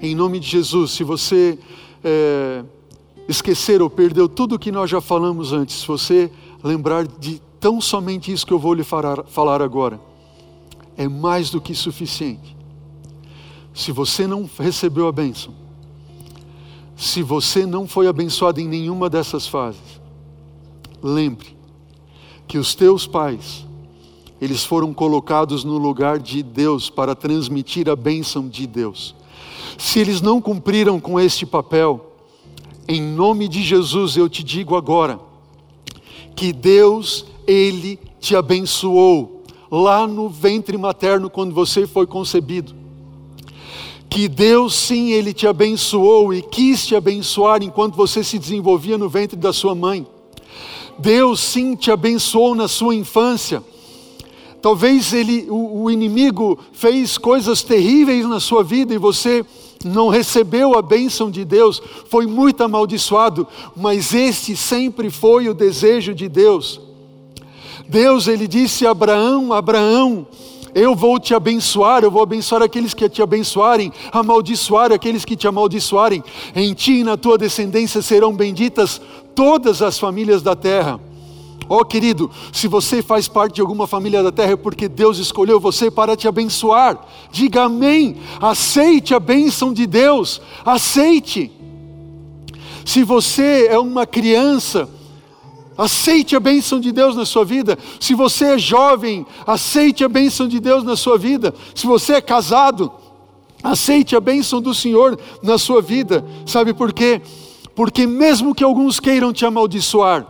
Em 0.00 0.14
nome 0.14 0.38
de 0.38 0.46
Jesus, 0.46 0.92
se 0.92 1.02
você 1.02 1.58
é, 2.04 2.64
esquecer 3.28 3.82
ou 3.82 3.90
perdeu 3.90 4.28
tudo 4.28 4.54
o 4.54 4.58
que 4.58 4.70
nós 4.70 4.88
já 4.88 5.00
falamos 5.00 5.52
antes, 5.52 5.80
se 5.80 5.86
você 5.86 6.30
lembrar 6.62 7.06
de 7.06 7.42
tão 7.58 7.80
somente 7.80 8.32
isso 8.32 8.46
que 8.46 8.52
eu 8.52 8.58
vou 8.58 8.72
lhe 8.72 8.84
falar, 8.84 9.24
falar 9.24 9.60
agora, 9.60 10.00
é 10.96 11.08
mais 11.08 11.50
do 11.50 11.60
que 11.60 11.74
suficiente. 11.74 12.56
Se 13.74 13.90
você 13.90 14.26
não 14.26 14.48
recebeu 14.58 15.08
a 15.08 15.12
bênção, 15.12 15.52
se 16.96 17.22
você 17.22 17.66
não 17.66 17.86
foi 17.86 18.06
abençoado 18.06 18.60
em 18.60 18.68
nenhuma 18.68 19.10
dessas 19.10 19.46
fases, 19.46 20.00
lembre, 21.02 21.57
que 22.48 22.56
os 22.56 22.74
teus 22.74 23.06
pais, 23.06 23.66
eles 24.40 24.64
foram 24.64 24.94
colocados 24.94 25.64
no 25.64 25.76
lugar 25.76 26.18
de 26.18 26.42
Deus 26.42 26.88
para 26.88 27.14
transmitir 27.14 27.90
a 27.90 27.94
bênção 27.94 28.48
de 28.48 28.66
Deus. 28.66 29.14
Se 29.76 30.00
eles 30.00 30.22
não 30.22 30.40
cumpriram 30.40 30.98
com 30.98 31.20
este 31.20 31.44
papel, 31.44 32.14
em 32.88 33.02
nome 33.02 33.48
de 33.48 33.62
Jesus 33.62 34.16
eu 34.16 34.28
te 34.30 34.42
digo 34.42 34.74
agora, 34.74 35.20
que 36.34 36.52
Deus, 36.52 37.26
Ele 37.46 37.98
te 38.18 38.34
abençoou 38.34 39.42
lá 39.70 40.06
no 40.06 40.30
ventre 40.30 40.78
materno 40.78 41.28
quando 41.28 41.52
você 41.54 41.86
foi 41.86 42.06
concebido. 42.06 42.74
Que 44.08 44.26
Deus 44.26 44.74
sim, 44.74 45.10
Ele 45.10 45.34
te 45.34 45.46
abençoou 45.46 46.32
e 46.32 46.40
quis 46.40 46.86
te 46.86 46.96
abençoar 46.96 47.62
enquanto 47.62 47.94
você 47.94 48.24
se 48.24 48.38
desenvolvia 48.38 48.96
no 48.96 49.08
ventre 49.08 49.36
da 49.36 49.52
sua 49.52 49.74
mãe 49.74 50.06
Deus 50.98 51.40
sim 51.40 51.76
te 51.76 51.90
abençoou 51.90 52.54
na 52.54 52.68
sua 52.68 52.94
infância. 52.94 53.62
Talvez 54.60 55.12
ele, 55.12 55.46
o, 55.48 55.84
o 55.84 55.90
inimigo 55.90 56.58
fez 56.72 57.16
coisas 57.16 57.62
terríveis 57.62 58.26
na 58.26 58.40
sua 58.40 58.64
vida 58.64 58.92
e 58.92 58.98
você 58.98 59.44
não 59.84 60.08
recebeu 60.08 60.76
a 60.76 60.82
bênção 60.82 61.30
de 61.30 61.44
Deus, 61.44 61.80
foi 62.08 62.26
muito 62.26 62.62
amaldiçoado, 62.64 63.46
mas 63.76 64.12
este 64.12 64.56
sempre 64.56 65.10
foi 65.10 65.48
o 65.48 65.54
desejo 65.54 66.12
de 66.12 66.28
Deus. 66.28 66.80
Deus, 67.88 68.26
ele 68.26 68.48
disse 68.48 68.86
a 68.86 68.90
Abraão: 68.90 69.52
Abraão, 69.52 70.26
Eu 70.74 70.94
vou 70.94 71.18
te 71.18 71.34
abençoar, 71.34 72.04
eu 72.04 72.10
vou 72.10 72.22
abençoar 72.22 72.62
aqueles 72.62 72.92
que 72.92 73.08
te 73.08 73.22
abençoarem, 73.22 73.92
amaldiçoar 74.12 74.92
aqueles 74.92 75.24
que 75.24 75.36
te 75.36 75.48
amaldiçoarem. 75.48 76.22
Em 76.54 76.74
ti 76.74 77.00
e 77.00 77.04
na 77.04 77.16
tua 77.16 77.38
descendência 77.38 78.02
serão 78.02 78.34
benditas 78.34 79.00
todas 79.38 79.82
as 79.82 79.96
famílias 79.96 80.42
da 80.42 80.56
terra. 80.56 80.98
Ó 81.68 81.78
oh, 81.78 81.84
querido, 81.84 82.28
se 82.52 82.66
você 82.66 83.00
faz 83.00 83.28
parte 83.28 83.54
de 83.54 83.60
alguma 83.60 83.86
família 83.86 84.20
da 84.20 84.32
terra 84.32 84.54
é 84.54 84.56
porque 84.56 84.88
Deus 84.88 85.18
escolheu 85.18 85.60
você 85.60 85.92
para 85.92 86.16
te 86.16 86.26
abençoar. 86.26 87.06
Diga 87.30 87.62
amém. 87.62 88.16
Aceite 88.40 89.14
a 89.14 89.20
bênção 89.20 89.72
de 89.72 89.86
Deus. 89.86 90.42
Aceite. 90.64 91.52
Se 92.84 93.04
você 93.04 93.68
é 93.70 93.78
uma 93.78 94.04
criança, 94.04 94.88
aceite 95.76 96.34
a 96.34 96.40
bênção 96.40 96.80
de 96.80 96.90
Deus 96.90 97.14
na 97.14 97.24
sua 97.24 97.44
vida. 97.44 97.78
Se 98.00 98.14
você 98.14 98.54
é 98.54 98.58
jovem, 98.58 99.24
aceite 99.46 100.02
a 100.02 100.08
bênção 100.08 100.48
de 100.48 100.58
Deus 100.58 100.82
na 100.82 100.96
sua 100.96 101.16
vida. 101.16 101.54
Se 101.76 101.86
você 101.86 102.14
é 102.14 102.20
casado, 102.20 102.90
aceite 103.62 104.16
a 104.16 104.20
bênção 104.20 104.60
do 104.60 104.74
Senhor 104.74 105.16
na 105.40 105.58
sua 105.58 105.80
vida. 105.80 106.24
Sabe 106.44 106.74
por 106.74 106.92
quê? 106.92 107.22
Porque 107.78 108.08
mesmo 108.08 108.56
que 108.56 108.64
alguns 108.64 108.98
queiram 108.98 109.32
te 109.32 109.46
amaldiçoar, 109.46 110.26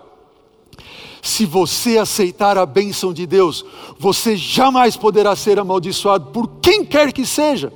se 1.22 1.46
você 1.46 1.96
aceitar 1.96 2.58
a 2.58 2.66
bênção 2.66 3.10
de 3.10 3.26
Deus, 3.26 3.64
você 3.98 4.36
jamais 4.36 4.98
poderá 4.98 5.34
ser 5.34 5.58
amaldiçoado 5.58 6.26
por 6.26 6.46
quem 6.60 6.84
quer 6.84 7.10
que 7.10 7.24
seja. 7.24 7.72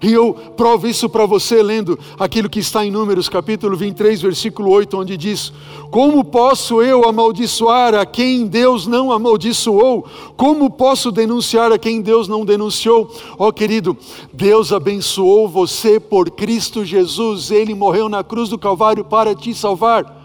E 0.00 0.12
eu 0.12 0.32
provo 0.32 0.86
isso 0.86 1.08
para 1.08 1.26
você 1.26 1.60
lendo 1.60 1.98
aquilo 2.18 2.48
que 2.48 2.60
está 2.60 2.84
em 2.84 2.90
Números 2.90 3.28
capítulo 3.28 3.76
23, 3.76 4.22
versículo 4.22 4.70
8, 4.70 4.96
onde 4.96 5.16
diz: 5.16 5.52
Como 5.90 6.24
posso 6.24 6.80
eu 6.80 7.08
amaldiçoar 7.08 7.94
a 7.94 8.06
quem 8.06 8.46
Deus 8.46 8.86
não 8.86 9.10
amaldiçoou? 9.10 10.06
Como 10.36 10.70
posso 10.70 11.10
denunciar 11.10 11.72
a 11.72 11.78
quem 11.78 12.00
Deus 12.00 12.28
não 12.28 12.44
denunciou? 12.44 13.12
Ó 13.36 13.48
oh, 13.48 13.52
querido, 13.52 13.96
Deus 14.32 14.72
abençoou 14.72 15.48
você 15.48 15.98
por 15.98 16.30
Cristo 16.30 16.84
Jesus, 16.84 17.50
ele 17.50 17.74
morreu 17.74 18.08
na 18.08 18.22
cruz 18.22 18.48
do 18.48 18.58
Calvário 18.58 19.04
para 19.04 19.34
te 19.34 19.52
salvar. 19.52 20.16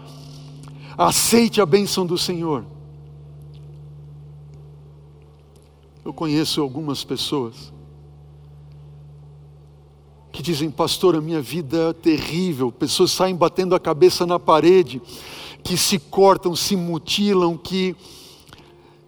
Aceite 0.96 1.60
a 1.60 1.66
bênção 1.66 2.06
do 2.06 2.16
Senhor. 2.16 2.64
Eu 6.04 6.12
conheço 6.12 6.60
algumas 6.60 7.02
pessoas 7.02 7.73
que 10.34 10.42
dizem, 10.42 10.68
pastor, 10.68 11.14
a 11.14 11.20
minha 11.20 11.40
vida 11.40 11.90
é 11.90 11.92
terrível. 11.92 12.72
Pessoas 12.72 13.12
saem 13.12 13.36
batendo 13.36 13.72
a 13.72 13.78
cabeça 13.78 14.26
na 14.26 14.36
parede, 14.36 15.00
que 15.62 15.76
se 15.76 15.96
cortam, 15.96 16.56
se 16.56 16.74
mutilam, 16.74 17.56
que 17.56 17.94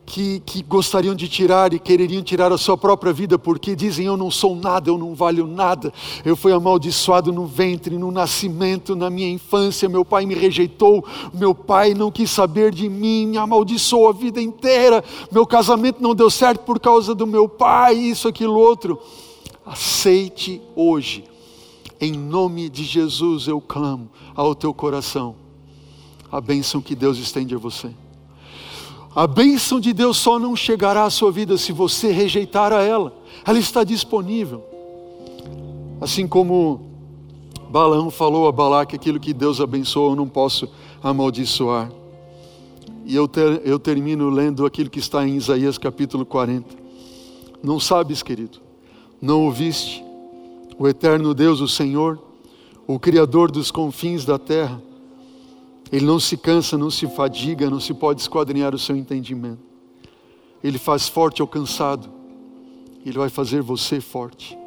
que, 0.06 0.40
que, 0.46 0.62
gostariam 0.62 1.16
de 1.16 1.26
tirar 1.26 1.74
e 1.74 1.80
quereriam 1.80 2.22
tirar 2.22 2.52
a 2.52 2.56
sua 2.56 2.78
própria 2.78 3.12
vida, 3.12 3.36
porque 3.36 3.74
dizem: 3.74 4.06
Eu 4.06 4.16
não 4.16 4.30
sou 4.30 4.54
nada, 4.54 4.88
eu 4.88 4.96
não 4.96 5.16
valho 5.16 5.48
nada, 5.48 5.92
eu 6.24 6.36
fui 6.36 6.52
amaldiçoado 6.52 7.32
no 7.32 7.44
ventre, 7.44 7.98
no 7.98 8.12
nascimento, 8.12 8.94
na 8.94 9.10
minha 9.10 9.28
infância, 9.28 9.88
meu 9.88 10.04
pai 10.04 10.24
me 10.24 10.34
rejeitou, 10.36 11.04
meu 11.34 11.52
pai 11.52 11.92
não 11.92 12.08
quis 12.08 12.30
saber 12.30 12.72
de 12.72 12.88
mim, 12.88 13.26
me 13.26 13.36
amaldiçoou 13.36 14.08
a 14.08 14.12
vida 14.12 14.40
inteira, 14.40 15.02
meu 15.32 15.44
casamento 15.44 16.00
não 16.00 16.14
deu 16.14 16.30
certo 16.30 16.60
por 16.60 16.78
causa 16.78 17.12
do 17.12 17.26
meu 17.26 17.48
pai, 17.48 17.96
isso, 17.96 18.28
aquilo, 18.28 18.56
outro. 18.56 19.00
Aceite 19.66 20.62
hoje, 20.76 21.24
em 22.00 22.12
nome 22.12 22.70
de 22.70 22.84
Jesus 22.84 23.48
eu 23.48 23.60
clamo 23.60 24.08
ao 24.32 24.54
teu 24.54 24.72
coração, 24.72 25.34
a 26.30 26.40
bênção 26.40 26.80
que 26.80 26.94
Deus 26.94 27.18
estende 27.18 27.52
a 27.52 27.58
você. 27.58 27.90
A 29.12 29.26
bênção 29.26 29.80
de 29.80 29.92
Deus 29.92 30.18
só 30.18 30.38
não 30.38 30.54
chegará 30.54 31.02
à 31.02 31.10
sua 31.10 31.32
vida 31.32 31.58
se 31.58 31.72
você 31.72 32.12
rejeitar 32.12 32.72
a 32.72 32.80
ela. 32.82 33.12
Ela 33.44 33.58
está 33.58 33.82
disponível. 33.82 34.62
Assim 36.00 36.28
como 36.28 36.82
Balaão 37.68 38.08
falou 38.10 38.46
a 38.46 38.52
Balaque 38.52 38.94
aquilo 38.94 39.18
que 39.18 39.32
Deus 39.32 39.60
abençoou, 39.60 40.10
eu 40.10 40.16
não 40.16 40.28
posso 40.28 40.68
amaldiçoar. 41.02 41.90
E 43.04 43.16
eu, 43.16 43.26
ter, 43.26 43.62
eu 43.64 43.80
termino 43.80 44.30
lendo 44.30 44.64
aquilo 44.64 44.90
que 44.90 45.00
está 45.00 45.26
em 45.26 45.34
Isaías 45.34 45.76
capítulo 45.76 46.24
40. 46.24 46.76
Não 47.62 47.80
sabes, 47.80 48.22
querido, 48.22 48.65
não 49.20 49.42
ouviste 49.42 50.04
o 50.78 50.86
eterno 50.86 51.32
Deus, 51.32 51.60
o 51.60 51.68
Senhor, 51.68 52.22
o 52.86 52.98
Criador 52.98 53.50
dos 53.50 53.70
confins 53.70 54.24
da 54.24 54.38
terra, 54.38 54.80
ele 55.90 56.04
não 56.04 56.18
se 56.18 56.36
cansa, 56.36 56.76
não 56.76 56.90
se 56.90 57.06
fadiga, 57.06 57.70
não 57.70 57.80
se 57.80 57.94
pode 57.94 58.20
esquadrinhar 58.20 58.74
o 58.74 58.78
seu 58.78 58.96
entendimento. 58.96 59.60
Ele 60.62 60.78
faz 60.78 61.08
forte 61.08 61.40
ao 61.40 61.46
cansado. 61.46 62.08
Ele 63.04 63.16
vai 63.16 63.28
fazer 63.28 63.62
você 63.62 64.00
forte. 64.00 64.58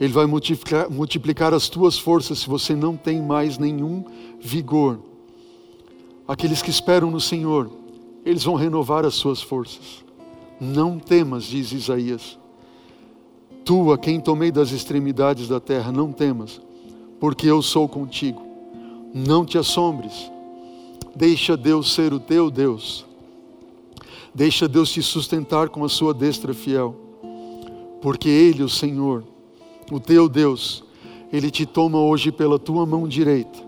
Ele 0.00 0.12
vai 0.12 0.26
multiplicar, 0.26 0.88
multiplicar 0.88 1.52
as 1.52 1.68
tuas 1.68 1.98
forças 1.98 2.38
se 2.38 2.48
você 2.48 2.74
não 2.74 2.96
tem 2.96 3.20
mais 3.20 3.58
nenhum 3.58 4.04
vigor. 4.40 5.00
Aqueles 6.26 6.62
que 6.62 6.70
esperam 6.70 7.10
no 7.10 7.20
Senhor, 7.20 7.70
eles 8.24 8.44
vão 8.44 8.54
renovar 8.54 9.04
as 9.04 9.14
suas 9.14 9.42
forças. 9.42 10.04
Não 10.60 10.98
temas, 11.00 11.44
diz 11.44 11.72
Isaías. 11.72 12.38
Tu, 13.64 13.92
a 13.92 13.98
quem 13.98 14.20
tomei 14.20 14.50
das 14.50 14.72
extremidades 14.72 15.48
da 15.48 15.60
terra, 15.60 15.92
não 15.92 16.12
temas, 16.12 16.60
porque 17.20 17.46
eu 17.46 17.62
sou 17.62 17.88
contigo. 17.88 18.42
Não 19.14 19.44
te 19.44 19.58
assombres. 19.58 20.30
Deixa 21.14 21.56
Deus 21.56 21.92
ser 21.92 22.12
o 22.12 22.18
teu 22.18 22.50
Deus. 22.50 23.04
Deixa 24.34 24.66
Deus 24.66 24.90
te 24.90 25.02
sustentar 25.02 25.68
com 25.68 25.84
a 25.84 25.88
sua 25.88 26.14
destra 26.14 26.54
fiel. 26.54 26.96
Porque 28.00 28.28
Ele, 28.28 28.62
o 28.62 28.68
Senhor, 28.68 29.24
o 29.90 30.00
teu 30.00 30.28
Deus, 30.28 30.82
Ele 31.32 31.50
te 31.50 31.66
toma 31.66 32.00
hoje 32.00 32.32
pela 32.32 32.58
tua 32.58 32.84
mão 32.84 33.06
direita 33.06 33.58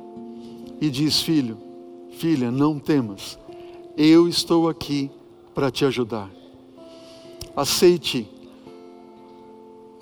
e 0.80 0.90
diz: 0.90 1.20
Filho, 1.20 1.58
filha, 2.10 2.50
não 2.50 2.78
temas, 2.78 3.38
eu 3.96 4.26
estou 4.26 4.68
aqui 4.68 5.10
para 5.54 5.70
te 5.70 5.84
ajudar. 5.84 6.30
Aceite 7.54 8.28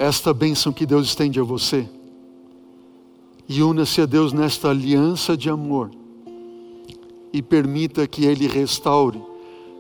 esta 0.03 0.35
bênção 0.35 0.73
que 0.73 0.85
Deus 0.85 1.07
estende 1.07 1.39
a 1.39 1.45
você 1.45 1.89
e 3.49 3.63
una-se 3.63 4.01
a 4.01 4.07
Deus 4.07 4.33
nesta 4.33 4.71
aliança 4.71 5.37
de 5.37 5.49
amor 5.49 5.91
e 7.33 7.41
permita 7.41 8.05
que 8.09 8.25
Ele 8.25 8.49
restaure 8.49 9.23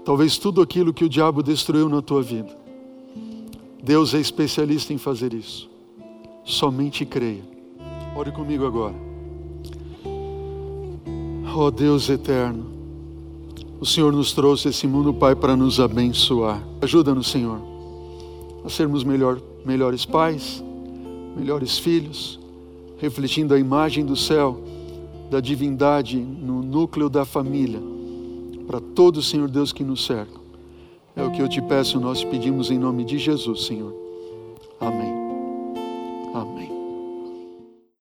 talvez 0.04 0.38
tudo 0.38 0.62
aquilo 0.62 0.94
que 0.94 1.04
o 1.04 1.08
diabo 1.08 1.42
destruiu 1.42 1.88
na 1.88 2.00
tua 2.00 2.22
vida. 2.22 2.56
Deus 3.82 4.14
é 4.14 4.20
especialista 4.20 4.92
em 4.92 4.98
fazer 4.98 5.34
isso. 5.34 5.68
Somente 6.44 7.04
creia. 7.04 7.42
Ore 8.14 8.30
comigo 8.30 8.64
agora. 8.64 8.94
Ó 11.54 11.66
oh 11.66 11.70
Deus 11.70 12.08
eterno, 12.08 12.64
o 13.80 13.84
Senhor 13.84 14.12
nos 14.12 14.32
trouxe 14.32 14.68
esse 14.68 14.86
mundo, 14.86 15.12
Pai, 15.12 15.34
para 15.34 15.56
nos 15.56 15.80
abençoar. 15.80 16.62
Ajuda-nos, 16.80 17.28
Senhor, 17.28 17.60
a 18.64 18.68
sermos 18.68 19.02
melhor, 19.02 19.42
melhores 19.64 20.04
pais, 20.04 20.62
melhores 21.36 21.78
filhos 21.78 22.42
refletindo 23.02 23.52
a 23.52 23.58
imagem 23.58 24.06
do 24.06 24.14
céu, 24.14 24.62
da 25.28 25.40
divindade 25.40 26.16
no 26.16 26.62
núcleo 26.62 27.10
da 27.10 27.24
família, 27.24 27.80
para 28.64 28.80
todo 28.80 29.16
o 29.16 29.22
Senhor 29.22 29.50
Deus 29.50 29.72
que 29.72 29.82
nos 29.82 30.06
cerca. 30.06 30.40
É 31.16 31.22
o 31.24 31.32
que 31.32 31.42
eu 31.42 31.48
te 31.48 31.60
peço, 31.60 31.98
nós 31.98 32.22
pedimos 32.22 32.70
em 32.70 32.78
nome 32.78 33.04
de 33.04 33.18
Jesus, 33.18 33.64
Senhor. 33.66 33.92
Amém. 34.80 35.12
Amém. 36.32 36.71